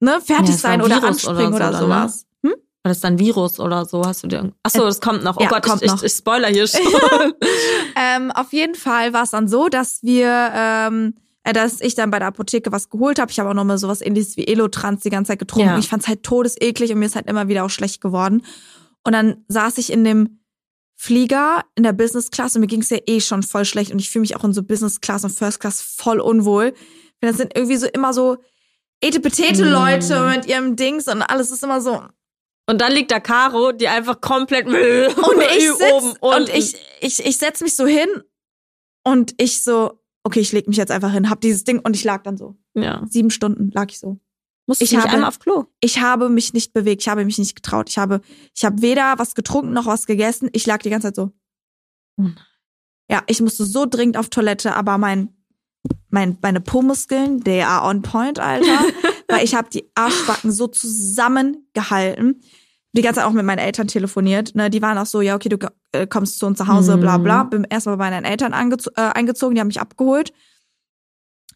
ne, 0.00 0.20
fertig 0.20 0.56
sein 0.56 0.80
ein 0.80 0.82
oder 0.82 1.02
anspringen 1.02 1.54
oder 1.54 1.68
oder, 1.70 1.72
so, 1.72 1.88
dann, 1.88 2.02
ne? 2.02 2.08
sowas. 2.08 2.26
War 2.84 2.90
das 2.90 3.00
dann 3.00 3.18
Virus 3.18 3.60
oder 3.60 3.84
so? 3.84 4.04
Hast 4.04 4.24
du 4.24 4.26
dir. 4.26 4.52
Achso, 4.64 4.84
das 4.84 5.00
kommt 5.00 5.22
noch. 5.22 5.36
Oh 5.36 5.42
ja, 5.42 5.48
Gott, 5.48 5.62
kommt 5.62 5.82
ich, 5.82 5.88
noch. 5.88 5.98
ich, 5.98 6.04
ich 6.04 6.12
spoiler 6.12 6.48
hier 6.48 6.66
schon. 6.68 6.82
Ähm, 7.96 8.32
auf 8.32 8.52
jeden 8.52 8.74
Fall 8.74 9.12
war 9.12 9.22
es 9.22 9.30
dann 9.30 9.46
so, 9.46 9.68
dass 9.68 10.02
wir, 10.02 10.50
ähm, 10.52 11.14
äh, 11.44 11.52
dass 11.52 11.80
ich 11.80 11.94
dann 11.94 12.10
bei 12.10 12.18
der 12.18 12.28
Apotheke 12.28 12.72
was 12.72 12.90
geholt 12.90 13.20
habe. 13.20 13.30
Ich 13.30 13.38
habe 13.38 13.50
auch 13.50 13.54
noch 13.54 13.64
mal 13.64 13.78
sowas 13.78 14.00
ähnliches 14.00 14.36
wie 14.36 14.46
Elotrans 14.48 15.02
die 15.02 15.10
ganze 15.10 15.30
Zeit 15.30 15.38
getrunken. 15.38 15.68
Ja. 15.68 15.78
Ich 15.78 15.88
fand's 15.88 16.08
halt 16.08 16.24
todeseklig 16.24 16.92
und 16.92 16.98
mir 16.98 17.06
ist 17.06 17.14
halt 17.14 17.28
immer 17.28 17.46
wieder 17.46 17.64
auch 17.64 17.70
schlecht 17.70 18.00
geworden. 18.00 18.42
Und 19.04 19.12
dann 19.12 19.44
saß 19.46 19.78
ich 19.78 19.92
in 19.92 20.02
dem 20.02 20.40
Flieger 20.96 21.64
in 21.74 21.82
der 21.84 21.92
Business 21.92 22.30
Class 22.30 22.54
und 22.54 22.60
mir 22.60 22.68
ging's 22.68 22.90
ja 22.90 22.98
eh 23.06 23.20
schon 23.20 23.42
voll 23.42 23.64
schlecht 23.64 23.92
und 23.92 24.00
ich 24.00 24.10
fühle 24.10 24.20
mich 24.20 24.36
auch 24.36 24.44
in 24.44 24.52
so 24.52 24.62
Business 24.62 25.00
Class 25.00 25.24
und 25.24 25.30
First 25.30 25.60
Class 25.60 25.80
voll 25.82 26.20
unwohl. 26.20 26.74
Denn 27.20 27.30
das 27.30 27.36
sind 27.36 27.56
irgendwie 27.56 27.76
so 27.76 27.86
immer 27.86 28.12
so 28.12 28.38
etepetete 29.00 29.64
Mm. 29.64 29.68
Leute 29.68 30.20
mit 30.28 30.46
ihrem 30.46 30.76
Dings 30.76 31.08
und 31.08 31.22
alles 31.22 31.50
ist 31.50 31.62
immer 31.62 31.80
so. 31.80 32.02
Und 32.66 32.80
dann 32.80 32.92
liegt 32.92 33.10
da 33.10 33.20
Caro, 33.20 33.72
die 33.72 33.88
einfach 33.88 34.20
komplett 34.20 34.66
Müll 34.66 35.08
Und 35.16 35.42
ich 35.56 35.68
sitz, 35.70 35.92
oben 35.92 36.12
und 36.20 36.48
ich, 36.48 36.76
ich, 37.00 37.24
ich 37.24 37.36
setz 37.36 37.60
mich 37.60 37.74
so 37.76 37.86
hin 37.86 38.08
und 39.04 39.34
ich 39.38 39.62
so, 39.62 40.00
okay, 40.24 40.40
ich 40.40 40.52
leg 40.52 40.68
mich 40.68 40.76
jetzt 40.76 40.92
einfach 40.92 41.12
hin, 41.12 41.28
hab 41.28 41.40
dieses 41.40 41.64
Ding 41.64 41.80
und 41.80 41.96
ich 41.96 42.04
lag 42.04 42.22
dann 42.22 42.36
so. 42.36 42.56
Ja. 42.74 43.04
Sieben 43.08 43.30
Stunden 43.30 43.70
lag 43.72 43.86
ich 43.90 43.98
so. 43.98 44.20
Musst 44.68 44.80
Ich 44.80 44.92
nicht 44.92 45.00
habe- 45.02 45.12
einmal 45.12 45.28
auf 45.28 45.40
Klo? 45.40 45.64
Ich 45.80 46.00
habe 46.00 46.28
mich 46.28 46.52
nicht 46.54 46.72
bewegt, 46.72 47.02
ich 47.02 47.08
habe 47.08 47.24
mich 47.24 47.36
nicht 47.38 47.56
getraut. 47.56 47.90
Ich 47.90 47.98
habe, 47.98 48.20
ich 48.54 48.64
habe 48.64 48.80
weder 48.80 49.18
was 49.18 49.34
getrunken 49.34 49.72
noch 49.72 49.86
was 49.86 50.06
gegessen. 50.06 50.48
Ich 50.52 50.64
lag 50.66 50.78
die 50.78 50.90
ganze 50.90 51.08
Zeit 51.08 51.16
so. 51.16 51.32
Oh. 52.18 52.28
Ja, 53.10 53.22
ich 53.26 53.40
musste 53.42 53.64
so 53.64 53.86
dringend 53.86 54.16
auf 54.16 54.28
Toilette, 54.28 54.76
aber 54.76 54.98
mein, 54.98 55.34
mein, 56.10 56.38
meine 56.40 56.60
Po-Muskeln, 56.60 57.42
they 57.42 57.62
are 57.62 57.84
on 57.88 58.02
point, 58.02 58.38
Alter. 58.38 58.84
weil 59.28 59.44
ich 59.44 59.54
habe 59.54 59.68
die 59.70 59.90
Arschbacken 59.94 60.52
so 60.52 60.66
zusammengehalten. 60.66 62.42
Die 62.94 63.00
ganze 63.00 63.20
Zeit 63.20 63.28
auch 63.28 63.32
mit 63.32 63.46
meinen 63.46 63.58
Eltern 63.58 63.88
telefoniert. 63.88 64.54
Ne? 64.54 64.68
Die 64.68 64.82
waren 64.82 64.98
auch 64.98 65.06
so, 65.06 65.22
ja, 65.22 65.34
okay, 65.34 65.48
du 65.48 65.56
äh, 65.92 66.06
kommst 66.06 66.38
zu 66.38 66.46
uns 66.46 66.58
nach 66.58 66.68
Hause, 66.68 66.98
bla 66.98 67.16
bla. 67.16 67.44
Bin 67.44 67.64
erstmal 67.64 67.96
bei 67.96 68.10
meinen 68.10 68.26
Eltern 68.26 68.52
äh, 68.52 69.00
eingezogen, 69.00 69.54
die 69.54 69.60
haben 69.60 69.68
mich 69.68 69.80
abgeholt. 69.80 70.32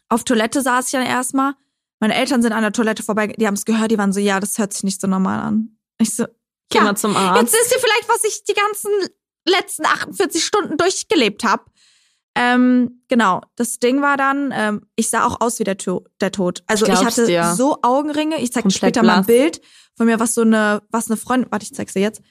Auf 0.09 0.23
Toilette 0.23 0.61
saß 0.61 0.87
ich 0.87 0.91
dann 0.91 1.05
erstmal. 1.05 1.53
Meine 1.99 2.15
Eltern 2.15 2.41
sind 2.41 2.53
an 2.53 2.61
der 2.61 2.71
Toilette 2.71 3.03
vorbei, 3.03 3.27
die 3.27 3.47
haben 3.47 3.55
es 3.55 3.65
gehört, 3.65 3.91
die 3.91 3.97
waren 3.97 4.13
so, 4.13 4.19
ja, 4.19 4.39
das 4.39 4.57
hört 4.57 4.73
sich 4.73 4.83
nicht 4.83 5.01
so 5.01 5.07
normal 5.07 5.39
an. 5.39 5.77
Ich 5.99 6.15
so, 6.15 6.25
Geh 6.69 6.79
ja, 6.79 6.83
mal 6.83 6.95
zum 6.95 7.15
Arzt. 7.15 7.41
Jetzt 7.41 7.53
wisst 7.53 7.73
ihr 7.73 7.79
vielleicht, 7.79 8.09
was 8.09 8.23
ich 8.23 8.43
die 8.43 8.53
ganzen 8.53 8.91
letzten 9.45 9.85
48 9.85 10.43
Stunden 10.43 10.77
durchgelebt 10.77 11.43
habe. 11.43 11.63
Ähm, 12.39 13.01
genau, 13.07 13.41
das 13.55 13.79
Ding 13.79 14.01
war 14.01 14.15
dann, 14.15 14.53
ähm, 14.55 14.81
ich 14.95 15.09
sah 15.09 15.25
auch 15.25 15.41
aus 15.41 15.59
wie 15.59 15.63
der, 15.63 15.77
To- 15.77 16.05
der 16.21 16.31
Tod. 16.31 16.63
Also 16.67 16.85
Ich 16.85 16.93
ich, 16.93 17.03
hatte 17.03 17.25
dir. 17.25 17.53
so 17.55 17.77
Augenringe. 17.81 18.35
Ich 18.41 18.51
zeig 18.53 18.61
dir 18.63 18.69
Komplett 18.69 18.77
später 18.77 19.03
mal 19.03 19.17
ein 19.17 19.25
blass. 19.25 19.37
Bild 19.37 19.61
von 19.95 20.05
mir, 20.05 20.19
was 20.19 20.33
so 20.35 20.41
eine, 20.41 20.83
was 20.91 21.09
eine 21.09 21.17
Freundin, 21.17 21.51
warte, 21.51 21.63
ich 21.63 21.73
zeig's 21.73 21.93
dir 21.93 22.01
jetzt. 22.01 22.21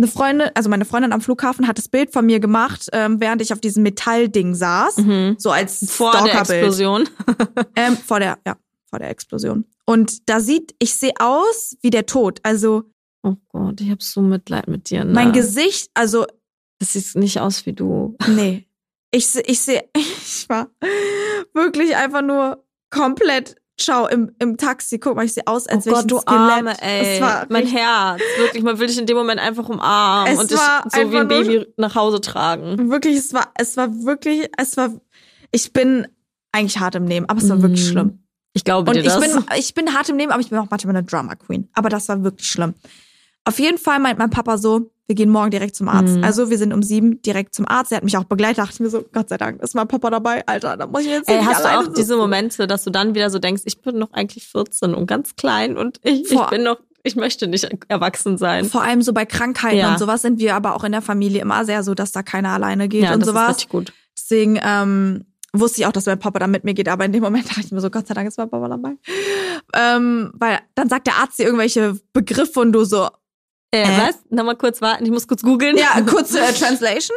Eine 0.00 0.06
Freundin, 0.06 0.48
also 0.54 0.70
meine 0.70 0.84
Freundin 0.84 1.12
am 1.12 1.20
Flughafen 1.20 1.66
hat 1.66 1.76
das 1.76 1.88
Bild 1.88 2.12
von 2.12 2.24
mir 2.24 2.38
gemacht, 2.38 2.86
ähm, 2.92 3.20
während 3.20 3.42
ich 3.42 3.52
auf 3.52 3.58
diesem 3.60 3.82
Metallding 3.82 4.54
saß, 4.54 4.98
Mhm. 4.98 5.34
so 5.38 5.50
als 5.50 5.90
Vor 5.90 6.12
der. 6.12 6.34
Explosion. 6.40 7.08
Ähm, 7.74 7.96
vor 7.96 8.20
der, 8.20 8.38
ja, 8.46 8.56
vor 8.88 9.00
der 9.00 9.10
Explosion. 9.10 9.64
Und 9.86 10.28
da 10.28 10.38
sieht, 10.38 10.72
ich 10.78 10.94
sehe 10.94 11.14
aus 11.18 11.76
wie 11.82 11.90
der 11.90 12.06
Tod. 12.06 12.38
Also 12.44 12.84
Oh 13.24 13.34
Gott, 13.48 13.80
ich 13.80 13.90
hab 13.90 14.00
so 14.00 14.20
Mitleid 14.22 14.68
mit 14.68 14.88
dir. 14.90 15.04
Ne? 15.04 15.12
mein 15.12 15.32
Gesicht, 15.32 15.90
also 15.94 16.26
Das 16.78 16.92
sieht 16.92 17.16
nicht 17.16 17.40
aus 17.40 17.66
wie 17.66 17.72
du. 17.72 18.16
Nee. 18.28 18.67
Ich, 19.10 19.34
ich 19.46 19.60
sehe, 19.60 19.84
ich 19.96 20.48
war 20.48 20.68
wirklich 21.54 21.96
einfach 21.96 22.22
nur 22.22 22.64
komplett, 22.90 23.56
ciao, 23.80 24.06
im, 24.06 24.32
im 24.38 24.56
Taxi. 24.56 24.98
Guck 24.98 25.16
mal, 25.16 25.24
ich 25.24 25.34
sehe 25.34 25.46
aus, 25.46 25.66
als 25.66 25.86
oh 25.86 25.90
wäre 25.90 26.00
ich 26.00 26.08
Gott, 26.08 26.10
du 26.10 26.18
Skelett. 26.18 26.40
Arme, 26.40 26.82
ey. 26.82 27.20
Mein 27.48 27.66
Herz. 27.66 28.20
Wirklich, 28.38 28.62
man 28.62 28.78
will 28.78 28.86
dich 28.88 28.98
in 28.98 29.06
dem 29.06 29.16
Moment 29.16 29.40
einfach 29.40 29.68
umarmen 29.68 30.32
Es 30.32 30.38
und 30.38 30.50
dich 30.50 30.58
so 30.58 31.12
wie 31.12 31.16
ein 31.18 31.28
Baby 31.28 31.66
nach 31.76 31.94
Hause 31.94 32.20
tragen. 32.20 32.90
Wirklich, 32.90 33.16
es 33.16 33.32
war, 33.32 33.50
es 33.54 33.76
war 33.76 33.88
wirklich, 34.04 34.48
es 34.58 34.76
war, 34.76 34.90
ich 35.52 35.72
bin 35.72 36.06
eigentlich 36.52 36.78
hart 36.78 36.94
im 36.94 37.04
Nehmen, 37.04 37.28
aber 37.28 37.40
es 37.40 37.48
war 37.48 37.60
wirklich 37.62 37.84
Mhm. 37.86 37.90
schlimm. 37.92 38.24
Ich 38.54 38.64
glaube 38.64 38.90
Und 38.90 38.96
dir 38.96 39.00
ich 39.02 39.06
das. 39.06 39.20
bin, 39.20 39.44
ich 39.56 39.74
bin 39.74 39.94
hart 39.94 40.08
im 40.08 40.16
Nehmen, 40.16 40.32
aber 40.32 40.40
ich 40.40 40.50
bin 40.50 40.58
auch 40.58 40.66
manchmal 40.70 40.96
eine 40.96 41.06
Drama 41.06 41.34
Queen. 41.36 41.68
Aber 41.74 41.88
das 41.90 42.08
war 42.08 42.24
wirklich 42.24 42.48
schlimm. 42.48 42.74
Auf 43.44 43.58
jeden 43.58 43.78
Fall 43.78 43.98
meint 43.98 44.18
mein 44.18 44.30
Papa 44.30 44.58
so, 44.58 44.90
wir 45.06 45.14
gehen 45.14 45.30
morgen 45.30 45.50
direkt 45.50 45.74
zum 45.74 45.88
Arzt. 45.88 46.16
Mhm. 46.16 46.24
Also 46.24 46.50
wir 46.50 46.58
sind 46.58 46.74
um 46.74 46.82
sieben 46.82 47.22
direkt 47.22 47.54
zum 47.54 47.66
Arzt. 47.66 47.92
Er 47.92 47.96
hat 47.96 48.04
mich 48.04 48.16
auch 48.18 48.24
begleitet. 48.24 48.58
Da 48.58 48.62
dachte 48.64 48.74
ich 48.74 48.80
mir 48.80 48.90
so, 48.90 49.04
Gott 49.10 49.30
sei 49.30 49.38
Dank 49.38 49.62
ist 49.62 49.74
mein 49.74 49.88
Papa 49.88 50.10
dabei. 50.10 50.46
Alter, 50.46 50.76
da 50.76 50.86
muss 50.86 51.00
ich 51.02 51.08
jetzt 51.08 51.30
Ey, 51.30 51.38
nicht 51.38 51.48
hast 51.48 51.64
du 51.64 51.68
auch 51.68 51.92
diese. 51.94 52.16
Momente, 52.18 52.66
dass 52.66 52.84
du 52.84 52.90
dann 52.90 53.14
wieder 53.14 53.30
so 53.30 53.38
denkst, 53.38 53.62
ich 53.64 53.80
bin 53.80 53.98
noch 53.98 54.12
eigentlich 54.12 54.46
14 54.48 54.92
und 54.94 55.06
ganz 55.06 55.34
klein 55.36 55.78
und 55.78 55.98
ich, 56.02 56.30
ich 56.30 56.46
bin 56.50 56.62
noch, 56.62 56.76
ich 57.04 57.16
möchte 57.16 57.46
nicht 57.48 57.66
erwachsen 57.88 58.36
sein. 58.36 58.66
Vor 58.66 58.82
allem 58.82 59.00
so 59.00 59.14
bei 59.14 59.24
Krankheiten 59.24 59.78
Ja. 59.78 59.92
und 59.92 59.98
sowas 59.98 60.20
sind 60.20 60.38
wir 60.40 60.54
aber 60.54 60.74
auch 60.76 60.84
in 60.84 60.92
der 60.92 61.00
Familie 61.00 61.40
immer 61.40 61.64
sehr 61.64 61.82
so, 61.82 61.94
dass 61.94 62.12
da 62.12 62.22
keiner 62.22 62.50
alleine 62.50 62.86
geht 62.88 63.04
ja, 63.04 63.14
und 63.14 63.20
das 63.20 63.28
ist 63.28 63.34
sowas. 63.34 63.48
richtig 63.50 63.68
gut. 63.70 63.92
Deswegen 64.14 64.58
ähm, 64.62 65.24
wusste 65.54 65.80
ich 65.80 65.86
auch, 65.86 65.92
dass 65.92 66.04
mein 66.04 66.18
Papa 66.18 66.38
dann 66.38 66.50
mit 66.50 66.64
mir 66.64 66.74
geht, 66.74 66.88
aber 66.88 67.06
in 67.06 67.12
dem 67.12 67.22
Moment 67.22 67.48
dachte 67.48 67.60
ich 67.60 67.72
mir 67.72 67.80
so, 67.80 67.88
Gott 67.88 68.06
sei 68.08 68.12
Dank 68.12 68.28
ist 68.28 68.36
mein 68.36 68.50
Papa 68.50 68.68
dabei. 68.68 68.96
Ähm, 69.74 70.32
weil 70.34 70.58
dann 70.74 70.90
sagt 70.90 71.06
der 71.06 71.16
Arzt 71.16 71.38
dir 71.38 71.44
irgendwelche 71.44 71.98
Begriffe 72.12 72.60
und 72.60 72.72
du 72.72 72.84
so, 72.84 73.08
Äh, 73.70 73.82
Äh? 73.82 74.08
was? 74.08 74.18
Nochmal 74.30 74.56
kurz 74.56 74.80
warten, 74.80 75.04
ich 75.04 75.10
muss 75.10 75.26
kurz 75.28 75.42
googeln. 75.42 75.76
ja, 75.76 76.00
kurze 76.06 76.40
äh, 76.40 76.52
Translation. 76.52 77.16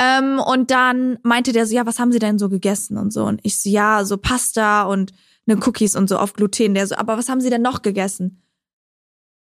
Ähm, 0.00 0.38
und 0.38 0.70
dann 0.70 1.18
meinte 1.22 1.52
der 1.52 1.66
so, 1.66 1.74
ja, 1.74 1.84
was 1.86 1.98
haben 1.98 2.12
Sie 2.12 2.18
denn 2.20 2.38
so 2.38 2.48
gegessen 2.48 2.96
und 2.98 3.12
so? 3.12 3.24
Und 3.24 3.40
ich 3.42 3.58
so, 3.60 3.68
ja, 3.68 4.04
so 4.04 4.16
Pasta 4.16 4.82
und 4.84 5.12
ne 5.46 5.56
Cookies 5.56 5.96
und 5.96 6.08
so 6.08 6.18
auf 6.18 6.34
Gluten. 6.34 6.74
Der 6.74 6.86
so, 6.86 6.94
aber 6.96 7.16
was 7.18 7.28
haben 7.28 7.40
Sie 7.40 7.50
denn 7.50 7.62
noch 7.62 7.82
gegessen? 7.82 8.42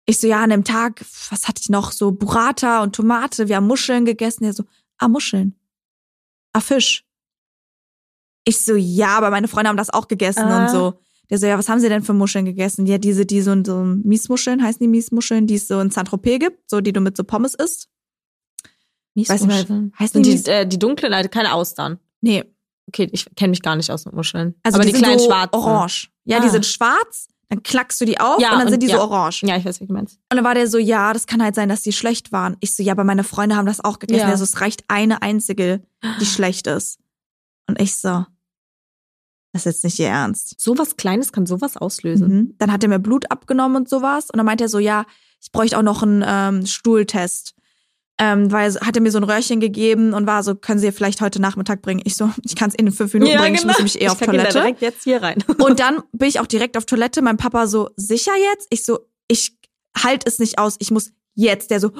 Ich 0.07 0.19
so, 0.19 0.25
ja, 0.27 0.41
an 0.41 0.49
dem 0.49 0.63
Tag, 0.63 1.05
was 1.29 1.47
hatte 1.47 1.61
ich 1.61 1.69
noch? 1.69 1.91
So 1.91 2.11
Burrata 2.11 2.81
und 2.81 2.95
Tomate, 2.95 3.47
wir 3.47 3.57
haben 3.57 3.67
Muscheln 3.67 4.05
gegessen. 4.05 4.43
Der 4.43 4.53
so, 4.53 4.63
ah, 4.97 5.07
Muscheln. 5.07 5.55
Ah, 6.53 6.61
Fisch. 6.61 7.05
Ich 8.43 8.65
so, 8.65 8.73
ja, 8.75 9.09
aber 9.09 9.29
meine 9.29 9.47
Freunde 9.47 9.69
haben 9.69 9.77
das 9.77 9.91
auch 9.91 10.07
gegessen 10.07 10.45
Ah. 10.45 10.63
und 10.63 10.69
so. 10.71 10.99
Der 11.29 11.37
so, 11.37 11.45
ja, 11.45 11.57
was 11.57 11.69
haben 11.69 11.79
Sie 11.79 11.89
denn 11.89 12.01
für 12.03 12.13
Muscheln 12.13 12.45
gegessen? 12.45 12.85
Ja, 12.87 12.97
diese, 12.97 13.25
die 13.25 13.41
so, 13.41 13.53
so 13.63 13.83
Miesmuscheln, 13.83 14.63
heißen 14.63 14.79
die 14.79 14.87
Miesmuscheln, 14.87 15.45
die 15.47 15.55
es 15.55 15.67
so 15.67 15.79
in 15.79 15.91
Saint-Tropez 15.91 16.39
gibt, 16.39 16.69
so 16.69 16.81
die 16.81 16.91
du 16.93 17.01
mit 17.01 17.15
so 17.17 17.23
Pommes 17.23 17.53
isst. 17.53 17.87
Miesmuscheln. 19.15 19.91
Sind 19.99 20.25
die, 20.25 20.31
die, 20.31 20.37
Mies- 20.37 20.47
äh, 20.47 20.65
die 20.65 20.79
dunklen, 20.79 21.13
äh, 21.13 21.27
keine 21.27 21.53
Austern. 21.53 21.99
Nee, 22.21 22.43
Okay, 22.91 23.07
ich 23.11 23.27
kenne 23.35 23.51
mich 23.51 23.61
gar 23.61 23.75
nicht 23.75 23.91
aus 23.91 24.05
mit 24.05 24.15
Muscheln. 24.15 24.55
also 24.63 24.77
Aber 24.77 24.83
die, 24.83 24.91
die, 24.91 24.97
kleinen 24.97 25.19
so 25.19 25.25
schwarzen. 25.27 25.53
orange. 25.53 26.09
Ja, 26.23 26.37
Ah. 26.37 26.41
die 26.41 26.49
sind 26.49 26.65
schwarz, 26.65 27.27
dann 27.47 27.61
klackst 27.61 28.01
du 28.01 28.05
die 28.05 28.19
auf 28.19 28.41
Ja, 28.41 28.49
und 28.53 28.57
dann 28.57 28.65
und- 28.65 28.71
sind 28.71 28.81
die 28.81 28.87
ja. 28.87 28.95
so 28.97 29.03
orange. 29.03 29.43
Ja, 29.45 29.57
ich 29.57 29.63
weiß, 29.65 29.79
wie 29.79 29.85
du 29.85 29.93
meinst. 29.93 30.15
Und 30.31 30.37
dann 30.37 30.43
war 30.43 30.55
der 30.55 30.67
so, 30.67 30.79
ja, 30.79 31.13
das 31.13 31.27
kann 31.27 31.43
halt 31.43 31.53
sein, 31.53 31.69
dass 31.69 31.83
die 31.83 31.91
schlecht 31.93 32.31
waren. 32.31 32.57
Ich 32.61 32.75
so, 32.75 32.81
ja, 32.81 32.93
aber 32.93 33.03
meine 33.03 33.23
Freunde 33.23 33.55
haben 33.55 33.67
das 33.67 33.79
auch 33.83 33.99
gegessen. 33.99 34.21
Ja. 34.21 34.29
Also 34.29 34.43
es 34.43 34.59
reicht 34.59 34.85
eine 34.87 35.21
einzige, 35.21 35.83
die 36.19 36.25
schlecht 36.25 36.65
ist. 36.65 36.97
Und 37.67 37.79
ich 37.79 37.95
so, 37.95 38.25
das 39.51 39.65
ist 39.65 39.65
jetzt 39.65 39.83
nicht 39.83 39.99
ihr 39.99 40.09
Ernst. 40.09 40.59
Sowas 40.59 40.95
Kleines 40.95 41.31
kann 41.31 41.45
sowas 41.45 41.75
auslösen. 41.75 42.27
Mhm. 42.27 42.55
Dann 42.59 42.71
hat 42.71 42.83
er 42.83 42.89
mir 42.89 42.99
Blut 42.99 43.31
abgenommen 43.31 43.77
und 43.77 43.89
sowas. 43.89 44.29
Und 44.29 44.37
dann 44.37 44.45
meinte 44.45 44.65
er 44.65 44.69
so, 44.69 44.79
ja, 44.79 45.05
ich 45.41 45.51
bräuchte 45.51 45.77
auch 45.77 45.83
noch 45.83 46.03
einen 46.03 46.23
ähm, 46.25 46.65
Stuhltest. 46.65 47.55
Ähm, 48.21 48.51
weil 48.51 48.75
hat 48.81 48.97
er 48.97 49.01
mir 49.01 49.11
so 49.11 49.17
ein 49.17 49.23
Röhrchen 49.23 49.61
gegeben 49.61 50.13
und 50.13 50.27
war 50.27 50.43
so, 50.43 50.53
können 50.53 50.79
Sie 50.79 50.91
vielleicht 50.91 51.21
heute 51.21 51.41
Nachmittag 51.41 51.81
bringen? 51.81 52.01
Ich 52.03 52.15
so, 52.15 52.29
ich 52.43 52.55
kann 52.55 52.69
es 52.69 52.75
in 52.75 52.91
fünf 52.91 53.13
Minuten 53.13 53.37
bringen, 53.37 53.55
ich 53.55 53.65
muss 53.65 53.77
nämlich 53.77 54.01
eh 54.01 54.05
Ich 54.05 54.09
auf 54.09 54.21
ihn 54.21 54.27
da 54.27 54.33
Toilette. 54.33 54.53
direkt 54.59 54.81
jetzt 54.81 55.03
hier 55.03 55.23
rein. 55.23 55.41
Und 55.57 55.79
dann 55.79 56.03
bin 56.11 56.27
ich 56.27 56.39
auch 56.41 56.47
direkt 56.47 56.75
auf 56.77 56.85
Toilette. 56.85 57.21
Mein 57.21 57.37
Papa 57.37 57.65
so, 57.65 57.89
sicher 57.95 58.33
jetzt? 58.51 58.67
Ich 58.71 58.83
so, 58.83 58.99
ich 59.29 59.57
halt 59.97 60.27
es 60.27 60.37
nicht 60.37 60.59
aus. 60.59 60.75
Ich 60.79 60.91
muss 60.91 61.11
jetzt. 61.33 61.71
Der 61.71 61.79
so, 61.79 61.91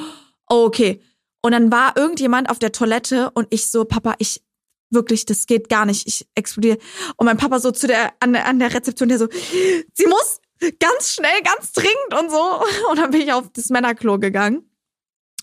okay. 0.46 1.02
Und 1.42 1.54
dann 1.54 1.72
war 1.72 1.96
irgendjemand 1.96 2.50
auf 2.50 2.60
der 2.60 2.74
Toilette 2.74 3.32
und 3.34 3.48
ich 3.50 3.72
so, 3.72 3.86
Papa, 3.86 4.16
ich 4.20 4.42
Wirklich, 4.90 5.26
das 5.26 5.46
geht 5.46 5.70
gar 5.70 5.86
nicht. 5.86 6.08
Ich 6.08 6.28
explodiere. 6.36 6.78
Und 7.18 7.26
mein 7.26 7.38
Papa 7.38 7.60
so 7.60 7.72
zu 7.72 7.88
der, 7.88 8.12
an 8.20 8.34
der, 8.34 8.48
an 8.48 8.60
der 8.60 8.74
Rezeption, 8.74 9.10
der 9.10 9.20
so, 9.20 9.28
sie 9.32 10.08
muss 10.08 10.40
ganz 10.80 11.14
schnell, 11.14 11.42
ganz 11.44 11.72
dringend 11.74 12.20
und 12.20 12.32
so. 12.32 12.90
Und 12.92 12.98
dann 13.00 13.12
bin 13.12 13.22
ich 13.22 13.32
auf 13.34 13.50
das 13.54 13.70
Männerklo 13.70 14.18
gegangen 14.20 14.64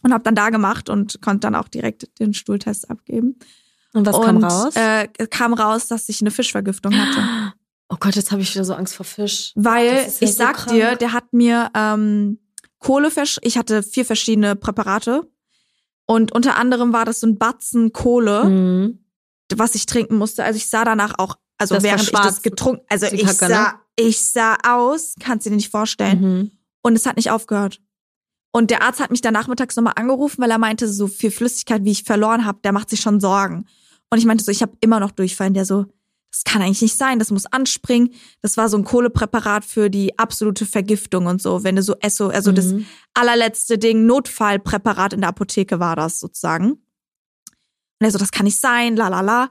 und 0.03 0.13
habe 0.13 0.25
dann 0.25 0.35
da 0.35 0.51
gemacht 0.51 0.89
und 0.89 1.21
konnte 1.23 1.41
dann 1.41 1.55
auch 1.55 1.69
direkt 1.69 2.09
den 2.19 2.35
Stuhltest 2.35 2.91
abgeben. 2.91 3.39
Und 3.93 4.05
was 4.07 4.21
kam 4.21 4.45
raus? 4.45 4.75
Äh, 4.77 5.09
kam 5.31 5.55
raus, 5.55 5.89
dass 5.89 6.09
ich 6.09 6.21
eine 6.21 6.31
Fischvergiftung 6.31 6.95
hatte. 6.95 7.53
Oh 7.89 7.95
Gott, 8.01 8.17
jetzt 8.17 8.33
habe 8.33 8.43
ich 8.43 8.53
wieder 8.53 8.65
so 8.65 8.75
Angst 8.75 8.97
vor 8.97 9.07
Fisch. 9.07 9.53
Weil 9.55 9.87
ja 9.87 10.03
ich 10.03 10.33
so 10.33 10.39
sag 10.39 10.57
krank. 10.57 10.71
dir, 10.71 10.97
der 10.97 11.13
hat 11.13 11.33
mir 11.33 11.71
ähm, 11.73 12.41
Kohle 12.81 13.13
versch 13.13 13.39
ich 13.43 13.57
hatte 13.57 13.85
vier 13.85 14.05
verschiedene 14.05 14.57
Präparate 14.57 15.31
und 16.05 16.33
unter 16.33 16.57
anderem 16.57 16.93
war 16.93 17.05
das 17.05 17.21
so 17.21 17.29
ein 17.29 17.39
Batzen 17.39 17.93
Kohle, 17.93 18.45
Mhm. 18.47 19.06
Was 19.57 19.75
ich 19.75 19.87
trinken 19.87 20.17
musste. 20.17 20.45
Also 20.45 20.57
ich 20.57 20.69
sah 20.69 20.85
danach 20.85 21.15
auch, 21.19 21.37
also 21.59 21.75
Das 21.75 21.85
während 21.85 22.03
ich 22.03 22.11
das 22.11 22.43
getrunken, 22.43 22.85
also 22.89 23.07
ich 23.07 23.25
Kacke, 23.25 23.45
ne? 23.47 23.55
sah, 23.55 23.81
ich 23.97 24.21
sah 24.21 24.57
aus, 24.67 25.15
kannst 25.21 25.47
du 25.47 25.51
dir 25.51 25.57
nicht 25.57 25.71
vorstellen. 25.71 26.21
Mhm. 26.21 26.51
Und 26.83 26.95
es 26.97 27.07
hat 27.07 27.17
nicht 27.17 27.31
aufgehört. 27.31 27.81
Und 28.53 28.71
der 28.71 28.83
Arzt 28.83 29.01
hat 29.01 29.11
mich 29.11 29.21
dann 29.21 29.35
nachmittags 29.35 29.77
nochmal 29.77 29.95
angerufen, 29.97 30.41
weil 30.43 30.51
er 30.51 30.59
meinte, 30.59 30.89
so 30.89 31.09
viel 31.09 31.31
Flüssigkeit, 31.31 31.85
wie 31.85 31.91
ich 31.91 32.05
verloren 32.05 32.45
habe, 32.47 32.59
der 32.65 32.73
macht 32.73 32.89
sich 32.91 33.01
schon 33.01 33.21
Sorgen. 33.21 33.67
Und 34.11 34.19
ich 34.19 34.25
meinte 34.25 34.45
so, 34.45 34.51
ich 34.51 34.63
habe 34.63 34.73
immer 34.81 35.01
noch 35.01 35.11
Durchfall. 35.11 35.49
Und 35.49 35.55
der 35.55 35.65
so, 35.67 35.87
das 36.33 36.45
kann 36.45 36.63
eigentlich 36.63 36.83
nicht 36.83 36.97
sein, 36.97 37.19
das 37.19 37.31
muss 37.31 37.47
anspringen. 37.47 38.15
Das 38.43 38.57
war 38.57 38.69
so 38.69 38.77
ein 38.79 38.85
Kohlepräparat 38.85 39.65
für 39.65 39.91
die 39.91 40.19
absolute 40.19 40.65
Vergiftung 40.65 41.27
und 41.27 41.43
so. 41.43 41.65
Wenn 41.65 41.77
du 41.77 41.83
so 41.83 41.97
esso, 42.01 42.29
also 42.29 42.53
das 42.53 42.67
Mhm. 42.67 42.87
allerletzte 43.15 43.79
Ding, 43.79 44.07
Notfallpräparat 44.07 45.13
in 45.13 45.21
der 45.21 45.31
Apotheke 45.31 45.81
war 45.81 45.97
das 45.97 46.21
sozusagen. 46.21 46.79
Und 48.01 48.07
er 48.07 48.11
so, 48.11 48.19
das 48.19 48.31
kann 48.31 48.45
nicht 48.45 48.61
sein, 48.61 48.97
la 48.97 49.09
la 49.09 49.21
la. 49.21 49.51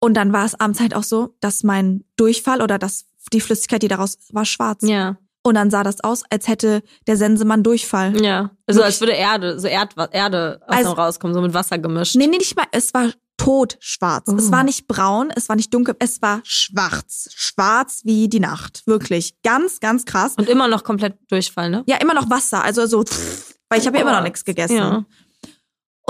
Und 0.00 0.14
dann 0.14 0.32
war 0.32 0.44
es 0.46 0.58
abends 0.58 0.80
halt 0.80 0.94
auch 0.94 1.02
so, 1.02 1.36
dass 1.40 1.62
mein 1.62 2.04
Durchfall 2.16 2.62
oder 2.62 2.78
das, 2.78 3.04
die 3.32 3.40
Flüssigkeit, 3.40 3.82
die 3.82 3.88
daraus 3.88 4.16
war, 4.32 4.44
schwarz. 4.46 4.82
Ja, 4.82 5.18
Und 5.42 5.54
dann 5.56 5.70
sah 5.70 5.82
das 5.82 6.02
aus, 6.02 6.22
als 6.30 6.48
hätte 6.48 6.82
der 7.06 7.16
Sensemann 7.16 7.62
Durchfall. 7.62 8.20
ja. 8.22 8.50
Also 8.66 8.80
Wirklich. 8.80 8.84
als 8.84 9.00
würde 9.00 9.12
Erde, 9.12 9.58
so 9.60 9.66
Erd, 9.68 9.94
Erde 10.12 10.60
aus 10.66 10.76
Also- 10.78 10.92
rauskommen, 10.92 11.34
so 11.34 11.40
mit 11.42 11.52
Wasser 11.54 11.78
gemischt. 11.78 12.14
Nee, 12.16 12.26
nee, 12.28 12.38
nicht 12.38 12.56
mal. 12.56 12.66
Es 12.72 12.94
war 12.94 13.10
totschwarz. 13.36 14.24
Oh. 14.28 14.36
Es 14.36 14.50
war 14.52 14.64
nicht 14.64 14.86
braun, 14.86 15.30
es 15.34 15.48
war 15.48 15.56
nicht 15.56 15.72
dunkel, 15.74 15.96
es 15.98 16.20
war 16.22 16.40
schwarz. 16.44 17.28
Schwarz 17.34 18.02
wie 18.04 18.28
die 18.28 18.40
Nacht. 18.40 18.82
Wirklich. 18.86 19.34
Ganz, 19.42 19.80
ganz 19.80 20.04
krass. 20.04 20.34
Und 20.36 20.48
immer 20.48 20.68
noch 20.68 20.84
komplett 20.84 21.18
Durchfall, 21.30 21.70
ne? 21.70 21.82
Ja, 21.86 21.96
immer 21.96 22.14
noch 22.14 22.28
Wasser. 22.30 22.62
Also 22.62 22.86
so, 22.86 23.02
pff, 23.02 23.54
weil 23.70 23.80
ich 23.80 23.86
habe 23.86 23.96
ja 23.96 24.02
immer 24.02 24.12
noch 24.12 24.22
nichts 24.22 24.44
gegessen. 24.44 24.76
Ja. 24.76 25.04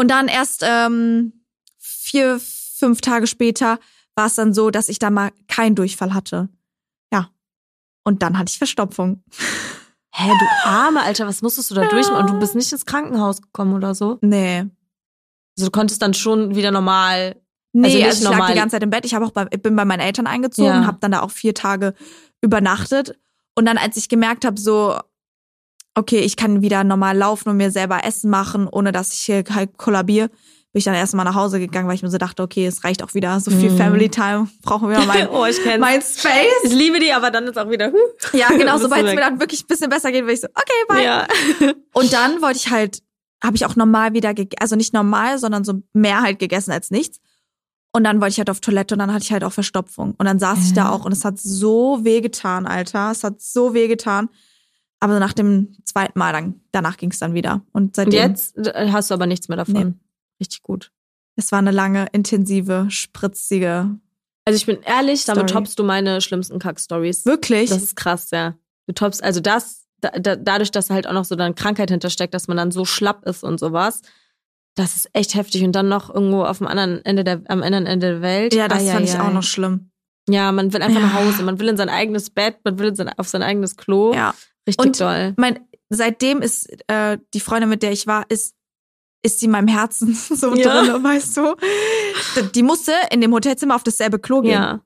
Und 0.00 0.08
dann 0.08 0.28
erst 0.28 0.64
ähm, 0.66 1.44
vier, 1.78 2.40
fünf 2.40 3.02
Tage 3.02 3.26
später 3.26 3.78
war 4.14 4.26
es 4.26 4.34
dann 4.34 4.54
so, 4.54 4.70
dass 4.70 4.88
ich 4.88 4.98
da 4.98 5.10
mal 5.10 5.30
keinen 5.46 5.74
Durchfall 5.74 6.14
hatte. 6.14 6.48
Ja. 7.12 7.28
Und 8.02 8.22
dann 8.22 8.38
hatte 8.38 8.48
ich 8.50 8.56
Verstopfung. 8.56 9.22
Hä, 10.14 10.30
du 10.30 10.46
arme 10.70 11.02
Alter, 11.02 11.26
was 11.26 11.42
musstest 11.42 11.70
du 11.70 11.74
da 11.74 11.84
durchmachen? 11.90 12.22
Und 12.22 12.30
du 12.30 12.38
bist 12.38 12.54
nicht 12.54 12.72
ins 12.72 12.86
Krankenhaus 12.86 13.42
gekommen 13.42 13.74
oder 13.74 13.94
so? 13.94 14.16
Nee. 14.22 14.60
Also 15.58 15.66
du 15.66 15.70
konntest 15.70 16.00
dann 16.00 16.14
schon 16.14 16.54
wieder 16.54 16.70
normal. 16.70 17.36
Nee, 17.74 17.88
Also 17.88 18.04
also, 18.06 18.16
ich 18.18 18.24
lag 18.24 18.30
normal. 18.32 18.52
die 18.52 18.58
ganze 18.58 18.76
Zeit 18.76 18.82
im 18.82 18.88
Bett. 18.90 19.04
Ich 19.04 19.12
habe 19.12 19.26
auch 19.26 19.32
bei, 19.32 19.44
bin 19.44 19.76
bei 19.76 19.84
meinen 19.84 20.00
Eltern 20.00 20.26
eingezogen, 20.26 20.70
Ja. 20.82 20.86
habe 20.86 20.96
dann 21.02 21.12
da 21.12 21.20
auch 21.20 21.30
vier 21.30 21.52
Tage 21.52 21.92
übernachtet. 22.40 23.18
Und 23.54 23.66
dann, 23.66 23.76
als 23.76 23.98
ich 23.98 24.08
gemerkt 24.08 24.46
habe, 24.46 24.58
so, 24.58 24.98
okay, 25.94 26.20
ich 26.20 26.36
kann 26.36 26.62
wieder 26.62 26.84
normal 26.84 27.16
laufen 27.16 27.48
und 27.50 27.56
mir 27.56 27.70
selber 27.70 28.04
Essen 28.04 28.30
machen, 28.30 28.68
ohne 28.70 28.92
dass 28.92 29.12
ich 29.12 29.20
hier 29.20 29.44
halt 29.54 29.76
kollabiere, 29.76 30.28
bin 30.72 30.78
ich 30.78 30.84
dann 30.84 30.94
erstmal 30.94 31.24
nach 31.24 31.34
Hause 31.34 31.58
gegangen, 31.58 31.88
weil 31.88 31.96
ich 31.96 32.02
mir 32.04 32.10
so 32.10 32.18
dachte, 32.18 32.42
okay, 32.44 32.64
es 32.64 32.84
reicht 32.84 33.02
auch 33.02 33.12
wieder. 33.14 33.40
So 33.40 33.50
viel 33.50 33.72
Mhm. 33.72 33.76
Family 33.76 34.08
Time 34.08 34.48
brauchen 34.62 34.88
wir 34.88 35.00
mein, 35.00 35.28
oh, 35.32 35.44
ich 35.44 35.60
kenn's. 35.62 35.80
mein 35.80 36.00
Space. 36.00 36.52
ich 36.62 36.72
liebe 36.72 37.00
die, 37.00 37.12
aber 37.12 37.32
dann 37.32 37.44
ist 37.48 37.58
auch 37.58 37.68
wieder. 37.68 37.90
Huh. 37.90 38.36
Ja, 38.38 38.48
genau, 38.50 38.78
sobald 38.78 39.04
es 39.04 39.14
mir 39.14 39.20
dann 39.20 39.40
wirklich 39.40 39.64
ein 39.64 39.66
bisschen 39.66 39.90
besser 39.90 40.12
geht, 40.12 40.24
bin 40.24 40.34
ich 40.34 40.40
so, 40.40 40.46
okay, 40.48 40.84
bye. 40.88 41.04
Ja. 41.04 41.26
Und 41.92 42.12
dann 42.12 42.40
wollte 42.40 42.58
ich 42.58 42.70
halt, 42.70 43.02
habe 43.42 43.56
ich 43.56 43.66
auch 43.66 43.74
normal 43.74 44.12
wieder, 44.14 44.30
geg- 44.30 44.54
also 44.60 44.76
nicht 44.76 44.94
normal, 44.94 45.38
sondern 45.38 45.64
so 45.64 45.82
mehr 45.92 46.22
halt 46.22 46.38
gegessen 46.38 46.70
als 46.70 46.92
nichts. 46.92 47.18
Und 47.92 48.04
dann 48.04 48.20
wollte 48.20 48.30
ich 48.34 48.38
halt 48.38 48.50
auf 48.50 48.60
Toilette 48.60 48.94
und 48.94 49.00
dann 49.00 49.12
hatte 49.12 49.24
ich 49.24 49.32
halt 49.32 49.42
auch 49.42 49.52
Verstopfung. 49.52 50.14
Und 50.16 50.26
dann 50.26 50.38
saß 50.38 50.58
ich 50.66 50.72
da 50.74 50.86
Äh. 50.86 50.92
auch 50.92 51.04
und 51.04 51.10
es 51.10 51.24
hat 51.24 51.40
so 51.40 52.04
weh 52.04 52.20
getan, 52.20 52.68
Alter. 52.68 53.10
Es 53.10 53.24
hat 53.24 53.40
so 53.42 53.74
weh 53.74 53.88
getan. 53.88 54.28
Aber 55.00 55.18
nach 55.18 55.32
dem 55.32 55.72
zweiten 55.84 56.18
Mal, 56.18 56.32
dann, 56.32 56.60
danach 56.72 56.96
ging 56.98 57.10
es 57.10 57.18
dann 57.18 57.32
wieder. 57.34 57.62
Und 57.72 57.96
seitdem, 57.96 58.20
jetzt 58.30 58.56
äh, 58.58 58.88
hast 58.92 59.10
du 59.10 59.14
aber 59.14 59.26
nichts 59.26 59.48
mehr 59.48 59.56
davon. 59.56 59.74
Nee. 59.88 59.94
Richtig 60.40 60.62
gut. 60.62 60.92
es 61.36 61.50
war 61.52 61.58
eine 61.58 61.70
lange, 61.70 62.06
intensive, 62.12 62.86
spritzige. 62.90 63.98
Also 64.44 64.56
ich 64.56 64.66
bin 64.66 64.78
ehrlich, 64.82 65.24
damit 65.24 65.48
Story. 65.48 65.52
toppst 65.60 65.78
du 65.78 65.84
meine 65.84 66.20
schlimmsten 66.20 66.58
Kack-Stories. 66.58 67.24
Wirklich? 67.26 67.70
Das 67.70 67.82
ist 67.82 67.96
krass, 67.96 68.30
ja. 68.30 68.54
Du 68.86 68.92
toppst, 68.94 69.22
also 69.22 69.40
das, 69.40 69.86
da, 70.00 70.10
da, 70.10 70.36
dadurch, 70.36 70.70
dass 70.70 70.90
halt 70.90 71.06
auch 71.06 71.12
noch 71.12 71.24
so 71.24 71.36
eine 71.36 71.54
Krankheit 71.54 71.90
hintersteckt, 71.90 72.34
dass 72.34 72.48
man 72.48 72.56
dann 72.56 72.70
so 72.70 72.84
schlapp 72.84 73.26
ist 73.26 73.42
und 73.44 73.58
sowas, 73.60 74.00
das 74.74 74.96
ist 74.96 75.10
echt 75.12 75.34
heftig. 75.34 75.62
Und 75.64 75.72
dann 75.72 75.88
noch 75.88 76.12
irgendwo 76.14 76.44
auf 76.44 76.58
dem 76.58 76.66
anderen 76.66 77.04
Ende 77.04 77.24
der, 77.24 77.42
am 77.48 77.62
anderen 77.62 77.86
Ende 77.86 78.06
der 78.14 78.22
Welt. 78.22 78.54
ja, 78.54 78.68
das 78.68 78.82
Ai, 78.82 78.86
fand 78.92 79.06
ai, 79.06 79.10
ich 79.12 79.18
auch 79.18 79.26
ai. 79.28 79.32
noch 79.32 79.42
schlimm. 79.42 79.90
Ja, 80.28 80.52
man 80.52 80.72
will 80.72 80.82
einfach 80.82 81.00
Ja. 81.00 81.06
nach 81.06 81.14
Hause, 81.14 81.42
man 81.42 81.58
will 81.58 81.68
in 81.68 81.76
sein 81.76 81.88
eigenes 81.88 82.30
Bett, 82.30 82.56
man 82.64 82.78
will 82.78 82.88
in 82.88 82.96
sein, 82.96 83.10
auf 83.16 83.28
sein 83.28 83.42
eigenes 83.42 83.76
Klo. 83.76 84.12
Ja. 84.14 84.34
Richtig 84.78 84.86
Und- 84.86 85.00
doll. 85.00 85.34
Mein, 85.36 85.60
seitdem 85.88 86.42
ist 86.42 86.68
äh, 86.88 87.18
die 87.34 87.40
Freundin, 87.40 87.68
mit 87.70 87.82
der 87.82 87.92
ich 87.92 88.06
war, 88.06 88.24
ist 88.30 88.54
ist 89.22 89.40
sie 89.40 89.46
in 89.46 89.52
meinem 89.52 89.68
Herzen 89.68 90.14
so 90.30 90.54
Ja. 90.54 90.82
drin, 90.82 91.04
weißt 91.04 91.36
du? 91.36 91.54
Die- 92.54 92.62
musste 92.62 92.92
in 93.10 93.20
dem 93.20 93.34
Hotelzimmer 93.34 93.74
auf 93.76 93.82
dasselbe 93.82 94.18
Klo 94.18 94.40
gehen. 94.40 94.52
Ja, 94.52 94.80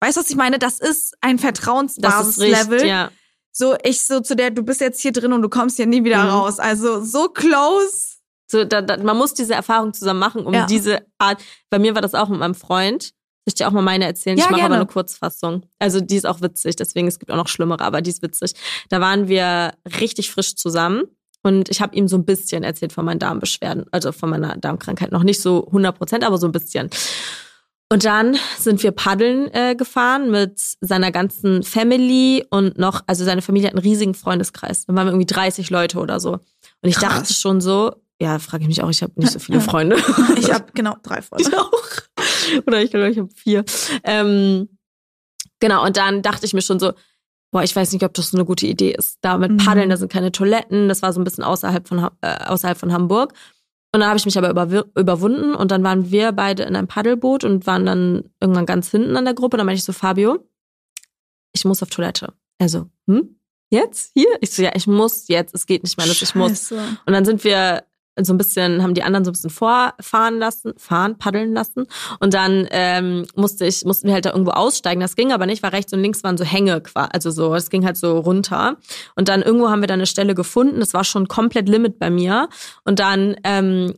Weißt 0.00 0.16
du, 0.16 0.20
was 0.20 0.30
ich 0.30 0.36
meine? 0.36 0.58
Das 0.58 0.78
ist 0.78 1.16
ein 1.22 1.38
Vertrauensbasis-Level. 1.38 2.86
ja. 2.86 3.10
So, 3.52 3.74
ich 3.82 4.02
so 4.02 4.20
zu 4.20 4.36
der, 4.36 4.50
du 4.50 4.62
bist 4.62 4.82
jetzt 4.82 5.00
hier 5.00 5.12
drin 5.12 5.32
und 5.32 5.40
du 5.40 5.48
kommst 5.48 5.76
hier 5.76 5.86
nie 5.86 6.04
wieder 6.04 6.22
Mhm. 6.24 6.28
raus. 6.30 6.58
Also 6.58 7.02
so 7.02 7.28
close. 7.30 8.16
So, 8.48 8.64
da, 8.64 8.82
da, 8.82 8.98
man 8.98 9.16
muss 9.16 9.32
diese 9.34 9.54
Erfahrung 9.54 9.94
zusammen 9.94 10.20
machen, 10.20 10.44
um 10.46 10.52
Ja. 10.52 10.66
diese 10.66 11.04
Art. 11.18 11.42
Bei 11.70 11.78
mir 11.78 11.94
war 11.94 12.02
das 12.02 12.14
auch 12.14 12.28
mit 12.28 12.38
meinem 12.38 12.54
Freund. 12.54 13.12
Soll 13.46 13.52
ich 13.52 13.54
dir 13.54 13.68
auch 13.68 13.72
mal 13.72 13.82
meine 13.82 14.06
erzählen? 14.06 14.36
Ja, 14.36 14.46
ich 14.46 14.50
mache 14.50 14.64
aber 14.64 14.74
eine 14.74 14.86
Kurzfassung. 14.86 15.62
Also 15.78 16.00
die 16.00 16.16
ist 16.16 16.26
auch 16.26 16.40
witzig, 16.40 16.74
deswegen 16.74 17.06
es 17.06 17.20
gibt 17.20 17.30
auch 17.30 17.36
noch 17.36 17.46
schlimmere, 17.46 17.84
aber 17.84 18.02
die 18.02 18.10
ist 18.10 18.20
witzig. 18.20 18.54
Da 18.88 19.00
waren 19.00 19.28
wir 19.28 19.74
richtig 20.00 20.32
frisch 20.32 20.56
zusammen 20.56 21.04
und 21.44 21.68
ich 21.68 21.80
habe 21.80 21.94
ihm 21.94 22.08
so 22.08 22.16
ein 22.16 22.24
bisschen 22.24 22.64
erzählt 22.64 22.92
von 22.92 23.04
meinen 23.04 23.20
Darmbeschwerden, 23.20 23.86
also 23.92 24.10
von 24.10 24.30
meiner 24.30 24.56
Darmkrankheit. 24.56 25.12
Noch 25.12 25.22
nicht 25.22 25.40
so 25.40 25.64
100 25.68 25.96
Prozent, 25.96 26.24
aber 26.24 26.38
so 26.38 26.48
ein 26.48 26.52
bisschen. 26.52 26.90
Und 27.88 28.04
dann 28.04 28.36
sind 28.58 28.82
wir 28.82 28.90
paddeln 28.90 29.48
äh, 29.54 29.76
gefahren 29.76 30.32
mit 30.32 30.60
seiner 30.80 31.12
ganzen 31.12 31.62
Family 31.62 32.44
und 32.50 32.78
noch, 32.78 33.02
also 33.06 33.24
seine 33.24 33.42
Familie 33.42 33.68
hat 33.68 33.76
einen 33.76 33.84
riesigen 33.84 34.14
Freundeskreis. 34.14 34.86
Dann 34.86 34.96
waren 34.96 35.06
wir 35.06 35.12
irgendwie 35.12 35.32
30 35.32 35.70
Leute 35.70 36.00
oder 36.00 36.18
so. 36.18 36.32
Und 36.32 36.40
ich 36.82 36.96
Krass. 36.96 37.14
dachte 37.14 37.32
schon 37.32 37.60
so, 37.60 37.92
ja, 38.20 38.38
frage 38.38 38.62
ich 38.62 38.68
mich 38.68 38.82
auch, 38.82 38.90
ich 38.90 39.02
habe 39.02 39.12
nicht 39.16 39.32
so 39.32 39.38
viele. 39.38 39.60
Freunde. 39.60 39.96
Ich 40.38 40.52
habe 40.52 40.66
genau 40.74 40.96
drei 41.02 41.22
Freunde. 41.22 41.48
Ich 41.48 41.56
auch. 41.56 41.70
Oder 42.66 42.82
ich 42.82 42.90
glaube, 42.90 43.10
ich 43.10 43.18
habe 43.18 43.28
vier. 43.34 43.64
Ähm, 44.04 44.68
genau, 45.60 45.84
und 45.84 45.96
dann 45.96 46.22
dachte 46.22 46.46
ich 46.46 46.54
mir 46.54 46.62
schon 46.62 46.78
so, 46.80 46.92
boah, 47.52 47.62
ich 47.62 47.74
weiß 47.74 47.92
nicht, 47.92 48.04
ob 48.04 48.14
das 48.14 48.30
so 48.30 48.36
eine 48.36 48.44
gute 48.44 48.66
Idee 48.66 48.92
ist. 48.92 49.18
Da 49.22 49.38
mit 49.38 49.52
Mhm. 49.52 49.56
Paddeln, 49.58 49.90
da 49.90 49.96
sind 49.96 50.12
keine 50.12 50.32
Toiletten, 50.32 50.88
das 50.88 51.02
war 51.02 51.12
so 51.12 51.20
ein 51.20 51.24
bisschen 51.24 51.44
außerhalb 51.44 51.86
von, 51.86 52.08
äh, 52.20 52.44
außerhalb 52.44 52.76
von 52.78 52.92
Hamburg. 52.92 53.32
Und 53.92 54.00
dann 54.00 54.08
habe 54.08 54.18
ich 54.18 54.26
mich 54.26 54.36
aber 54.36 54.50
überwunden 54.94 55.54
und 55.54 55.70
dann 55.70 55.82
waren 55.82 56.10
wir 56.10 56.32
beide 56.32 56.64
in 56.64 56.76
einem 56.76 56.88
Paddelboot 56.88 57.44
und 57.44 57.66
waren 57.66 57.86
dann 57.86 58.24
irgendwann 58.40 58.66
ganz 58.66 58.90
hinten 58.90 59.16
an 59.16 59.24
der 59.24 59.32
Gruppe. 59.32 59.56
Dann 59.56 59.64
meinte 59.64 59.78
ich 59.78 59.84
so, 59.84 59.92
Fabio, 59.94 60.46
ich 61.54 61.64
muss 61.64 61.82
auf 61.82 61.88
Toilette. 61.88 62.34
Also, 62.58 62.90
hm? 63.06 63.38
Jetzt? 63.70 64.12
Hier? 64.14 64.28
Ich 64.40 64.50
so, 64.50 64.62
ja, 64.62 64.72
ich 64.74 64.86
muss 64.86 65.28
jetzt, 65.28 65.54
es 65.54 65.66
geht 65.66 65.82
nicht 65.82 65.96
mehr, 65.96 66.04
anders, 66.04 66.20
ich 66.20 66.34
muss. 66.34 66.72
Und 66.72 67.12
dann 67.12 67.24
sind 67.24 67.42
wir 67.42 67.84
so 68.24 68.32
ein 68.32 68.38
bisschen, 68.38 68.82
haben 68.82 68.94
die 68.94 69.02
anderen 69.02 69.24
so 69.24 69.30
ein 69.30 69.32
bisschen 69.32 69.50
vorfahren 69.50 70.38
lassen, 70.38 70.72
fahren, 70.78 71.18
paddeln 71.18 71.52
lassen. 71.52 71.86
Und 72.20 72.34
dann 72.34 72.66
ähm, 72.70 73.26
musste 73.34 73.66
ich, 73.66 73.84
mussten 73.84 74.06
wir 74.06 74.14
halt 74.14 74.24
da 74.24 74.32
irgendwo 74.32 74.52
aussteigen. 74.52 75.00
Das 75.00 75.16
ging 75.16 75.32
aber 75.32 75.46
nicht, 75.46 75.62
weil 75.62 75.70
rechts 75.70 75.92
und 75.92 76.00
links 76.00 76.24
waren 76.24 76.38
so 76.38 76.44
Hänge, 76.44 76.82
also 76.94 77.30
so, 77.30 77.54
es 77.54 77.70
ging 77.70 77.84
halt 77.84 77.96
so 77.96 78.18
runter. 78.18 78.76
Und 79.16 79.28
dann 79.28 79.42
irgendwo 79.42 79.68
haben 79.68 79.82
wir 79.82 79.88
dann 79.88 80.00
eine 80.00 80.06
Stelle 80.06 80.34
gefunden. 80.34 80.80
Das 80.80 80.94
war 80.94 81.04
schon 81.04 81.28
komplett 81.28 81.68
Limit 81.68 81.98
bei 81.98 82.10
mir. 82.10 82.48
Und 82.84 82.98
dann 82.98 83.36
ähm, 83.44 83.94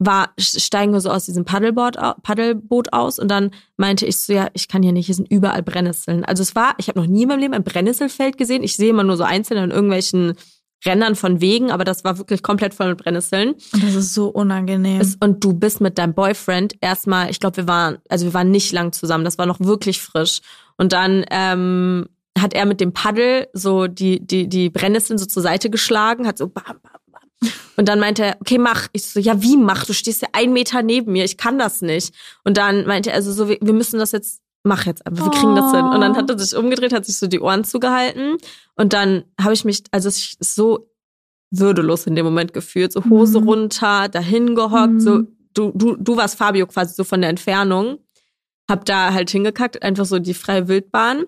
war, 0.00 0.32
steigen 0.38 0.92
wir 0.92 1.00
so 1.00 1.10
aus 1.10 1.26
diesem 1.26 1.44
Paddelboard, 1.44 1.96
Paddelboot 2.22 2.92
aus 2.92 3.18
und 3.18 3.28
dann 3.28 3.50
meinte 3.76 4.06
ich 4.06 4.18
so, 4.18 4.32
ja, 4.32 4.48
ich 4.54 4.66
kann 4.66 4.82
hier 4.82 4.92
nicht, 4.92 5.06
hier 5.06 5.14
sind 5.14 5.30
überall 5.30 5.62
Brennnesseln. 5.62 6.24
Also 6.24 6.42
es 6.42 6.56
war, 6.56 6.74
ich 6.78 6.88
habe 6.88 6.98
noch 6.98 7.06
nie 7.06 7.22
in 7.22 7.28
meinem 7.28 7.40
Leben 7.40 7.54
ein 7.54 7.64
Brennnesselfeld 7.64 8.38
gesehen. 8.38 8.62
Ich 8.62 8.76
sehe 8.76 8.88
immer 8.90 9.04
nur 9.04 9.18
so 9.18 9.24
einzelne 9.24 9.62
in 9.62 9.70
irgendwelchen 9.70 10.34
Rändern 10.84 11.14
von 11.14 11.40
Wegen, 11.40 11.70
aber 11.70 11.84
das 11.84 12.04
war 12.04 12.18
wirklich 12.18 12.42
komplett 12.42 12.74
voll 12.74 12.88
mit 12.88 12.98
Brennnesseln. 12.98 13.54
Und 13.72 13.82
das 13.82 13.94
ist 13.94 14.14
so 14.14 14.28
unangenehm. 14.28 15.00
Es, 15.00 15.16
und 15.20 15.44
du 15.44 15.52
bist 15.52 15.80
mit 15.80 15.98
deinem 15.98 16.14
Boyfriend 16.14 16.74
erstmal, 16.80 17.30
ich 17.30 17.40
glaube, 17.40 17.58
wir 17.58 17.68
waren, 17.68 17.98
also 18.08 18.24
wir 18.26 18.34
waren 18.34 18.50
nicht 18.50 18.72
lang 18.72 18.92
zusammen, 18.92 19.24
das 19.24 19.38
war 19.38 19.46
noch 19.46 19.60
wirklich 19.60 20.00
frisch. 20.00 20.40
Und 20.76 20.92
dann 20.92 21.24
ähm, 21.30 22.06
hat 22.38 22.54
er 22.54 22.66
mit 22.66 22.80
dem 22.80 22.92
Paddel 22.92 23.48
so 23.52 23.86
die, 23.86 24.24
die, 24.26 24.48
die 24.48 24.70
Brennnesseln 24.70 25.18
so 25.18 25.26
zur 25.26 25.42
Seite 25.42 25.70
geschlagen, 25.70 26.26
hat 26.26 26.38
so 26.38 26.48
bam, 26.48 26.64
bam, 26.64 27.00
bam. 27.12 27.50
Und 27.76 27.88
dann 27.88 28.00
meinte 28.00 28.24
er, 28.24 28.36
okay, 28.40 28.58
mach. 28.58 28.88
Ich 28.92 29.06
so, 29.06 29.20
ja, 29.20 29.42
wie 29.42 29.56
mach? 29.56 29.84
Du 29.84 29.92
stehst 29.92 30.22
ja 30.22 30.28
einen 30.32 30.52
Meter 30.52 30.82
neben 30.82 31.12
mir, 31.12 31.24
ich 31.24 31.36
kann 31.36 31.58
das 31.58 31.82
nicht. 31.82 32.14
Und 32.44 32.56
dann 32.56 32.86
meinte 32.86 33.10
er, 33.10 33.16
also 33.16 33.32
so, 33.32 33.48
wir, 33.48 33.58
wir 33.60 33.72
müssen 33.72 33.98
das 33.98 34.12
jetzt, 34.12 34.40
mach 34.62 34.86
jetzt 34.86 35.06
einfach, 35.06 35.24
wir 35.24 35.30
kriegen 35.32 35.54
das 35.56 35.70
hin. 35.70 35.86
Und 35.86 36.00
dann 36.00 36.16
hat 36.16 36.28
er 36.30 36.38
sich 36.38 36.56
umgedreht, 36.56 36.92
hat 36.92 37.06
sich 37.06 37.16
so 37.18 37.26
die 37.26 37.40
Ohren 37.40 37.64
zugehalten. 37.64 38.36
Und 38.76 38.92
dann 38.92 39.24
habe 39.40 39.54
ich 39.54 39.64
mich, 39.64 39.82
also 39.90 40.08
ich 40.08 40.36
so 40.40 40.90
würdelos 41.50 42.06
in 42.06 42.14
dem 42.14 42.24
Moment 42.26 42.52
gefühlt, 42.52 42.92
so 42.92 43.04
Hose 43.06 43.40
Mhm. 43.40 43.48
runter, 43.48 44.08
dahin 44.08 44.54
gehockt, 44.54 44.92
Mhm. 44.94 45.00
so, 45.00 45.22
du, 45.54 45.72
du, 45.74 45.96
du 45.96 46.16
warst 46.16 46.36
Fabio 46.36 46.66
quasi 46.66 46.94
so 46.94 47.04
von 47.04 47.20
der 47.20 47.30
Entfernung. 47.30 47.98
Hab 48.70 48.84
da 48.84 49.12
halt 49.12 49.30
hingekackt, 49.30 49.82
einfach 49.82 50.04
so 50.04 50.18
die 50.20 50.34
freie 50.34 50.68
Wildbahn. 50.68 51.24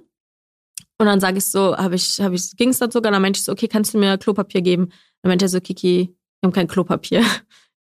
Und 0.98 1.06
dann 1.06 1.18
sage 1.18 1.38
ich 1.38 1.46
so, 1.46 1.76
habe 1.76 1.96
ich, 1.96 2.20
habe 2.20 2.36
ich, 2.36 2.56
ging 2.56 2.68
es 2.68 2.78
dann 2.78 2.92
sogar, 2.92 3.10
dann 3.10 3.20
meinte 3.22 3.38
ich 3.38 3.44
so, 3.44 3.50
okay, 3.50 3.66
kannst 3.66 3.94
du 3.94 3.98
mir 3.98 4.16
Klopapier 4.18 4.60
geben? 4.62 4.90
Dann 5.22 5.30
meinte 5.30 5.46
er 5.46 5.48
so, 5.48 5.60
Kiki, 5.60 6.14
wir 6.40 6.46
haben 6.46 6.52
kein 6.52 6.68
Klopapier. 6.68 7.22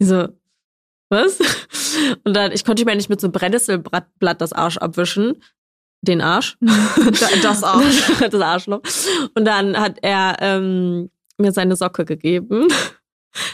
Ich 0.02 0.08
so, 0.08 0.30
was? 1.10 1.40
Und 2.24 2.36
dann, 2.36 2.52
ich 2.52 2.64
konnte 2.64 2.86
mir 2.86 2.96
nicht 2.96 3.10
mit 3.10 3.20
so 3.20 3.28
einem 3.28 3.34
Brennnesselblatt 3.34 4.42
das 4.42 4.54
Arsch 4.54 4.78
abwischen. 4.78 5.42
Den 6.02 6.22
Arsch. 6.22 6.58
Das 7.42 7.64
auch. 7.64 7.82
das 8.20 8.42
Arschloch. 8.42 8.82
Und 9.36 9.46
dann 9.46 9.78
hat 9.78 9.98
er 10.02 10.38
ähm, 10.40 11.10
mir 11.38 11.52
seine 11.52 11.76
Socke 11.76 12.06
gegeben. 12.06 12.68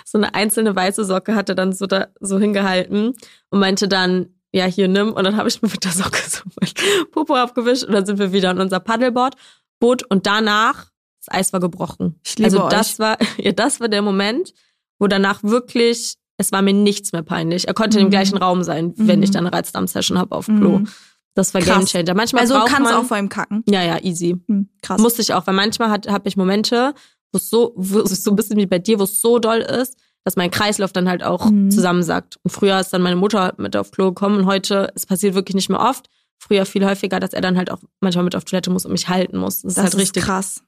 So 0.03 0.17
eine 0.17 0.33
einzelne 0.33 0.75
weiße 0.75 1.03
Socke 1.05 1.35
hat 1.35 1.49
er 1.49 1.55
dann 1.55 1.73
so 1.73 1.85
da 1.85 2.07
so 2.19 2.39
hingehalten 2.39 3.13
und 3.49 3.59
meinte 3.59 3.87
dann, 3.87 4.35
ja, 4.53 4.65
hier 4.65 4.87
nimm. 4.87 5.11
Und 5.11 5.23
dann 5.23 5.35
habe 5.35 5.49
ich 5.49 5.61
mir 5.61 5.69
mit 5.69 5.83
der 5.83 5.91
Socke 5.91 6.21
so 6.27 6.43
mein 6.59 6.71
Popo 7.11 7.35
abgewischt 7.35 7.83
und 7.83 7.93
dann 7.93 8.05
sind 8.05 8.19
wir 8.19 8.31
wieder 8.31 8.49
an 8.49 8.59
unser 8.59 8.79
Paddleboard, 8.79 9.35
Boot 9.79 10.03
und 10.03 10.25
danach, 10.25 10.91
das 11.19 11.35
Eis 11.35 11.53
war 11.53 11.59
gebrochen. 11.59 12.19
Ich 12.23 12.37
liebe 12.37 12.45
also 12.45 12.63
euch. 12.63 12.69
das 12.69 12.99
war, 12.99 13.17
ja, 13.37 13.51
das 13.51 13.79
war 13.81 13.89
der 13.89 14.01
Moment, 14.01 14.53
wo 14.97 15.07
danach 15.07 15.43
wirklich, 15.43 16.15
es 16.37 16.51
war 16.51 16.61
mir 16.61 16.73
nichts 16.73 17.11
mehr 17.11 17.23
peinlich. 17.23 17.67
Er 17.67 17.73
konnte 17.73 17.99
im 17.99 18.07
Mhm. 18.07 18.11
gleichen 18.11 18.37
Raum 18.37 18.63
sein, 18.63 18.93
wenn 18.97 19.19
Mhm. 19.19 19.23
ich 19.23 19.31
dann 19.31 19.45
eine 19.47 19.55
Reizdarm-Session 19.55 20.17
habe 20.17 20.35
auf 20.35 20.45
Klo. 20.45 20.79
Mhm. 20.79 20.87
Das 21.33 21.53
war 21.53 21.61
Krass. 21.61 21.75
Gamechanger. 21.91 22.13
Manchmal 22.13 22.41
Also 22.43 22.53
braucht 22.55 22.67
kannst 22.69 22.91
man, 22.91 23.01
auch 23.01 23.05
vor 23.05 23.17
ihm 23.17 23.29
kacken. 23.29 23.63
ja, 23.67 23.83
ja, 23.83 23.99
easy. 24.01 24.37
Hm, 24.47 24.69
krass. 24.81 25.01
Musste 25.01 25.21
ich 25.21 25.33
auch, 25.33 25.45
weil 25.47 25.53
manchmal 25.53 25.89
habe 25.89 26.27
ich 26.29 26.37
Momente, 26.37 26.93
wo 27.33 27.37
es 27.37 27.49
so, 27.49 27.73
wo 27.75 27.99
es 27.99 28.23
so 28.23 28.31
ein 28.31 28.35
bisschen 28.37 28.57
wie 28.57 28.65
bei 28.65 28.79
dir, 28.79 28.99
wo 28.99 29.03
es 29.03 29.19
so 29.19 29.39
doll 29.39 29.59
ist, 29.59 29.97
dass 30.23 30.37
mein 30.37 30.49
Kreislauf 30.49 30.93
dann 30.93 31.09
halt 31.09 31.23
auch 31.23 31.49
Mhm. 31.51 31.69
zusammensackt. 31.71 32.37
Und 32.43 32.51
früher 32.51 32.79
ist 32.79 32.91
dann 32.93 33.01
meine 33.01 33.17
Mutter 33.17 33.53
mit 33.57 33.75
auf 33.75 33.91
Klo 33.91 34.05
gekommen 34.07 34.37
und 34.39 34.45
heute, 34.45 34.91
es 34.95 35.05
passiert 35.05 35.35
wirklich 35.35 35.55
nicht 35.55 35.69
mehr 35.69 35.79
oft. 35.81 36.09
Früher 36.39 36.65
viel 36.65 36.85
häufiger, 36.85 37.19
dass 37.19 37.33
er 37.33 37.41
dann 37.41 37.57
halt 37.57 37.69
auch 37.71 37.79
manchmal 38.01 38.23
mit 38.23 38.35
auf 38.35 38.45
Toilette 38.45 38.69
muss 38.71 38.85
und 38.85 38.91
mich 38.93 39.07
halten 39.09 39.37
muss. 39.37 39.61
Das, 39.61 39.71
ist 39.71 39.77
das 39.77 39.83
halt 39.83 39.93
ist 39.95 39.99
richtig. 39.99 40.23
krass. 40.23 40.61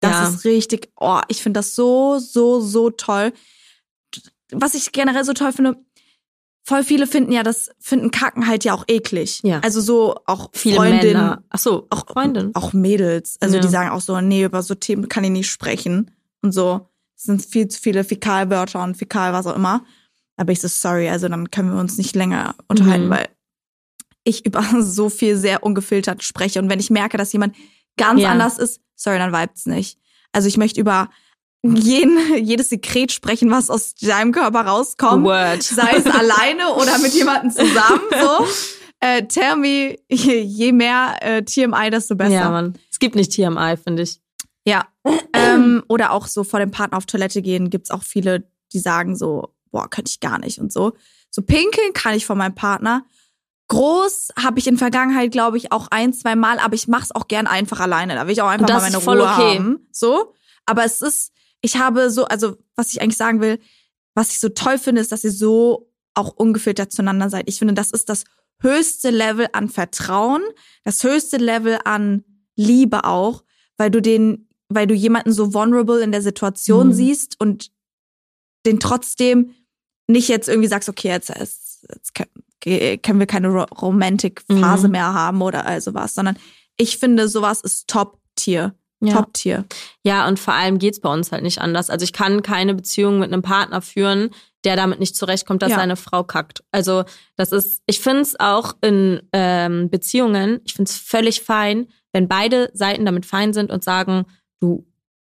Das 0.00 0.12
Ja. 0.12 0.28
ist 0.28 0.44
richtig, 0.44 0.90
oh, 1.00 1.20
ich 1.28 1.42
finde 1.42 1.58
das 1.58 1.74
so, 1.74 2.18
so, 2.18 2.60
so 2.60 2.90
toll. 2.90 3.32
Was 4.52 4.74
ich 4.74 4.92
generell 4.92 5.24
so 5.24 5.32
toll 5.32 5.52
finde, 5.52 5.76
voll 6.64 6.84
viele 6.84 7.06
finden 7.06 7.32
ja 7.32 7.42
das, 7.42 7.70
finden 7.78 8.10
Kacken 8.10 8.46
halt 8.46 8.64
ja 8.64 8.74
auch 8.74 8.84
eklig. 8.88 9.40
Ja. 9.42 9.60
Also 9.60 9.80
so 9.80 10.16
auch 10.26 10.50
Viele 10.54 10.76
Freundinnen, 10.76 11.12
Männer. 11.22 11.44
Ach 11.50 11.58
so, 11.58 11.86
auch 11.90 12.06
Freundin. 12.06 12.54
Auch 12.54 12.72
Mädels. 12.72 13.36
Also 13.40 13.56
Ja. 13.56 13.62
die 13.62 13.68
sagen 13.68 13.90
auch 13.90 14.00
so, 14.00 14.20
nee, 14.20 14.44
über 14.44 14.62
so 14.62 14.74
Themen 14.74 15.08
kann 15.08 15.24
ich 15.24 15.30
nicht 15.30 15.50
sprechen. 15.50 16.10
Und 16.42 16.52
so. 16.52 16.88
Es 17.16 17.24
sind 17.24 17.44
viel 17.44 17.66
zu 17.68 17.80
viele 17.80 18.04
Fäkalwörter 18.04 18.82
und 18.84 18.96
Fäkal, 18.96 19.32
was 19.32 19.46
auch 19.46 19.56
immer. 19.56 19.84
Aber 20.36 20.52
ich 20.52 20.60
so, 20.60 20.68
sorry, 20.68 21.08
also 21.08 21.26
dann 21.28 21.50
können 21.50 21.72
wir 21.72 21.80
uns 21.80 21.98
nicht 21.98 22.14
länger 22.14 22.54
unterhalten, 22.68 23.06
Mhm. 23.06 23.10
weil 23.10 23.28
ich 24.22 24.46
über 24.46 24.62
so 24.82 25.08
viel 25.08 25.36
sehr 25.36 25.64
ungefiltert 25.64 26.22
spreche. 26.22 26.60
Und 26.60 26.68
wenn 26.70 26.78
ich 26.80 26.90
merke, 26.90 27.16
dass 27.16 27.32
jemand 27.32 27.56
ganz 27.96 28.20
Ja. 28.20 28.28
anders 28.30 28.58
ist, 28.58 28.80
sorry, 28.94 29.18
dann 29.18 29.32
vibet's 29.32 29.66
nicht. 29.66 29.98
Also 30.32 30.46
ich 30.46 30.56
möchte 30.58 30.80
über 30.80 31.10
jeden, 31.62 32.44
jedes 32.44 32.68
Sekret 32.68 33.12
sprechen, 33.12 33.50
was 33.50 33.70
aus 33.70 33.94
deinem 33.94 34.32
Körper 34.32 34.60
rauskommt. 34.60 35.24
Word. 35.24 35.62
Sei 35.62 35.96
es 35.96 36.06
alleine 36.06 36.74
oder 36.74 36.98
mit 36.98 37.12
jemandem 37.14 37.50
zusammen. 37.50 38.02
So. 38.20 38.46
Äh, 39.00 39.26
tell 39.26 39.56
me, 39.56 39.96
je, 40.08 40.72
mehr 40.72 41.16
äh, 41.20 41.42
TMI, 41.42 41.90
desto 41.90 42.16
besser. 42.16 42.32
Ja, 42.32 42.50
Mann. 42.50 42.74
Es 42.90 42.98
gibt 42.98 43.14
nicht 43.14 43.32
TMI, 43.32 43.76
finde 43.76 44.02
ich. 44.02 44.20
Ja. 44.64 44.86
ähm, 45.32 45.82
oder 45.88 46.12
auch 46.12 46.26
so 46.26 46.44
vor 46.44 46.60
dem 46.60 46.70
Partner 46.70 46.98
auf 46.98 47.06
Toilette 47.06 47.42
gehen, 47.42 47.70
gibt's 47.70 47.90
auch 47.90 48.02
viele, 48.02 48.50
die 48.72 48.80
sagen 48.80 49.16
so, 49.16 49.54
boah, 49.70 49.88
könnte 49.88 50.10
ich 50.10 50.20
gar 50.20 50.38
nicht 50.38 50.58
und 50.58 50.72
so. 50.72 50.92
So 51.30 51.42
pinkeln 51.42 51.92
kann 51.94 52.14
ich 52.14 52.26
von 52.26 52.38
meinem 52.38 52.54
Partner. 52.54 53.04
Groß 53.68 54.30
habe 54.42 54.58
ich 54.58 54.66
in 54.66 54.78
Vergangenheit, 54.78 55.30
glaube 55.30 55.58
ich, 55.58 55.72
auch 55.72 55.88
ein, 55.90 56.12
zwei 56.12 56.36
Mal, 56.36 56.58
aber 56.58 56.74
ich 56.74 56.88
mach's 56.88 57.12
auch 57.12 57.28
gern 57.28 57.46
einfach 57.46 57.80
alleine. 57.80 58.14
Da 58.14 58.26
will 58.26 58.32
ich 58.32 58.42
auch 58.42 58.48
einfach 58.48 58.68
mal 58.68 58.80
meine 58.80 58.96
Ruhe 58.96 59.22
okay. 59.22 59.58
haben. 59.58 59.88
So. 59.92 60.34
Aber 60.64 60.84
es 60.84 61.02
ist, 61.02 61.32
ich 61.60 61.76
habe 61.76 62.10
so, 62.10 62.24
also 62.26 62.56
was 62.76 62.92
ich 62.92 63.00
eigentlich 63.02 63.16
sagen 63.16 63.40
will, 63.40 63.58
was 64.14 64.30
ich 64.32 64.40
so 64.40 64.48
toll 64.48 64.78
finde, 64.78 65.00
ist, 65.00 65.12
dass 65.12 65.24
ihr 65.24 65.32
so 65.32 65.90
auch 66.14 66.30
ungefiltert 66.30 66.92
zueinander 66.92 67.30
seid. 67.30 67.48
Ich 67.48 67.58
finde, 67.58 67.74
das 67.74 67.90
ist 67.90 68.08
das 68.08 68.24
höchste 68.60 69.10
Level 69.10 69.48
an 69.52 69.68
Vertrauen, 69.68 70.42
das 70.84 71.02
höchste 71.04 71.36
Level 71.36 71.78
an 71.84 72.24
Liebe 72.56 73.04
auch, 73.04 73.44
weil 73.76 73.90
du 73.90 74.02
den, 74.02 74.48
weil 74.68 74.86
du 74.88 74.94
jemanden 74.94 75.32
so 75.32 75.54
vulnerable 75.54 76.00
in 76.00 76.10
der 76.12 76.22
Situation 76.22 76.88
Mhm. 76.88 76.92
siehst 76.92 77.40
und 77.40 77.70
den 78.66 78.80
trotzdem 78.80 79.54
nicht 80.08 80.28
jetzt 80.28 80.48
irgendwie 80.48 80.68
sagst, 80.68 80.88
okay, 80.88 81.08
jetzt, 81.08 81.28
jetzt, 81.28 81.86
jetzt 81.94 82.14
können- 82.14 82.30
wir 83.20 83.26
keine 83.26 83.48
Ro 83.48 83.62
Romantic-Phase 83.80 84.88
Mhm. 84.88 84.92
mehr 84.92 85.14
haben 85.14 85.40
oder 85.42 85.64
also 85.64 85.94
was, 85.94 86.14
sondern 86.14 86.36
ich 86.76 86.98
finde, 86.98 87.28
sowas 87.28 87.60
ist 87.60 87.86
Top-Tier. 87.88 88.74
Ja. 89.00 89.14
Top-Tier. 89.14 89.64
Ja, 90.02 90.26
und 90.26 90.38
vor 90.40 90.54
allem 90.54 90.78
geht's 90.78 91.00
bei 91.00 91.12
uns 91.12 91.30
halt 91.30 91.42
nicht 91.44 91.60
anders. 91.60 91.88
Also 91.88 92.02
ich 92.04 92.12
kann 92.12 92.42
keine 92.42 92.74
Beziehung 92.74 93.18
mit 93.20 93.32
einem 93.32 93.42
Partner 93.42 93.80
führen, 93.80 94.30
der 94.64 94.74
damit 94.74 94.98
nicht 94.98 95.14
zurechtkommt, 95.14 95.62
dass 95.62 95.70
Ja. 95.70 95.76
seine 95.76 95.94
Frau 95.96 96.24
kackt. 96.24 96.64
Also 96.72 97.04
das 97.36 97.52
ist, 97.52 97.80
ich 97.86 98.00
find's 98.00 98.34
auch 98.40 98.74
in 98.80 99.22
ähm, 99.32 99.88
Beziehungen, 99.88 100.60
ich 100.64 100.74
find's 100.74 100.96
völlig 100.96 101.42
fein, 101.42 101.86
wenn 102.12 102.26
beide 102.26 102.70
Seiten 102.74 103.04
damit 103.04 103.24
fein 103.24 103.52
sind 103.52 103.70
und 103.70 103.84
sagen, 103.84 104.24
du, 104.60 104.84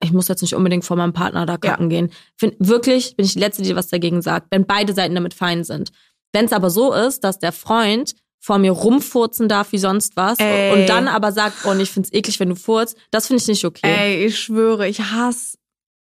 ich 0.02 0.12
muss 0.12 0.28
jetzt 0.28 0.42
nicht 0.42 0.54
unbedingt 0.54 0.84
vor 0.84 0.98
meinem 0.98 1.14
Partner 1.14 1.46
da 1.46 1.56
kacken 1.56 1.88
gehen. 1.88 2.10
Find, 2.36 2.56
wirklich 2.58 3.16
bin 3.16 3.24
ich 3.24 3.32
die 3.32 3.38
Letzte, 3.38 3.62
die 3.62 3.74
was 3.76 3.88
dagegen 3.88 4.20
sagt, 4.20 4.48
wenn 4.50 4.66
beide 4.66 4.92
Seiten 4.92 5.14
damit 5.14 5.32
fein 5.32 5.64
sind. 5.64 5.90
Wenn 6.34 6.44
es 6.44 6.52
aber 6.52 6.68
so 6.68 6.92
ist, 6.92 7.24
dass 7.24 7.38
der 7.38 7.52
Freund 7.52 8.14
vor 8.44 8.58
mir 8.58 8.72
rumfurzen 8.72 9.48
darf 9.48 9.72
wie 9.72 9.78
sonst 9.78 10.16
was 10.16 10.38
Ey. 10.38 10.72
und 10.74 10.86
dann 10.86 11.08
aber 11.08 11.32
sagt, 11.32 11.64
oh, 11.64 11.72
ich 11.72 11.90
find's 11.90 12.12
eklig, 12.12 12.38
wenn 12.40 12.50
du 12.50 12.56
furzt, 12.56 12.94
das 13.10 13.26
finde 13.28 13.40
ich 13.42 13.48
nicht 13.48 13.64
okay. 13.64 13.80
Ey, 13.86 14.26
ich 14.26 14.38
schwöre, 14.38 14.86
ich 14.86 15.00
hasse, 15.00 15.56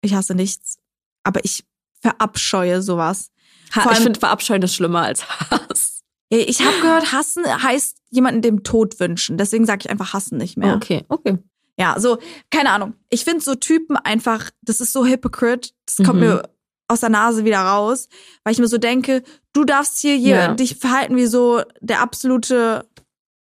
ich 0.02 0.14
hasse 0.14 0.34
nichts. 0.34 0.78
Aber 1.24 1.44
ich 1.44 1.66
verabscheue 2.02 2.82
sowas. 2.82 3.32
Ha, 3.76 3.82
Vor 3.82 3.92
ich 3.92 3.98
allem- 3.98 4.04
finde 4.06 4.20
Verabscheuen 4.20 4.62
ist 4.62 4.74
schlimmer 4.76 5.02
als 5.02 5.28
Hass. 5.52 6.02
Ich 6.30 6.62
habe 6.66 6.80
gehört, 6.80 7.12
hassen 7.12 7.44
heißt 7.46 7.98
jemanden 8.10 8.42
dem 8.42 8.64
Tod 8.64 8.98
wünschen. 9.02 9.38
Deswegen 9.38 9.66
sage 9.66 9.82
ich 9.84 9.90
einfach 9.90 10.14
hassen 10.14 10.38
nicht 10.38 10.56
mehr. 10.58 10.76
Okay, 10.76 11.04
okay. 11.10 11.38
Ja, 11.78 12.00
so, 12.00 12.18
keine 12.50 12.70
Ahnung. 12.72 12.94
Ich 13.10 13.26
finde 13.26 13.42
so 13.42 13.56
Typen 13.56 13.98
einfach, 13.98 14.50
das 14.62 14.80
ist 14.80 14.94
so 14.94 15.06
hypocrite. 15.06 15.72
Das 15.86 15.98
kommt 15.98 16.22
Mhm. 16.22 16.28
mir 16.28 16.50
aus 16.92 17.00
der 17.00 17.10
Nase 17.10 17.46
wieder 17.46 17.60
raus, 17.60 18.08
weil 18.44 18.54
ich 18.54 18.60
mir 18.60 18.68
so 18.68 18.78
denke, 18.78 19.24
du 19.54 19.64
darfst 19.64 19.98
hier, 20.00 20.16
hier 20.16 20.36
Ja. 20.36 20.54
dich 20.54 20.76
verhalten 20.76 21.16
wie 21.16 21.26
so 21.26 21.62
der 21.80 22.02
absolute, 22.02 22.88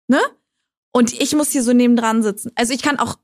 ne? 0.08 0.20
Und 0.92 1.14
ich 1.14 1.36
muss 1.36 1.52
hier 1.52 1.64
so 1.64 1.74
nebendran 1.74 2.24
sitzen. 2.24 2.52
Also 2.56 2.74
ich 2.74 2.82
kann 2.82 2.98
auch, 3.00 3.18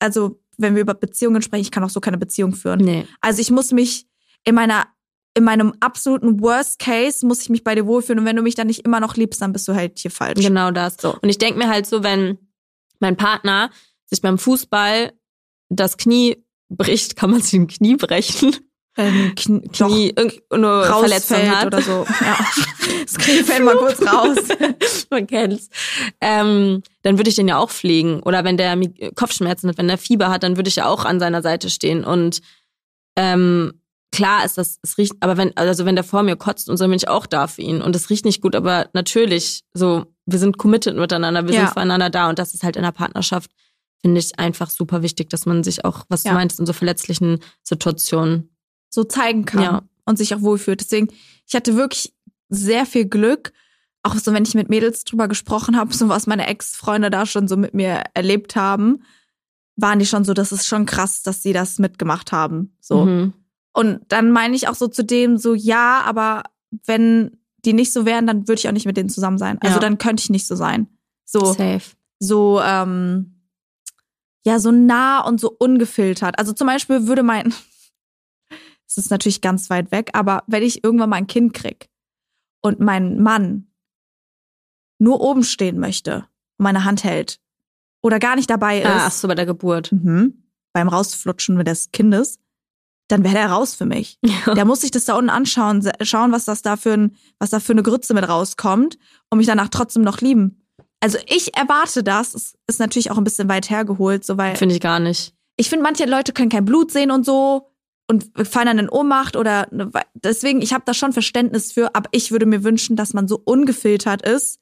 also 0.00 0.40
wenn 0.58 0.74
wir 0.74 0.82
über 0.82 0.94
Beziehungen 0.94 1.42
sprechen, 1.42 1.62
ich 1.62 1.70
kann 1.70 1.84
auch 1.84 1.90
so 1.90 2.00
keine 2.00 2.18
Beziehung 2.18 2.54
führen. 2.54 2.80
Nee. 2.80 3.06
Also 3.20 3.40
ich 3.40 3.50
muss 3.50 3.72
mich 3.72 4.06
in 4.44 4.54
meiner 4.54 4.86
in 5.34 5.44
meinem 5.44 5.72
absoluten 5.78 6.40
Worst 6.42 6.80
Case 6.80 7.24
muss 7.24 7.40
ich 7.42 7.50
mich 7.50 7.62
bei 7.62 7.76
dir 7.76 7.86
wohlfühlen 7.86 8.18
und 8.18 8.24
wenn 8.24 8.34
du 8.34 8.42
mich 8.42 8.56
dann 8.56 8.66
nicht 8.66 8.84
immer 8.84 8.98
noch 8.98 9.14
liebst, 9.16 9.40
dann 9.40 9.52
bist 9.52 9.68
du 9.68 9.74
halt 9.76 10.00
hier 10.00 10.10
falsch. 10.10 10.44
Genau 10.44 10.72
das. 10.72 10.96
So. 11.00 11.14
Und 11.22 11.28
ich 11.28 11.38
denke 11.38 11.56
mir 11.56 11.68
halt 11.68 11.86
so, 11.86 12.02
wenn 12.02 12.36
mein 12.98 13.16
Partner 13.16 13.70
sich 14.06 14.20
beim 14.20 14.38
Fußball 14.38 15.12
das 15.68 15.96
Knie 15.98 16.44
bricht, 16.68 17.14
kann 17.16 17.30
man 17.30 17.40
sich 17.42 17.54
ein 17.54 17.68
Knie 17.68 17.94
brechen. 17.94 18.56
Ähm, 18.96 19.32
Knie, 19.36 19.60
Knie, 19.72 20.08
irgendeine 20.16 20.84
Verletzung 20.84 21.38
hat. 21.50 21.66
oder 21.66 21.80
so. 21.82 22.04
Ja. 22.20 22.38
Das 23.04 23.16
Knie 23.18 23.42
fällt 23.44 23.64
mal 23.64 23.76
kurz 23.76 24.00
raus. 24.02 24.36
Man 25.10 25.26
kennt's. 25.26 25.68
Ähm, 26.20 26.82
dann 27.02 27.18
würde 27.18 27.30
ich 27.30 27.36
den 27.36 27.48
ja 27.48 27.56
auch 27.58 27.70
pflegen. 27.70 28.20
Oder 28.22 28.44
wenn 28.44 28.56
der 28.56 28.76
Kopfschmerzen 29.14 29.68
hat, 29.70 29.78
wenn 29.78 29.88
der 29.88 29.98
Fieber 29.98 30.28
hat, 30.28 30.42
dann 30.42 30.56
würde 30.56 30.68
ich 30.68 30.76
ja 30.76 30.86
auch 30.86 31.04
an 31.04 31.20
seiner 31.20 31.40
Seite 31.42 31.70
stehen. 31.70 32.04
Und 32.04 32.40
ähm, 33.16 33.80
klar 34.12 34.44
ist 34.44 34.58
das, 34.58 34.78
es 34.82 34.98
riecht, 34.98 35.14
aber 35.20 35.36
wenn, 35.36 35.56
also 35.56 35.84
wenn 35.86 35.94
der 35.94 36.04
vor 36.04 36.22
mir 36.22 36.36
kotzt 36.36 36.68
und 36.68 36.76
so, 36.76 36.84
bin 36.84 36.94
ich 36.94 37.08
auch 37.08 37.26
da 37.26 37.46
für 37.46 37.62
ihn. 37.62 37.80
Und 37.82 37.94
es 37.96 38.10
riecht 38.10 38.24
nicht 38.24 38.40
gut, 38.42 38.54
aber 38.56 38.88
natürlich, 38.92 39.62
so, 39.72 40.06
wir 40.26 40.38
sind 40.38 40.58
committed 40.58 40.96
miteinander, 40.96 41.46
wir 41.46 41.54
Ja. 41.54 41.60
sind 41.62 41.72
füreinander 41.74 42.10
da. 42.10 42.28
Und 42.28 42.38
das 42.38 42.54
ist 42.54 42.62
halt 42.64 42.76
in 42.76 42.82
der 42.82 42.92
Partnerschaft, 42.92 43.50
finde 44.02 44.20
ich, 44.20 44.38
einfach 44.38 44.70
super 44.70 45.02
wichtig, 45.02 45.30
dass 45.30 45.46
man 45.46 45.62
sich 45.64 45.84
auch, 45.84 46.04
was 46.08 46.24
Ja. 46.24 46.30
du 46.32 46.36
meinst, 46.36 46.58
in 46.60 46.66
so 46.66 46.72
verletzlichen 46.72 47.38
Situationen. 47.62 48.49
So 48.90 49.04
zeigen 49.04 49.44
kann 49.46 49.62
Ja. 49.62 49.82
und 50.04 50.18
sich 50.18 50.34
auch 50.34 50.42
wohlfühlt. 50.42 50.80
Deswegen, 50.80 51.08
ich 51.46 51.54
hatte 51.54 51.76
wirklich 51.76 52.12
sehr 52.50 52.84
viel 52.84 53.06
Glück, 53.06 53.52
auch 54.02 54.14
so, 54.16 54.32
wenn 54.32 54.42
ich 54.44 54.54
mit 54.54 54.68
Mädels 54.68 55.04
drüber 55.04 55.28
gesprochen 55.28 55.76
habe, 55.76 55.94
so 55.94 56.08
was 56.08 56.26
meine 56.26 56.46
Ex-Freunde 56.46 57.10
da 57.10 57.24
schon 57.26 57.48
so 57.48 57.56
mit 57.56 57.74
mir 57.74 58.02
erlebt 58.14 58.56
haben, 58.56 59.02
waren 59.76 59.98
die 59.98 60.06
schon 60.06 60.24
so, 60.24 60.34
das 60.34 60.52
ist 60.52 60.66
schon 60.66 60.84
krass, 60.86 61.22
dass 61.22 61.42
sie 61.42 61.52
das 61.52 61.78
mitgemacht 61.78 62.32
haben. 62.32 62.76
So. 62.80 63.04
Mhm. 63.04 63.32
Und 63.72 64.00
dann 64.08 64.30
meine 64.32 64.56
ich 64.56 64.68
auch 64.68 64.74
so 64.74 64.88
zu 64.88 65.04
dem 65.04 65.36
so, 65.38 65.54
ja, 65.54 66.00
aber 66.04 66.42
wenn 66.86 67.38
die 67.64 67.72
nicht 67.74 67.92
so 67.92 68.04
wären, 68.06 68.26
dann 68.26 68.48
würde 68.48 68.58
ich 68.58 68.68
auch 68.68 68.72
nicht 68.72 68.86
mit 68.86 68.96
denen 68.96 69.10
zusammen 69.10 69.38
sein. 69.38 69.58
Also 69.60 69.76
Ja. 69.76 69.80
dann 69.80 69.98
könnte 69.98 70.22
ich 70.22 70.30
nicht 70.30 70.46
so 70.46 70.56
sein. 70.56 70.88
So, 71.24 71.52
Safe. 71.52 71.82
so, 72.18 72.60
ähm, 72.62 73.34
ja, 74.44 74.58
so 74.58 74.70
nah 74.72 75.20
und 75.20 75.38
so 75.40 75.54
ungefiltert. 75.58 76.38
Also 76.38 76.52
zum 76.54 76.66
Beispiel 76.66 77.06
würde 77.06 77.22
mein, 77.22 77.52
es 78.90 78.98
ist 78.98 79.10
natürlich 79.10 79.40
ganz 79.40 79.70
weit 79.70 79.92
weg, 79.92 80.10
aber 80.14 80.42
wenn 80.48 80.62
ich 80.64 80.82
irgendwann 80.84 81.10
mal 81.10 81.16
ein 81.16 81.26
Kind 81.28 81.54
krieg 81.54 81.88
und 82.60 82.80
mein 82.80 83.22
Mann 83.22 83.68
nur 84.98 85.20
oben 85.20 85.44
stehen 85.44 85.78
möchte 85.78 86.26
und 86.58 86.64
meine 86.64 86.84
Hand 86.84 87.04
hält 87.04 87.38
oder 88.02 88.18
gar 88.18 88.36
nicht 88.36 88.50
dabei 88.50 88.80
ist, 88.80 88.86
Ah, 88.86 89.06
ach 89.06 89.12
so, 89.12 89.28
bei 89.28 89.34
der 89.34 89.46
Geburt. 89.46 89.92
mhm, 89.92 90.44
beim 90.72 90.88
Rausflutschen 90.88 91.62
des 91.64 91.90
Kindes, 91.92 92.38
dann 93.08 93.24
wäre 93.24 93.34
der 93.34 93.50
raus 93.50 93.74
für 93.74 93.86
mich. 93.86 94.18
Der 94.54 94.64
muss 94.64 94.82
sich 94.82 94.92
das 94.92 95.04
da 95.04 95.16
unten 95.16 95.30
anschauen, 95.30 95.88
schauen, 96.02 96.30
was 96.30 96.44
das 96.44 96.62
da 96.62 96.76
für 96.76 96.92
ein, 96.92 97.16
was 97.40 97.50
da 97.50 97.58
für 97.58 97.72
eine 97.72 97.82
Grütze 97.82 98.14
mit 98.14 98.28
rauskommt 98.28 98.98
und 99.30 99.38
mich 99.38 99.48
danach 99.48 99.68
trotzdem 99.68 100.02
noch 100.02 100.20
lieben. 100.20 100.64
Also 101.00 101.18
ich 101.26 101.56
erwarte 101.56 102.04
das. 102.04 102.34
Es 102.34 102.54
ist 102.68 102.78
natürlich 102.78 103.10
auch 103.10 103.18
ein 103.18 103.24
bisschen 103.24 103.48
weit 103.48 103.68
hergeholt, 103.68 104.24
so 104.24 104.36
weil 104.38 104.54
Finde 104.54 104.76
ich 104.76 104.80
gar 104.80 105.00
nicht. 105.00 105.34
ich 105.56 105.68
finde, 105.68 105.82
manche 105.82 106.04
Leute 106.04 106.32
können 106.32 106.50
kein 106.50 106.64
Blut 106.64 106.92
sehen 106.92 107.10
und 107.10 107.26
so 107.26 107.69
und 108.10 108.30
fallen 108.46 108.66
dann 108.66 108.78
in 108.78 108.88
Ohnmacht 108.90 109.36
oder 109.36 109.66
ne, 109.70 109.94
we- 109.94 110.02
deswegen, 110.14 110.60
ich 110.60 110.74
habe 110.74 110.84
da 110.84 110.92
schon 110.92 111.14
Verständnis 111.14 111.72
für, 111.72 111.94
aber 111.94 112.10
ich 112.12 112.30
würde 112.30 112.44
mir 112.44 112.64
wünschen, 112.64 112.96
dass 112.96 113.14
man 113.14 113.26
so 113.28 113.40
ungefiltert 113.42 114.20
ist, 114.20 114.60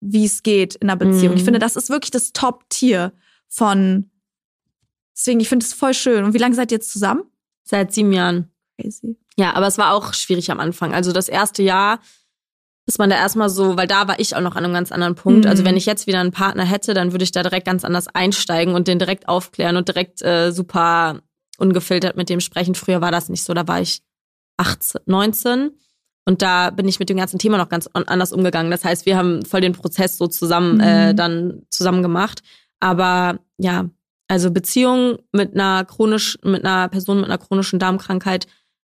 wie 0.00 0.24
es 0.26 0.44
geht 0.44 0.76
in 0.76 0.88
einer 0.88 0.96
Beziehung. 0.96 1.32
Mhm. 1.32 1.38
Ich 1.38 1.44
finde, 1.44 1.58
das 1.58 1.74
ist 1.74 1.90
wirklich 1.90 2.12
das 2.12 2.32
Top-Tier 2.32 3.12
von. 3.48 4.10
Deswegen, 5.16 5.40
ich 5.40 5.48
finde 5.48 5.66
es 5.66 5.74
voll 5.74 5.94
schön. 5.94 6.24
Und 6.24 6.34
wie 6.34 6.38
lange 6.38 6.54
seid 6.54 6.70
ihr 6.70 6.76
jetzt 6.76 6.92
zusammen? 6.92 7.24
Seit 7.64 7.92
sieben 7.92 8.12
Jahren. 8.12 8.52
Crazy. 8.80 9.16
Ja, 9.36 9.54
aber 9.54 9.66
es 9.66 9.76
war 9.78 9.92
auch 9.92 10.14
schwierig 10.14 10.50
am 10.52 10.60
Anfang. 10.60 10.94
Also 10.94 11.10
das 11.10 11.28
erste 11.28 11.64
Jahr 11.64 11.98
ist 12.86 12.98
man 12.98 13.10
da 13.10 13.16
erstmal 13.16 13.50
so, 13.50 13.76
weil 13.76 13.86
da 13.88 14.06
war 14.08 14.20
ich 14.20 14.36
auch 14.36 14.40
noch 14.40 14.56
an 14.56 14.64
einem 14.64 14.72
ganz 14.72 14.92
anderen 14.92 15.16
Punkt. 15.16 15.44
Mhm. 15.44 15.50
Also 15.50 15.64
wenn 15.64 15.76
ich 15.76 15.86
jetzt 15.86 16.06
wieder 16.06 16.20
einen 16.20 16.30
Partner 16.30 16.64
hätte, 16.64 16.94
dann 16.94 17.12
würde 17.12 17.24
ich 17.24 17.32
da 17.32 17.42
direkt 17.42 17.66
ganz 17.66 17.84
anders 17.84 18.06
einsteigen 18.08 18.74
und 18.74 18.86
den 18.88 18.98
direkt 18.98 19.28
aufklären 19.28 19.76
und 19.76 19.88
direkt 19.88 20.22
äh, 20.22 20.52
super 20.52 21.20
ungefiltert 21.58 22.16
mit 22.16 22.28
dem 22.30 22.40
sprechen. 22.40 22.74
Früher 22.74 23.00
war 23.00 23.10
das 23.10 23.28
nicht 23.28 23.44
so, 23.44 23.52
da 23.52 23.68
war 23.68 23.80
ich 23.80 24.00
18, 24.56 25.02
19 25.06 25.70
und 26.26 26.42
da 26.42 26.70
bin 26.70 26.88
ich 26.88 26.98
mit 26.98 27.08
dem 27.10 27.16
ganzen 27.16 27.38
Thema 27.38 27.58
noch 27.58 27.68
ganz 27.68 27.88
an- 27.92 28.04
anders 28.04 28.32
umgegangen. 28.32 28.70
Das 28.70 28.84
heißt, 28.84 29.06
wir 29.06 29.16
haben 29.16 29.44
voll 29.44 29.60
den 29.60 29.72
Prozess 29.72 30.16
so 30.16 30.26
zusammen 30.26 30.76
Mhm. 30.76 30.80
äh, 30.80 31.14
dann 31.14 31.62
zusammen 31.70 32.02
gemacht. 32.02 32.42
Aber 32.80 33.38
ja, 33.58 33.88
also 34.28 34.50
Beziehung 34.50 35.18
mit 35.32 35.54
einer 35.54 35.84
chronisch, 35.84 36.38
mit 36.44 36.64
einer 36.64 36.88
Person 36.88 37.18
mit 37.18 37.26
einer 37.26 37.38
chronischen 37.38 37.78
Darmkrankheit, 37.78 38.46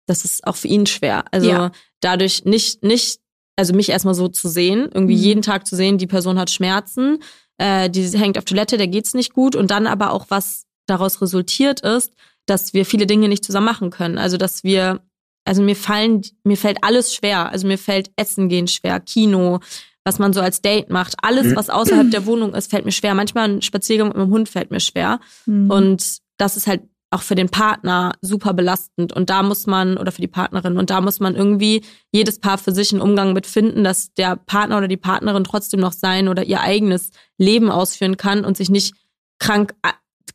das 0.06 0.24
ist 0.24 0.46
auch 0.46 0.56
für 0.56 0.68
ihn 0.68 0.86
schwer. 0.86 1.24
Also 1.32 1.48
Ja. 1.48 1.72
dadurch 2.00 2.44
nicht, 2.44 2.82
nicht, 2.82 3.20
also 3.56 3.72
mich 3.74 3.88
erstmal 3.88 4.14
so 4.14 4.28
zu 4.28 4.48
sehen, 4.48 4.88
irgendwie 4.92 5.16
Mhm. 5.16 5.22
jeden 5.22 5.42
Tag 5.42 5.66
zu 5.66 5.74
sehen, 5.76 5.98
die 5.98 6.06
Person 6.06 6.38
hat 6.38 6.50
Schmerzen, 6.50 7.18
äh, 7.58 7.88
die 7.88 8.02
hängt 8.18 8.36
auf 8.36 8.44
Toilette, 8.44 8.76
der 8.76 8.88
geht's 8.88 9.14
nicht 9.14 9.32
gut 9.32 9.56
und 9.56 9.70
dann 9.70 9.86
aber 9.86 10.12
auch 10.12 10.26
was 10.28 10.66
daraus 10.86 11.22
resultiert 11.22 11.80
ist, 11.80 12.12
dass 12.46 12.74
wir 12.74 12.84
viele 12.84 13.06
Dinge 13.06 13.28
nicht 13.28 13.44
zusammen 13.44 13.66
machen 13.66 13.90
können. 13.90 14.18
Also 14.18 14.36
dass 14.36 14.64
wir, 14.64 15.00
also 15.44 15.62
mir 15.62 15.76
fallen, 15.76 16.22
mir 16.44 16.56
fällt 16.56 16.78
alles 16.82 17.14
schwer. 17.14 17.50
Also 17.50 17.66
mir 17.66 17.78
fällt 17.78 18.10
Essen 18.16 18.48
gehen 18.48 18.68
schwer, 18.68 19.00
Kino, 19.00 19.60
was 20.04 20.18
man 20.18 20.32
so 20.32 20.40
als 20.40 20.62
Date 20.62 20.90
macht, 20.90 21.14
alles, 21.22 21.54
was 21.54 21.70
außerhalb 21.70 22.10
der 22.10 22.26
Wohnung 22.26 22.54
ist, 22.54 22.70
fällt 22.70 22.84
mir 22.84 22.92
schwer. 22.92 23.14
Manchmal 23.14 23.48
ein 23.48 23.62
Spaziergang 23.62 24.08
mit 24.08 24.16
meinem 24.16 24.32
Hund 24.32 24.48
fällt 24.48 24.70
mir 24.70 24.80
schwer. 24.80 25.20
Mhm. 25.46 25.70
Und 25.70 26.18
das 26.38 26.56
ist 26.56 26.66
halt 26.66 26.82
auch 27.12 27.22
für 27.22 27.34
den 27.34 27.50
Partner 27.50 28.12
super 28.20 28.54
belastend. 28.54 29.12
Und 29.12 29.30
da 29.30 29.42
muss 29.42 29.66
man, 29.66 29.98
oder 29.98 30.10
für 30.10 30.22
die 30.22 30.28
Partnerin, 30.28 30.78
und 30.78 30.90
da 30.90 31.00
muss 31.00 31.20
man 31.20 31.36
irgendwie 31.36 31.84
jedes 32.10 32.40
Paar 32.40 32.58
für 32.58 32.72
sich 32.72 32.92
einen 32.92 33.02
Umgang 33.02 33.32
mit 33.32 33.46
finden, 33.46 33.84
dass 33.84 34.12
der 34.14 34.36
Partner 34.36 34.78
oder 34.78 34.88
die 34.88 34.96
Partnerin 34.96 35.44
trotzdem 35.44 35.80
noch 35.80 35.92
sein 35.92 36.28
oder 36.28 36.44
ihr 36.44 36.62
eigenes 36.62 37.10
Leben 37.38 37.70
ausführen 37.70 38.16
kann 38.16 38.44
und 38.44 38.56
sich 38.56 38.70
nicht 38.70 38.94
krank 39.38 39.74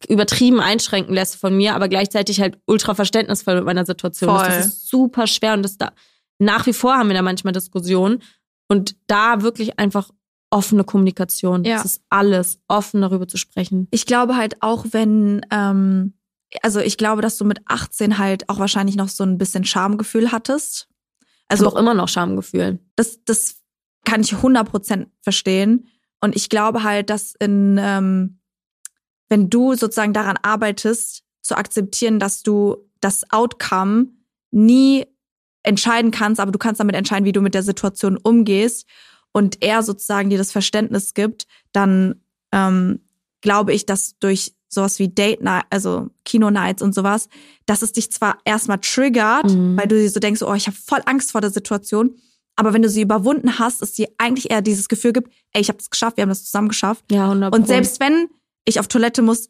übertrieben 0.08 0.60
einschränken 0.60 1.14
lässt 1.14 1.36
von 1.36 1.56
mir, 1.56 1.76
aber 1.76 1.90
gleichzeitig 1.90 2.40
halt 2.42 2.58
ultra 2.66 2.94
verständnisvoll 2.94 3.56
mit 3.56 3.66
meiner 3.66 3.86
Situation 3.86 4.30
ist. 4.30 4.42
Voll. 4.42 4.50
Das 4.50 4.66
ist 4.68 4.90
super 4.90 5.28
schwer 5.28 5.54
und 5.54 5.64
das 5.64 5.78
da 5.78 5.92
nach 6.40 6.66
wie 6.68 6.74
vor 6.74 6.96
haben 6.96 7.10
wir 7.10 7.16
da 7.16 7.22
manchmal 7.22 7.54
Diskussionen 7.54 8.22
und 8.68 8.96
da 9.08 9.42
wirklich 9.42 9.80
einfach 9.80 10.12
offene 10.50 10.84
Kommunikation. 10.84 11.64
Ja. 11.64 11.78
Das 11.78 11.86
ist 11.86 12.02
alles, 12.10 12.60
offen 12.68 13.02
darüber 13.02 13.28
zu 13.28 13.38
sprechen. 13.38 13.88
ich 13.92 14.06
glaube 14.06 14.36
halt 14.36 14.62
auch, 14.62 14.86
wenn, 14.92 15.46
ähm, 15.52 16.14
also 16.62 16.80
ich 16.80 16.98
glaube, 16.98 17.22
dass 17.22 17.38
du 17.38 17.46
mit 17.46 17.60
18 17.66 18.18
halt 18.18 18.48
auch 18.50 18.60
wahrscheinlich 18.60 18.96
noch 18.96 19.10
so 19.10 19.24
ein 19.24 19.38
bisschen 19.38 19.66
Schamgefühl 19.66 20.32
hattest. 20.32 20.88
Also 21.50 21.66
Also 21.66 21.76
auch 21.76 21.80
immer 21.80 21.94
noch 21.94 22.08
Schamgefühl. 22.08 22.80
das, 22.96 23.24
das 23.26 23.56
kann 24.06 24.22
ich 24.22 24.34
100% 24.34 25.08
verstehen. 25.22 25.88
Und 26.22 26.36
ich 26.36 26.50
glaube 26.50 26.84
halt, 26.84 27.10
dass 27.10 27.36
in, 27.36 27.78
ähm, 27.80 28.40
wenn 29.30 29.50
du 29.50 29.76
sozusagen 29.76 30.14
daran 30.14 30.38
arbeitest, 30.42 31.24
zu 31.42 31.56
akzeptieren, 31.58 32.20
dass 32.20 32.44
du 32.44 32.78
das 33.02 33.24
Outcome 33.32 34.08
nie 34.52 35.06
entscheiden 35.64 36.12
kannst, 36.12 36.40
aber 36.40 36.52
du 36.52 36.60
kannst 36.60 36.80
damit 36.80 36.96
entscheiden, 36.96 37.26
wie 37.26 37.32
du 37.34 37.42
mit 37.42 37.54
der 37.54 37.64
Situation 37.64 38.18
umgehst 38.18 38.86
und 39.34 39.62
er 39.64 39.84
sozusagen 39.84 40.30
dir 40.30 40.38
das 40.38 40.52
Verständnis 40.52 41.14
gibt, 41.14 41.46
dann 41.74 42.22
ähm, 42.52 43.00
glaube 43.42 43.74
ich, 43.74 43.86
dass 43.86 44.18
durch 44.20 44.54
sowas 44.70 45.00
wie 45.00 45.10
Date 45.10 45.42
Night, 45.42 45.66
also 45.70 46.10
Kino 46.26 46.50
Nights 46.50 46.82
und 46.82 46.94
sowas, 46.94 47.30
dass 47.66 47.82
es 47.82 47.92
dich 47.94 48.12
zwar 48.12 48.38
erstmal 48.46 48.80
triggert, 48.80 49.46
Mhm. 49.54 49.78
weil 49.78 49.88
du 49.88 49.96
dir 49.98 50.10
so 50.10 50.20
denkst, 50.20 50.42
oh, 50.42 50.54
ich 50.54 50.68
habe 50.68 50.78
voll 50.78 51.02
Angst 51.06 51.32
vor 51.32 51.42
der 51.42 51.52
Situation, 51.52 52.16
aber 52.56 52.74
wenn 52.74 52.82
du 52.82 52.90
sie 52.90 53.02
überwunden 53.02 53.60
hast, 53.60 53.82
es 53.82 53.94
dir 53.94 54.08
eigentlich 54.18 54.50
eher 54.50 54.62
dieses 54.62 54.88
Gefühl 54.90 55.14
gibt, 55.14 55.32
ey, 55.54 55.62
ich 55.62 55.70
habe 55.70 55.78
das 55.78 55.90
geschafft, 55.90 56.18
wir 56.18 56.24
haben 56.24 56.30
das 56.30 56.44
zusammen 56.46 56.70
geschafft. 56.70 57.04
Ja, 57.12 57.26
100 57.26 57.54
Und 57.54 57.62
Pro. 57.62 57.68
selbst 57.68 58.00
wenn 58.00 58.28
ich 58.68 58.80
auf 58.80 58.88
Toilette 58.88 59.22
muss, 59.22 59.50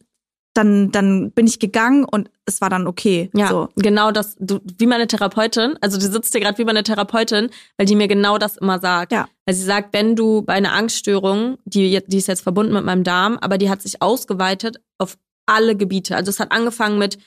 dann 0.54 0.92
dann 0.92 1.32
bin 1.32 1.46
ich 1.46 1.60
gegangen 1.60 2.04
und 2.04 2.32
es 2.46 2.62
war 2.62 2.70
dann 2.70 2.88
okay. 2.88 3.30
Ja, 3.36 3.48
So. 3.50 3.70
genau 3.76 4.12
das, 4.12 4.36
du, 4.40 4.60
wie 4.80 4.88
meine 4.88 5.06
Therapeutin, 5.08 5.76
also 5.82 6.00
die 6.00 6.06
sitzt 6.06 6.32
hier 6.32 6.42
gerade 6.42 6.58
wie 6.58 6.66
meine 6.66 6.82
Therapeutin, 6.84 7.50
weil 7.78 7.86
die 7.86 7.96
mir 7.96 8.08
genau 8.08 8.38
das 8.40 8.58
immer 8.58 8.80
sagt. 8.80 9.12
Ja. 9.12 9.28
Weil 9.46 9.54
sie 9.56 9.64
sagt, 9.66 9.94
wenn 9.94 10.16
du 10.16 10.42
bei 10.42 10.54
einer 10.54 10.74
Angststörung, 10.74 11.58
die, 11.66 12.02
die 12.08 12.18
ist 12.18 12.28
jetzt 12.28 12.42
verbunden 12.42 12.74
mit 12.74 12.86
meinem 12.86 13.04
Darm, 13.04 13.38
aber 13.40 13.58
die 13.60 13.70
hat 13.70 13.82
sich 13.84 14.02
ausgeweitet 14.02 14.82
auf 14.98 15.18
alle 15.46 15.76
Gebiete. 15.76 16.16
Also 16.16 16.30
es 16.32 16.40
hat 16.40 16.52
angefangen 16.52 16.98
mit, 16.98 17.20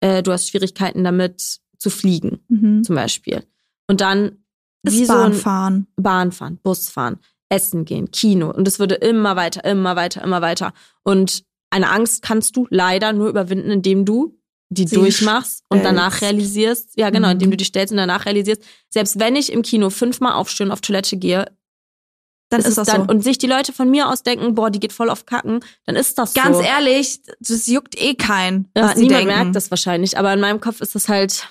äh, 0.00 0.22
du 0.22 0.30
hast 0.32 0.48
Schwierigkeiten 0.48 1.02
damit 1.02 1.58
zu 1.78 1.90
fliegen, 1.90 2.40
Mhm. 2.48 2.84
zum 2.84 2.94
Beispiel. 2.94 3.42
Und 3.88 4.00
dann 4.00 4.44
Ist 4.84 4.94
wie 4.94 5.04
so 5.04 5.12
Bahnfahren. 5.14 5.86
Bahnfahren, 5.96 6.58
Busfahren, 6.58 7.18
Essen 7.48 7.84
gehen, 7.84 8.10
Kino. 8.10 8.50
Und 8.50 8.68
es 8.68 8.78
würde 8.78 8.94
immer 8.96 9.36
weiter, 9.36 9.64
immer 9.64 9.96
weiter, 9.96 10.22
immer 10.22 10.42
weiter. 10.42 10.72
Und 11.02 11.44
eine 11.70 11.90
Angst 11.90 12.22
kannst 12.22 12.56
du 12.56 12.66
leider 12.70 13.12
nur 13.12 13.28
überwinden, 13.28 13.70
indem 13.70 14.04
du 14.04 14.34
die 14.70 14.86
Sie 14.86 14.96
durchmachst 14.96 15.64
und 15.70 15.82
danach 15.82 16.16
stellst. 16.16 16.22
realisierst, 16.22 16.90
ja 16.96 17.08
genau, 17.08 17.28
Mhm. 17.28 17.32
indem 17.32 17.50
du 17.52 17.56
die 17.56 17.64
stellst 17.64 17.90
und 17.90 17.96
danach 17.96 18.26
realisierst, 18.26 18.62
selbst 18.90 19.18
wenn 19.18 19.34
ich 19.34 19.50
im 19.50 19.62
Kino 19.62 19.88
fünfmal 19.88 20.34
aufstehen 20.34 20.66
und 20.66 20.72
auf 20.72 20.82
Toilette 20.82 21.16
gehe, 21.16 21.46
Dann 22.50 22.60
ist 22.60 22.66
ist 22.68 22.78
das 22.78 22.86
dann, 22.88 23.04
so. 23.04 23.08
und 23.10 23.22
sich 23.22 23.38
die 23.38 23.46
Leute 23.46 23.72
von 23.72 23.90
mir 23.90 24.10
aus 24.10 24.22
denken, 24.22 24.54
boah, 24.54 24.70
die 24.70 24.78
geht 24.80 24.92
voll 24.92 25.08
auf 25.08 25.24
Kacken, 25.24 25.60
dann 25.86 25.96
ist 25.96 26.18
das 26.18 26.34
Ganz 26.34 26.58
so. 26.58 26.62
ehrlich, 26.62 27.20
das 27.40 27.66
juckt 27.66 27.98
eh 27.98 28.14
keinen. 28.14 28.70
Ja, 28.76 28.94
niemand 28.94 29.24
merkt 29.26 29.56
das 29.56 29.70
wahrscheinlich, 29.70 30.18
aber 30.18 30.34
in 30.34 30.40
meinem 30.40 30.60
Kopf 30.60 30.82
ist 30.82 30.94
das 30.94 31.08
halt 31.08 31.48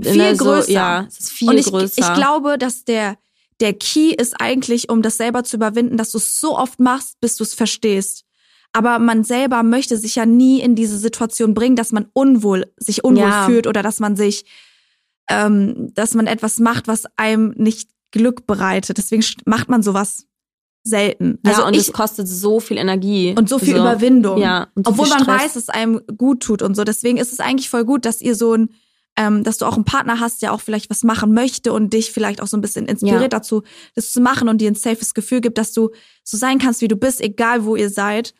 Viel 0.00 0.16
ne, 0.16 0.34
so, 0.36 0.44
größer. 0.44 0.70
Ja, 0.72 1.04
es 1.08 1.20
ist 1.20 1.30
viel 1.30 1.48
und 1.50 1.58
ich, 1.58 1.66
größer. 1.66 2.00
ich 2.00 2.14
glaube, 2.14 2.58
dass 2.58 2.84
der, 2.84 3.16
der 3.60 3.72
Key 3.74 4.10
ist 4.14 4.34
eigentlich, 4.40 4.88
um 4.90 5.02
das 5.02 5.16
selber 5.16 5.42
zu 5.44 5.56
überwinden, 5.56 5.96
dass 5.96 6.10
du 6.10 6.18
es 6.18 6.40
so 6.40 6.56
oft 6.58 6.78
machst, 6.80 7.18
bis 7.20 7.36
du 7.36 7.44
es 7.44 7.54
verstehst. 7.54 8.24
Aber 8.72 8.98
man 8.98 9.24
selber 9.24 9.62
möchte 9.62 9.96
sich 9.96 10.16
ja 10.16 10.26
nie 10.26 10.60
in 10.60 10.74
diese 10.74 10.98
Situation 10.98 11.54
bringen, 11.54 11.76
dass 11.76 11.92
man 11.92 12.06
unwohl, 12.12 12.66
sich 12.76 13.02
unwohl 13.04 13.22
Ja. 13.28 13.46
fühlt 13.46 13.66
oder 13.66 13.82
dass 13.82 14.00
man 14.00 14.16
sich, 14.16 14.44
ähm, 15.30 15.90
dass 15.94 16.14
man 16.14 16.26
etwas 16.26 16.58
macht, 16.58 16.86
was 16.86 17.04
einem 17.16 17.54
nicht 17.56 17.88
Glück 18.10 18.46
bereitet. 18.46 18.98
Deswegen 18.98 19.24
macht 19.46 19.68
man 19.68 19.82
sowas 19.82 20.26
selten. 20.84 21.38
ja, 21.44 21.52
Also 21.52 21.66
und 21.66 21.74
ich, 21.74 21.80
es 21.88 21.92
kostet 21.92 22.28
so 22.28 22.60
viel 22.60 22.76
Energie. 22.76 23.34
und 23.36 23.48
so 23.48 23.58
viel 23.58 23.74
So. 23.74 23.80
Überwindung. 23.80 24.38
Ja, 24.38 24.68
und 24.74 24.86
so 24.86 24.92
Obwohl 24.92 25.06
viel 25.06 25.14
man 25.16 25.26
weiß, 25.26 25.54
dass 25.54 25.64
es 25.64 25.68
einem 25.68 26.00
gut 26.16 26.40
tut 26.42 26.62
und 26.62 26.74
so. 26.76 26.84
Deswegen 26.84 27.16
ist 27.18 27.32
es 27.32 27.40
eigentlich 27.40 27.68
voll 27.70 27.84
gut, 27.84 28.04
dass 28.04 28.20
ihr 28.20 28.34
so 28.36 28.52
ein, 28.54 28.68
ähm, 29.16 29.44
dass 29.44 29.58
du 29.58 29.64
auch 29.66 29.74
einen 29.74 29.84
Partner 29.84 30.20
hast, 30.20 30.42
der 30.42 30.52
auch 30.52 30.60
vielleicht 30.60 30.90
was 30.90 31.02
machen 31.02 31.32
möchte 31.32 31.72
und 31.72 31.92
dich 31.92 32.12
vielleicht 32.12 32.40
auch 32.42 32.46
so 32.46 32.56
ein 32.56 32.60
bisschen 32.60 32.86
inspiriert 32.86 33.22
Ja. 33.22 33.28
dazu, 33.28 33.62
das 33.94 34.12
zu 34.12 34.20
machen 34.20 34.48
und 34.48 34.58
dir 34.60 34.70
ein 34.70 34.74
safes 34.74 35.14
Gefühl 35.14 35.40
gibt, 35.40 35.58
dass 35.58 35.72
du 35.72 35.90
so 36.24 36.36
sein 36.36 36.58
kannst, 36.58 36.80
wie 36.82 36.88
du 36.88 36.96
bist, 36.96 37.20
egal 37.20 37.64
wo 37.64 37.76
ihr 37.76 37.90
seid. 37.90 38.34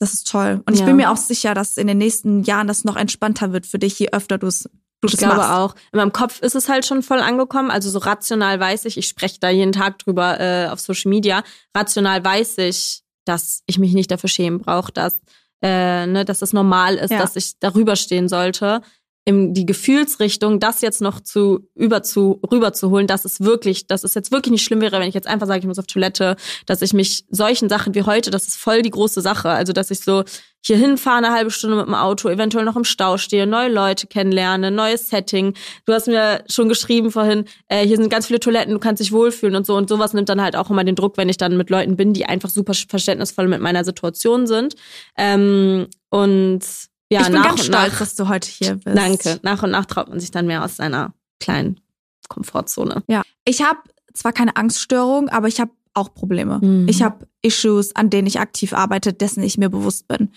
Das 0.00 0.12
ist 0.12 0.28
toll. 0.28 0.62
Und 0.66 0.74
ich 0.74 0.80
Ja. 0.80 0.86
bin 0.86 0.96
mir 0.96 1.10
auch 1.10 1.16
sicher, 1.16 1.54
dass 1.54 1.76
in 1.76 1.86
den 1.86 1.98
nächsten 1.98 2.42
Jahren 2.42 2.66
das 2.66 2.84
noch 2.84 2.96
entspannter 2.96 3.52
wird 3.52 3.66
für 3.66 3.78
dich, 3.78 3.98
je 3.98 4.08
öfter 4.12 4.38
du 4.38 4.48
es 4.48 4.68
Ich 5.04 5.16
glaube 5.16 5.36
machst. 5.36 5.50
auch. 5.52 5.74
In 5.92 5.98
meinem 5.98 6.12
Kopf 6.12 6.40
ist 6.40 6.54
es 6.54 6.68
halt 6.68 6.84
schon 6.86 7.02
voll 7.02 7.20
angekommen. 7.20 7.70
Also 7.70 7.90
so 7.90 7.98
rational 7.98 8.58
weiß 8.58 8.86
ich, 8.86 8.96
ich 8.98 9.06
spreche 9.06 9.38
da 9.38 9.50
jeden 9.50 9.72
Tag 9.72 9.98
drüber 10.00 10.40
äh, 10.40 10.68
auf 10.68 10.80
Social 10.80 11.10
Media. 11.10 11.42
Rational 11.74 12.24
weiß 12.24 12.58
ich, 12.58 13.02
dass 13.24 13.62
ich 13.66 13.78
mich 13.78 13.92
nicht 13.94 14.10
dafür 14.10 14.28
schämen 14.28 14.60
brauche, 14.60 14.92
dass, 14.92 15.18
äh, 15.62 16.06
ne, 16.06 16.24
dass 16.24 16.42
es 16.42 16.52
normal 16.52 16.96
ist, 16.96 17.10
Ja. 17.10 17.18
dass 17.18 17.36
ich 17.36 17.58
darüber 17.60 17.96
stehen 17.96 18.28
sollte. 18.28 18.82
In 19.24 19.54
die 19.54 19.64
Gefühlsrichtung, 19.64 20.60
das 20.60 20.82
jetzt 20.82 21.00
noch 21.00 21.20
zu 21.20 21.66
über 21.74 22.02
zu 22.02 22.40
rüber 22.50 22.74
zu 22.74 22.90
holen, 22.90 23.06
dass 23.06 23.24
es 23.24 23.40
wirklich, 23.40 23.86
dass 23.86 24.04
es 24.04 24.14
jetzt 24.14 24.30
wirklich 24.32 24.52
nicht 24.52 24.64
schlimm 24.64 24.82
wäre, 24.82 24.98
wenn 25.00 25.08
ich 25.08 25.14
jetzt 25.14 25.26
einfach 25.26 25.46
sage, 25.46 25.60
ich 25.60 25.66
muss 25.66 25.78
auf 25.78 25.86
Toilette, 25.86 26.36
dass 26.66 26.82
ich 26.82 26.92
mich 26.92 27.24
solchen 27.30 27.68
Sachen 27.70 27.94
wie 27.94 28.02
heute, 28.02 28.30
das 28.30 28.46
ist 28.46 28.56
voll 28.56 28.82
die 28.82 28.90
große 28.90 29.22
Sache. 29.22 29.48
Also 29.48 29.72
dass 29.72 29.90
ich 29.90 30.00
so 30.00 30.24
hier 30.66 30.76
hinfahre 30.76 31.18
eine 31.18 31.32
halbe 31.32 31.50
Stunde 31.50 31.76
mit 31.76 31.86
dem 31.86 31.94
Auto, 31.94 32.28
eventuell 32.28 32.64
noch 32.64 32.76
im 32.76 32.84
Stau 32.84 33.18
stehe, 33.18 33.46
neue 33.46 33.70
Leute 33.70 34.06
kennenlerne, 34.06 34.70
neues 34.70 35.10
Setting. 35.10 35.54
Du 35.84 35.92
hast 35.92 36.06
mir 36.06 36.42
schon 36.48 36.68
geschrieben 36.68 37.10
vorhin, 37.10 37.44
äh, 37.68 37.86
hier 37.86 37.96
sind 37.96 38.08
ganz 38.08 38.26
viele 38.26 38.40
Toiletten, 38.40 38.72
du 38.72 38.78
kannst 38.78 39.00
dich 39.00 39.12
wohlfühlen 39.12 39.56
und 39.56 39.66
so. 39.66 39.76
Und 39.76 39.88
sowas 39.90 40.14
nimmt 40.14 40.30
dann 40.30 40.40
halt 40.40 40.56
auch 40.56 40.70
immer 40.70 40.84
den 40.84 40.96
Druck, 40.96 41.16
wenn 41.18 41.28
ich 41.28 41.36
dann 41.36 41.56
mit 41.58 41.68
Leuten 41.68 41.96
bin, 41.96 42.14
die 42.14 42.24
einfach 42.26 42.48
super 42.48 42.72
verständnisvoll 42.74 43.46
mit 43.46 43.60
meiner 43.60 43.84
Situation 43.84 44.46
sind. 44.46 44.74
Ähm, 45.18 45.86
und 46.08 46.62
ja, 47.10 47.20
ich 47.20 47.26
bin 47.26 47.42
ganz 47.42 47.64
stolz, 47.64 47.92
nach, 47.92 47.98
dass 47.98 48.14
du 48.14 48.28
heute 48.28 48.48
hier 48.48 48.74
bist. 48.76 48.96
Danke. 48.96 49.40
Nach 49.42 49.62
und 49.62 49.70
nach 49.70 49.84
traut 49.84 50.08
man 50.08 50.20
sich 50.20 50.30
dann 50.30 50.46
mehr 50.46 50.64
aus 50.64 50.76
seiner 50.76 51.12
kleinen 51.38 51.80
Komfortzone. 52.28 53.02
Ja, 53.08 53.22
ich 53.44 53.62
habe 53.62 53.78
zwar 54.14 54.32
keine 54.32 54.56
Angststörung, 54.56 55.28
aber 55.28 55.48
ich 55.48 55.60
habe 55.60 55.72
auch 55.92 56.12
Probleme. 56.12 56.58
Mhm. 56.62 56.88
Ich 56.88 57.02
habe 57.02 57.26
Issues, 57.42 57.94
an 57.94 58.10
denen 58.10 58.26
ich 58.26 58.40
aktiv 58.40 58.72
arbeite, 58.72 59.12
dessen 59.12 59.42
ich 59.42 59.58
mir 59.58 59.68
bewusst 59.68 60.08
bin. 60.08 60.30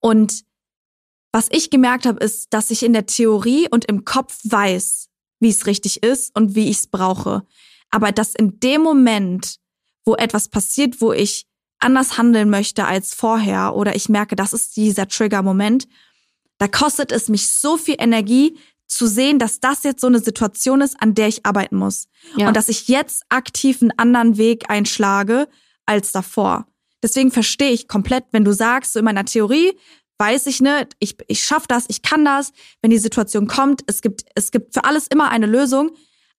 Und 0.00 0.44
was 1.32 1.48
ich 1.50 1.70
gemerkt 1.70 2.06
habe, 2.06 2.24
ist, 2.24 2.52
dass 2.54 2.70
ich 2.70 2.82
in 2.82 2.92
der 2.92 3.06
Theorie 3.06 3.68
und 3.70 3.84
im 3.84 4.04
Kopf 4.04 4.38
weiß, 4.44 5.08
wie 5.40 5.50
es 5.50 5.66
richtig 5.66 6.02
ist 6.02 6.34
und 6.34 6.54
wie 6.54 6.70
ich 6.70 6.78
es 6.78 6.86
brauche. 6.86 7.42
Aber 7.90 8.10
dass 8.10 8.34
in 8.34 8.58
dem 8.60 8.82
Moment, 8.82 9.58
wo 10.04 10.14
etwas 10.14 10.48
passiert, 10.48 11.00
wo 11.00 11.12
ich 11.12 11.46
anders 11.78 12.16
handeln 12.16 12.48
möchte 12.48 12.86
als 12.86 13.14
vorher 13.14 13.74
oder 13.74 13.94
ich 13.94 14.08
merke, 14.08 14.34
das 14.34 14.52
ist 14.52 14.76
dieser 14.76 15.08
Trigger-Moment, 15.08 15.86
da 16.58 16.68
kostet 16.68 17.12
es 17.12 17.28
mich 17.28 17.48
so 17.48 17.76
viel 17.76 17.96
Energie 17.98 18.58
zu 18.86 19.06
sehen, 19.06 19.38
dass 19.38 19.58
das 19.60 19.82
jetzt 19.82 20.00
so 20.00 20.06
eine 20.06 20.20
Situation 20.20 20.80
ist, 20.80 20.96
an 21.00 21.14
der 21.14 21.28
ich 21.28 21.44
arbeiten 21.44 21.76
muss. 21.76 22.06
Ja. 22.36 22.48
Und 22.48 22.56
dass 22.56 22.68
ich 22.68 22.86
jetzt 22.88 23.24
aktiv 23.28 23.82
einen 23.82 23.92
anderen 23.98 24.36
Weg 24.38 24.70
einschlage 24.70 25.48
als 25.86 26.12
davor. 26.12 26.66
Deswegen 27.02 27.30
verstehe 27.30 27.70
ich 27.72 27.88
komplett, 27.88 28.24
wenn 28.32 28.44
du 28.44 28.52
sagst, 28.52 28.92
so 28.92 29.00
in 29.00 29.04
meiner 29.04 29.24
Theorie 29.24 29.72
weiß 30.18 30.46
ich 30.46 30.60
ne, 30.62 30.88
ich, 30.98 31.16
ich 31.28 31.44
schaff 31.44 31.66
das, 31.66 31.84
ich 31.88 32.00
kann 32.02 32.24
das, 32.24 32.52
wenn 32.80 32.90
die 32.90 32.98
Situation 32.98 33.46
kommt, 33.46 33.82
es 33.86 34.00
gibt, 34.00 34.22
es 34.34 34.50
gibt 34.50 34.72
für 34.72 34.84
alles 34.84 35.08
immer 35.08 35.30
eine 35.30 35.46
Lösung. 35.46 35.90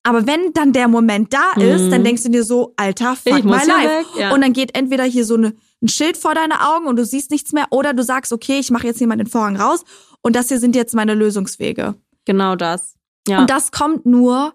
Aber 0.04 0.26
wenn 0.26 0.52
dann 0.54 0.74
der 0.74 0.88
Moment 0.88 1.34
da 1.34 1.52
ist, 1.62 1.84
Mhm. 1.84 1.92
dann 1.92 2.04
denkst 2.06 2.24
du 2.24 2.30
dir 2.30 2.44
so, 2.44 2.74
Alter, 2.78 3.16
fuck 3.16 3.38
Ich 3.40 3.44
my 3.44 3.52
life. 3.52 3.70
weg, 3.70 4.06
ja. 4.18 4.34
Und 4.34 4.42
dann 4.42 4.54
geht 4.54 4.76
entweder 4.76 5.04
hier 5.04 5.26
so 5.26 5.36
eine, 5.36 5.54
ein 5.82 5.88
Schild 5.88 6.18
vor 6.18 6.34
deine 6.34 6.68
Augen 6.74 6.88
und 6.88 6.96
du 6.96 7.06
siehst 7.06 7.32
nichts 7.32 7.54
mehr, 7.54 7.68
oder 7.72 7.94
du 7.94 8.04
sagst, 8.04 8.34
okay, 8.34 8.60
ich 8.60 8.72
mache 8.72 8.88
jetzt 8.88 8.98
hier 8.98 9.08
mal 9.08 9.16
den 9.18 9.28
Vorhang 9.28 9.56
raus 9.58 9.84
und 10.22 10.36
das 10.36 10.48
hier 10.50 10.60
sind 10.60 10.76
jetzt 10.76 10.96
meine 10.96 11.14
Lösungswege. 11.14 11.96
Genau 12.26 12.56
das. 12.56 12.96
Ja. 13.28 13.40
Und 13.40 13.50
das 13.50 13.72
kommt 13.72 14.06
nur, 14.06 14.54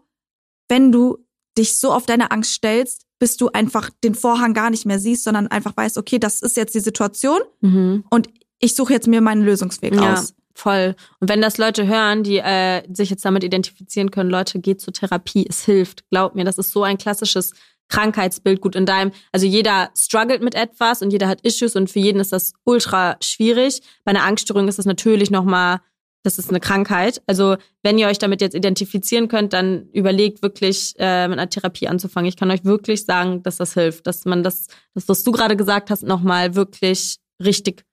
wenn 0.68 0.91
du 0.91 1.18
dich 1.57 1.79
so 1.79 1.93
auf 1.93 2.07
deine 2.07 2.31
Angst 2.31 2.53
stellst, 2.55 3.07
bis 3.18 3.37
du 3.37 3.51
einfach 3.51 3.91
den 4.03 4.14
Vorhang 4.14 4.53
gar 4.55 4.70
nicht 4.70 4.85
mehr 4.87 4.99
siehst, 4.99 5.25
sondern 5.25 5.47
einfach 5.49 5.77
weißt, 5.77 5.97
okay, 5.99 6.18
das 6.18 6.43
ist 6.43 6.57
jetzt 6.57 6.75
die 6.75 6.81
Situation 6.81 7.39
mhm. 7.61 8.05
und 8.11 8.29
ich 8.59 8.75
suche 8.75 8.93
jetzt 8.93 9.07
mir 9.07 9.20
meinen 9.20 9.43
Lösungsweg 9.45 9.95
Ja, 9.95 10.14
aus. 10.14 10.35
voll. 10.55 10.97
Und 11.20 11.29
wenn 11.29 11.41
das 11.41 11.59
Leute 11.59 11.87
hören, 11.87 12.23
die 12.25 12.39
äh, 12.39 12.83
sich 12.93 13.11
jetzt 13.11 13.25
damit 13.25 13.45
identifizieren 13.45 14.11
können, 14.11 14.31
Leute, 14.31 14.59
geht 14.61 14.81
zur 14.81 14.93
Therapie, 14.93 15.47
es 15.49 15.64
hilft. 15.64 16.09
Glaub 16.11 16.35
mir, 16.35 16.45
das 16.45 16.59
ist 16.59 16.73
so 16.73 16.83
ein 16.83 16.99
klassisches 16.99 17.53
Krankheitsbild. 17.93 18.61
Gut, 18.61 18.74
in 18.74 18.86
deinem, 18.86 19.12
also 19.32 19.47
jeder 19.47 19.90
struggelt 19.97 20.43
mit 20.43 20.55
etwas 20.55 21.03
und 21.03 21.12
jeder 21.12 21.28
hat 21.28 21.43
Issues 21.43 21.76
und 21.76 21.90
für 21.90 21.99
jeden 22.01 22.20
ist 22.20 22.32
das 22.32 22.53
ultra 22.64 23.16
schwierig. 23.22 23.80
Bei 24.05 24.11
einer 24.11 24.24
Angststörung 24.24 24.66
ist 24.68 24.78
das 24.78 24.86
natürlich 24.86 25.30
nochmal, 25.30 25.80
das 26.24 26.38
ist 26.38 26.49
eine 26.51 26.61
Krankheit. 26.61 27.20
Also 27.26 27.57
wenn 27.82 27.99
ihr 27.99 28.07
euch 28.09 28.18
damit 28.18 28.40
jetzt 28.40 28.55
identifizieren 28.55 29.28
könnt, 29.28 29.53
dann 29.53 29.88
überlegt 29.93 30.40
wirklich 30.43 30.95
äh, 30.99 31.28
mit 31.28 31.38
einer 31.38 31.51
Therapie 31.51 31.88
anzufangen. 31.88 32.28
Ich 32.28 32.36
kann 32.36 32.51
euch 32.51 32.64
wirklich 32.64 33.05
sagen, 33.05 33.43
dass 33.43 33.57
das 33.59 33.74
hilft, 33.74 34.07
dass 34.07 34.24
man 34.24 34.43
das, 34.43 34.68
das 34.95 35.09
was 35.09 35.22
du 35.24 35.32
gerade 35.32 35.57
gesagt 35.57 35.90
hast, 35.90 36.03
nochmal 36.05 36.55
wirklich 36.55 37.16
richtig 37.45 37.84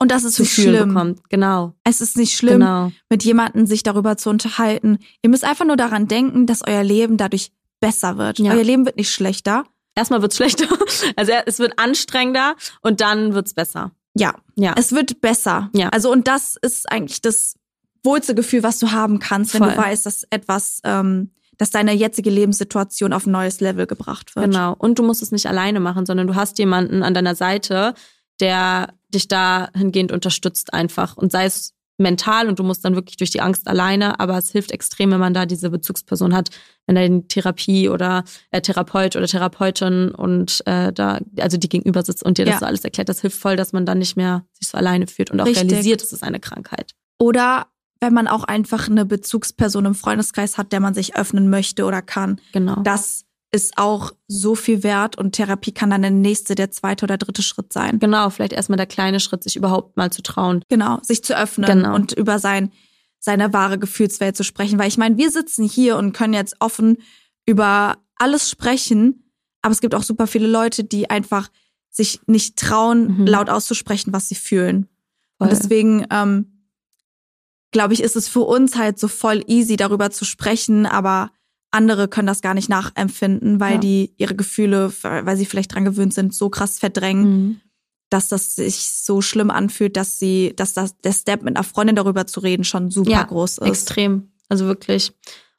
Und 0.00 0.10
das 0.10 0.24
ist 0.24 0.36
zu 0.36 0.42
nicht 0.42 0.54
schlimm. 0.54 0.88
bekommt. 0.88 1.20
Genau. 1.30 1.74
Es 1.84 2.00
ist 2.00 2.16
nicht 2.16 2.34
schlimm, 2.36 2.60
Genau. 2.60 2.92
mit 3.10 3.24
jemandem 3.24 3.66
sich 3.66 3.82
darüber 3.82 4.16
zu 4.16 4.30
unterhalten. 4.30 4.98
Ihr 5.22 5.30
müsst 5.30 5.44
einfach 5.44 5.66
nur 5.66 5.76
daran 5.76 6.06
denken, 6.08 6.46
dass 6.46 6.62
euer 6.66 6.84
Leben 6.84 7.16
dadurch 7.16 7.50
besser 7.80 8.18
wird. 8.18 8.38
Ja. 8.38 8.52
Euer 8.52 8.64
Leben 8.64 8.84
wird 8.86 8.96
nicht 8.96 9.10
schlechter. 9.10 9.64
Erstmal 9.94 10.22
wird's 10.22 10.36
schlechter. 10.36 10.66
Also 11.16 11.32
es 11.46 11.58
wird 11.58 11.78
anstrengender 11.78 12.56
und 12.82 13.00
dann 13.00 13.34
wird's 13.34 13.54
besser. 13.54 13.92
Ja, 14.16 14.34
Ja. 14.56 14.74
es 14.76 14.92
wird 14.92 15.20
besser. 15.20 15.70
Ja. 15.74 15.88
Also 15.90 16.10
und 16.10 16.26
das 16.28 16.56
ist 16.60 16.90
eigentlich 16.90 17.20
das 17.20 17.54
wohlste 18.02 18.34
Gefühl, 18.34 18.62
was 18.62 18.78
du 18.78 18.92
haben 18.92 19.18
kannst, 19.18 19.54
wenn 19.54 19.62
du 19.62 19.70
Voll. 19.70 19.84
weißt, 19.84 20.06
dass 20.06 20.24
etwas, 20.30 20.80
ähm, 20.84 21.30
dass 21.58 21.70
deine 21.70 21.92
jetzige 21.92 22.30
Lebenssituation 22.30 23.12
auf 23.12 23.26
ein 23.26 23.32
neues 23.32 23.60
Level 23.60 23.86
gebracht 23.86 24.34
wird. 24.36 24.46
Genau. 24.46 24.74
Und 24.78 24.98
du 24.98 25.02
musst 25.02 25.22
es 25.22 25.30
nicht 25.32 25.46
alleine 25.46 25.80
machen, 25.80 26.06
sondern 26.06 26.26
du 26.26 26.34
hast 26.34 26.58
jemanden 26.58 27.02
an 27.02 27.14
deiner 27.14 27.34
Seite, 27.34 27.94
der 28.40 28.94
dich 29.08 29.28
dahingehend 29.28 30.10
unterstützt 30.10 30.74
einfach. 30.74 31.16
Und 31.16 31.30
sei 31.32 31.44
es 31.46 31.73
mental 31.98 32.48
und 32.48 32.58
du 32.58 32.64
musst 32.64 32.84
dann 32.84 32.94
wirklich 32.94 33.16
durch 33.16 33.30
die 33.30 33.40
Angst 33.40 33.68
alleine, 33.68 34.18
aber 34.20 34.36
es 34.36 34.50
hilft 34.50 34.72
extrem, 34.72 35.10
wenn 35.12 35.20
man 35.20 35.34
da 35.34 35.46
diese 35.46 35.70
Bezugsperson 35.70 36.34
hat, 36.34 36.50
wenn 36.86 36.96
er 36.96 37.04
in 37.06 37.28
Therapie 37.28 37.88
oder 37.88 38.24
äh, 38.50 38.60
Therapeut 38.60 39.16
oder 39.16 39.26
Therapeutin 39.26 40.10
und 40.10 40.62
äh, 40.66 40.92
da, 40.92 41.20
also 41.38 41.56
die 41.56 41.68
gegenüber 41.68 42.02
sitzt 42.02 42.24
und 42.24 42.38
dir 42.38 42.44
das 42.44 42.54
Ja. 42.54 42.58
so 42.60 42.66
alles 42.66 42.84
erklärt. 42.84 43.08
Das 43.08 43.20
hilft 43.20 43.38
voll, 43.38 43.56
dass 43.56 43.72
man 43.72 43.86
dann 43.86 43.98
nicht 43.98 44.16
mehr 44.16 44.44
sich 44.52 44.68
so 44.68 44.76
alleine 44.78 45.06
fühlt 45.06 45.30
und 45.30 45.40
auch 45.40 45.46
Richtig. 45.46 45.70
realisiert, 45.70 46.02
es 46.02 46.12
ist 46.12 46.22
eine 46.24 46.40
Krankheit. 46.40 46.92
Oder 47.18 47.66
wenn 48.00 48.12
man 48.12 48.26
auch 48.28 48.44
einfach 48.44 48.88
eine 48.88 49.04
Bezugsperson 49.06 49.84
im 49.86 49.94
Freundeskreis 49.94 50.58
hat, 50.58 50.72
der 50.72 50.80
man 50.80 50.94
sich 50.94 51.16
öffnen 51.16 51.48
möchte 51.48 51.84
oder 51.84 52.02
kann. 52.02 52.40
Genau. 52.52 52.76
Das 52.82 53.23
ist 53.54 53.78
auch 53.78 54.10
so 54.26 54.54
viel 54.56 54.82
wert 54.82 55.16
und 55.16 55.32
Therapie 55.32 55.70
kann 55.72 55.90
dann 55.90 56.02
der 56.02 56.10
nächste, 56.10 56.56
der 56.56 56.72
zweite 56.72 57.04
oder 57.04 57.16
dritte 57.18 57.42
Schritt 57.42 57.72
sein. 57.72 58.00
Genau, 58.00 58.28
vielleicht 58.30 58.52
erstmal 58.52 58.76
der 58.76 58.86
kleine 58.86 59.20
Schritt, 59.20 59.44
sich 59.44 59.54
überhaupt 59.54 59.96
mal 59.96 60.10
zu 60.10 60.22
trauen. 60.22 60.62
Genau, 60.68 60.98
sich 61.02 61.22
zu 61.22 61.36
öffnen 61.38 61.66
Genau. 61.68 61.94
und 61.94 62.12
über 62.12 62.38
sein, 62.40 62.72
seine 63.20 63.52
wahre 63.52 63.78
Gefühlswelt 63.78 64.36
zu 64.36 64.42
sprechen. 64.42 64.78
Weil 64.78 64.88
ich 64.88 64.98
meine, 64.98 65.16
wir 65.16 65.30
sitzen 65.30 65.64
hier 65.64 65.96
und 65.96 66.12
können 66.12 66.34
jetzt 66.34 66.56
offen 66.58 66.98
über 67.46 67.96
alles 68.16 68.50
sprechen, 68.50 69.30
aber 69.62 69.72
es 69.72 69.80
gibt 69.80 69.94
auch 69.94 70.02
super 70.02 70.26
viele 70.26 70.48
Leute, 70.48 70.82
die 70.82 71.08
einfach 71.08 71.48
sich 71.90 72.20
nicht 72.26 72.58
trauen, 72.58 73.18
Mhm. 73.20 73.26
laut 73.26 73.48
auszusprechen, 73.50 74.12
was 74.12 74.28
sie 74.28 74.34
fühlen. 74.34 74.88
Voll. 75.38 75.46
Und 75.46 75.50
deswegen, 75.52 76.06
ähm, 76.10 76.66
glaube 77.70 77.94
ich, 77.94 78.02
ist 78.02 78.16
es 78.16 78.28
für 78.28 78.40
uns 78.42 78.76
halt 78.76 78.98
so 78.98 79.06
voll 79.08 79.44
easy, 79.46 79.76
darüber 79.76 80.10
zu 80.10 80.24
sprechen, 80.24 80.86
aber 80.86 81.30
andere 81.74 82.08
können 82.08 82.26
das 82.26 82.40
gar 82.40 82.54
nicht 82.54 82.68
nachempfinden, 82.68 83.60
weil 83.60 83.74
Ja. 83.74 83.78
die 83.80 84.14
ihre 84.16 84.34
Gefühle, 84.34 84.92
weil 85.02 85.36
sie 85.36 85.44
vielleicht 85.46 85.74
dran 85.74 85.84
gewöhnt 85.84 86.14
sind, 86.14 86.34
so 86.34 86.48
krass 86.50 86.78
verdrängen 86.78 87.24
Mhm. 87.48 87.60
dass 88.10 88.28
das 88.28 88.54
sich 88.54 88.76
so 88.88 89.20
schlimm 89.20 89.50
anfühlt, 89.50 89.96
dass 89.96 90.18
sie, 90.20 90.52
dass 90.56 90.72
das 90.72 90.96
der 91.00 91.12
Step 91.12 91.42
mit 91.42 91.56
einer 91.56 91.64
Freundin 91.64 91.96
darüber 91.96 92.26
zu 92.26 92.38
reden 92.40 92.62
schon 92.64 92.90
super 92.90 93.10
Ja, 93.10 93.22
groß 93.24 93.58
ist. 93.58 93.66
Extrem. 93.66 94.30
Also 94.48 94.66
wirklich. 94.66 95.12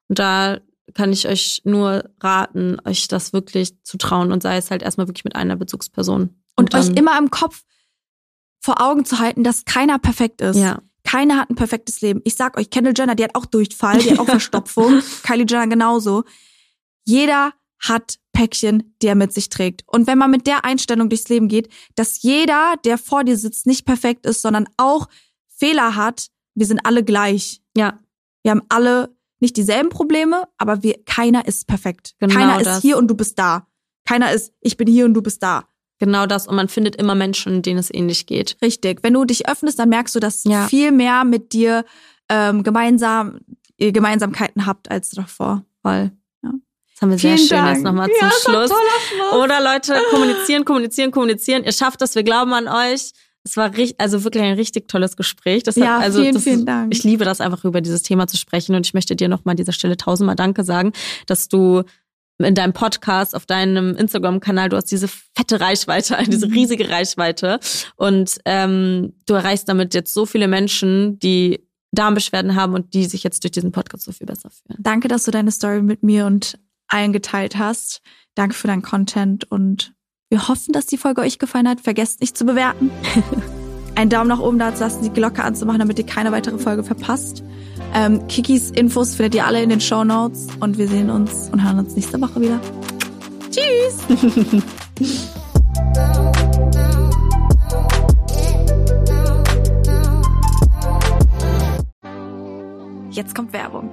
Und 0.08 0.20
da 0.20 0.60
kann 0.94 1.12
ich 1.12 1.28
euch 1.28 1.62
nur 1.66 2.06
raten, 2.22 2.78
euch 2.86 3.08
das 3.10 3.34
wirklich 3.34 3.74
zu 3.84 3.98
trauen 3.98 4.32
und 4.32 4.42
sei 4.44 4.56
es 4.58 4.72
halt 4.72 4.84
erstmal 4.84 5.08
wirklich 5.08 5.26
mit 5.26 5.36
einer 5.36 5.56
Bezugsperson. 5.58 6.30
Und, 6.56 6.74
euch 6.76 6.86
dann- 6.86 6.96
immer 6.98 7.18
im 7.18 7.30
Kopf 7.32 7.64
vor 8.62 8.82
Augen 8.82 9.04
zu 9.04 9.20
halten, 9.20 9.44
dass 9.44 9.66
keiner 9.66 10.00
perfekt 10.00 10.40
ist. 10.42 10.56
Ja. 10.58 10.82
Keiner 11.16 11.38
hat 11.38 11.50
ein 11.50 11.56
perfektes 11.56 12.02
Leben. 12.02 12.20
Ich 12.26 12.36
sag 12.36 12.58
euch, 12.58 12.70
Kendall 12.70 12.94
Jenner, 12.94 13.16
die 13.16 13.24
hat 13.24 13.36
auch 13.36 13.46
Durchfall, 13.46 14.00
die 14.00 14.12
hat 14.12 14.20
auch 14.20 14.26
Verstopfung. 14.38 15.02
Kylie 15.24 15.46
Jenner 15.48 15.68
genauso. 15.68 16.26
Jeder 17.06 17.54
hat 17.80 18.20
Päckchen, 18.34 18.94
die 19.02 19.08
er 19.08 19.16
mit 19.16 19.32
sich 19.32 19.48
trägt. 19.48 19.84
Und 19.88 20.08
wenn 20.08 20.18
man 20.18 20.30
mit 20.30 20.46
der 20.46 20.66
Einstellung 20.66 21.08
durchs 21.08 21.30
Leben 21.30 21.48
geht, 21.48 21.70
dass 21.96 22.22
jeder, 22.22 22.76
der 22.84 22.98
vor 22.98 23.24
dir 23.24 23.38
sitzt, 23.38 23.66
nicht 23.66 23.86
perfekt 23.86 24.26
ist, 24.26 24.42
sondern 24.42 24.68
auch 24.76 25.08
Fehler 25.48 25.96
hat, 25.96 26.28
wir 26.54 26.66
sind 26.66 26.86
alle 26.86 27.02
gleich. 27.02 27.62
Ja, 27.78 27.98
Wir 28.44 28.52
haben 28.52 28.64
alle 28.68 29.16
nicht 29.40 29.56
dieselben 29.56 29.88
Probleme, 29.88 30.50
aber 30.58 30.84
wir, 30.84 31.02
keiner 31.06 31.48
ist 31.48 31.66
perfekt. 31.66 32.16
Genau 32.20 32.34
keiner 32.34 32.60
ist 32.60 32.66
das. 32.66 32.82
hier 32.82 32.98
und 32.98 33.08
du 33.08 33.16
bist 33.16 33.40
da. 33.40 33.68
Keiner 34.04 34.34
ist, 34.34 34.52
ich 34.60 34.76
bin 34.76 34.88
hier 34.90 35.06
und 35.06 35.14
du 35.14 35.22
bist 35.22 35.42
da. 35.42 35.64
Genau 36.00 36.26
das. 36.26 36.48
Und 36.48 36.56
man 36.56 36.68
findet 36.70 36.96
immer 36.96 37.16
Menschen, 37.16 37.62
denen 37.62 37.80
es 37.80 37.94
ähnlich 37.94 38.26
geht. 38.26 38.58
Richtig. 38.62 39.00
Wenn 39.04 39.14
du 39.14 39.26
dich 39.26 39.48
öffnest, 39.48 39.80
dann 39.80 39.90
merkst 39.90 40.16
du, 40.16 40.20
dass 40.20 40.44
Ja. 40.44 40.68
viel 40.68 40.92
mehr 40.92 41.24
mit 41.24 41.54
dir 41.54 41.86
ähm, 42.30 42.64
gemeinsam 42.64 43.40
ihr 43.78 43.92
Gemeinsamkeiten 43.92 44.66
habt 44.66 44.90
als 44.90 45.10
davor. 45.12 45.64
Voll. 45.82 46.12
Ja. 46.44 46.52
Das 46.94 47.02
haben 47.02 47.10
wir 47.12 47.18
sehr 47.20 47.36
Vielen 47.36 47.48
schön 47.50 47.58
Dank. 47.58 47.76
jetzt 47.76 47.84
nochmal 47.84 48.10
Ja, 48.10 48.30
zum 48.30 48.52
Schluss. 48.54 48.72
Schluss. 48.72 49.34
Oder 49.44 49.62
Leute, 49.62 49.96
kommunizieren, 50.12 50.66
kommunizieren, 50.66 51.12
kommunizieren. 51.12 51.64
Ihr 51.64 51.74
schafft 51.74 52.02
das, 52.02 52.16
wir 52.16 52.24
glauben 52.24 52.54
an 52.54 52.68
euch. 52.68 53.12
Es 53.44 53.58
war 53.58 53.72
richtig, 53.78 54.00
also 54.00 54.24
wirklich 54.24 54.44
ein 54.44 54.54
richtig 54.56 54.88
tolles 54.88 55.16
Gespräch. 55.18 55.62
Das 55.62 55.76
Ja, 55.76 55.98
hat, 55.98 56.02
also 56.04 56.20
vielen, 56.22 56.34
das 56.34 56.44
vielen 56.44 56.66
Dank. 56.66 56.92
Ich 56.92 57.04
liebe 57.04 57.26
das 57.26 57.42
einfach 57.42 57.64
über 57.64 57.80
dieses 57.82 58.02
Thema 58.02 58.26
zu 58.26 58.38
sprechen 58.38 58.74
und 58.76 58.88
ich 58.88 58.96
möchte 58.96 59.16
dir 59.16 59.28
nochmal 59.28 59.52
an 59.54 59.58
dieser 59.58 59.72
Stelle 59.74 59.98
tausendmal 59.98 60.36
Danke 60.36 60.64
sagen, 60.64 60.94
dass 61.28 61.48
du 61.48 61.84
in 62.38 62.54
deinem 62.56 62.74
Podcast, 62.74 63.36
auf 63.36 63.46
deinem 63.46 63.96
Instagram-Kanal, 63.96 64.70
du 64.70 64.76
hast 64.78 64.92
diese 64.92 65.08
fette 65.08 65.60
Reichweite, 65.60 66.18
diese 66.28 66.48
Mhm. 66.48 66.54
riesige 66.54 66.90
Reichweite 66.90 67.60
und 67.96 68.38
ähm, 68.46 69.14
du 69.26 69.34
erreichst 69.36 69.70
damit 69.70 69.94
jetzt 69.94 70.14
so 70.14 70.26
viele 70.26 70.48
Menschen, 70.48 71.18
die 71.20 71.62
Darmbeschwerden 71.92 72.56
haben 72.56 72.74
und 72.74 72.94
die 72.94 73.06
sich 73.06 73.24
jetzt 73.24 73.44
durch 73.44 73.52
diesen 73.52 73.72
Podcast 73.72 74.04
so 74.04 74.12
viel 74.12 74.28
besser 74.28 74.50
fühlen. 74.50 74.78
Danke, 74.82 75.08
dass 75.08 75.24
du 75.24 75.32
deine 75.32 75.52
Story 75.52 75.82
mit 75.82 76.04
mir 76.04 76.26
und 76.26 76.60
allen 76.90 77.14
geteilt 77.14 77.58
hast. 77.58 78.02
Danke 78.36 78.54
für 78.54 78.68
deinen 78.68 78.82
Content 78.82 79.50
und 79.50 79.94
wir 80.30 80.50
hoffen, 80.50 80.74
dass 80.74 80.88
die 80.88 80.98
Folge 80.98 81.22
euch 81.22 81.40
gefallen 81.40 81.70
hat. 81.70 81.80
Vergesst 81.80 82.20
nicht 82.20 82.38
zu 82.38 82.46
bewerten. 82.46 82.92
Einen 83.96 84.10
Daumen 84.10 84.28
nach 84.28 84.40
oben 84.42 84.60
da 84.60 84.76
zu 84.76 84.82
lassen, 84.84 85.04
die 85.04 85.10
Glocke 85.10 85.42
anzumachen, 85.42 85.80
damit 85.80 85.98
ihr 85.98 86.06
keine 86.06 86.34
weitere 86.34 86.58
Folge 86.58 86.84
verpasst. 86.84 87.44
Ähm, 87.98 88.28
Kikis 88.28 88.72
Infos 88.72 89.16
findet 89.16 89.36
ihr 89.36 89.46
alle 89.46 89.64
in 89.64 89.70
den 89.70 89.80
Show 89.80 90.04
Notes 90.04 90.48
und 90.60 90.78
wir 90.78 90.86
sehen 90.86 91.10
uns 91.10 91.48
und 91.54 91.64
hören 91.64 91.80
uns 91.80 91.96
nächste 91.96 92.20
Woche 92.20 92.42
wieder. 92.42 92.60
Tschüss! 93.50 94.00
Jetzt 103.12 103.34
kommt 103.34 103.54
Werbung. 103.54 103.90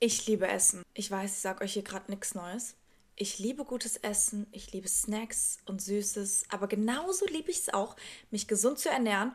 Ich 0.00 0.26
liebe 0.26 0.48
Essen. 0.48 0.80
Ich 0.94 1.10
weiß, 1.10 1.32
ich 1.32 1.42
sage 1.42 1.64
euch 1.64 1.74
hier 1.74 1.82
gerade 1.82 2.10
nichts 2.10 2.34
Neues. 2.34 2.76
Ich 3.14 3.38
liebe 3.38 3.66
gutes 3.66 3.98
Essen, 3.98 4.46
ich 4.52 4.72
liebe 4.72 4.88
Snacks 4.88 5.58
und 5.66 5.82
Süßes, 5.82 6.44
aber 6.48 6.66
genauso 6.66 7.26
liebe 7.26 7.50
ich 7.50 7.58
es 7.58 7.74
auch, 7.74 7.94
mich 8.30 8.48
gesund 8.48 8.78
zu 8.78 8.88
ernähren 8.88 9.34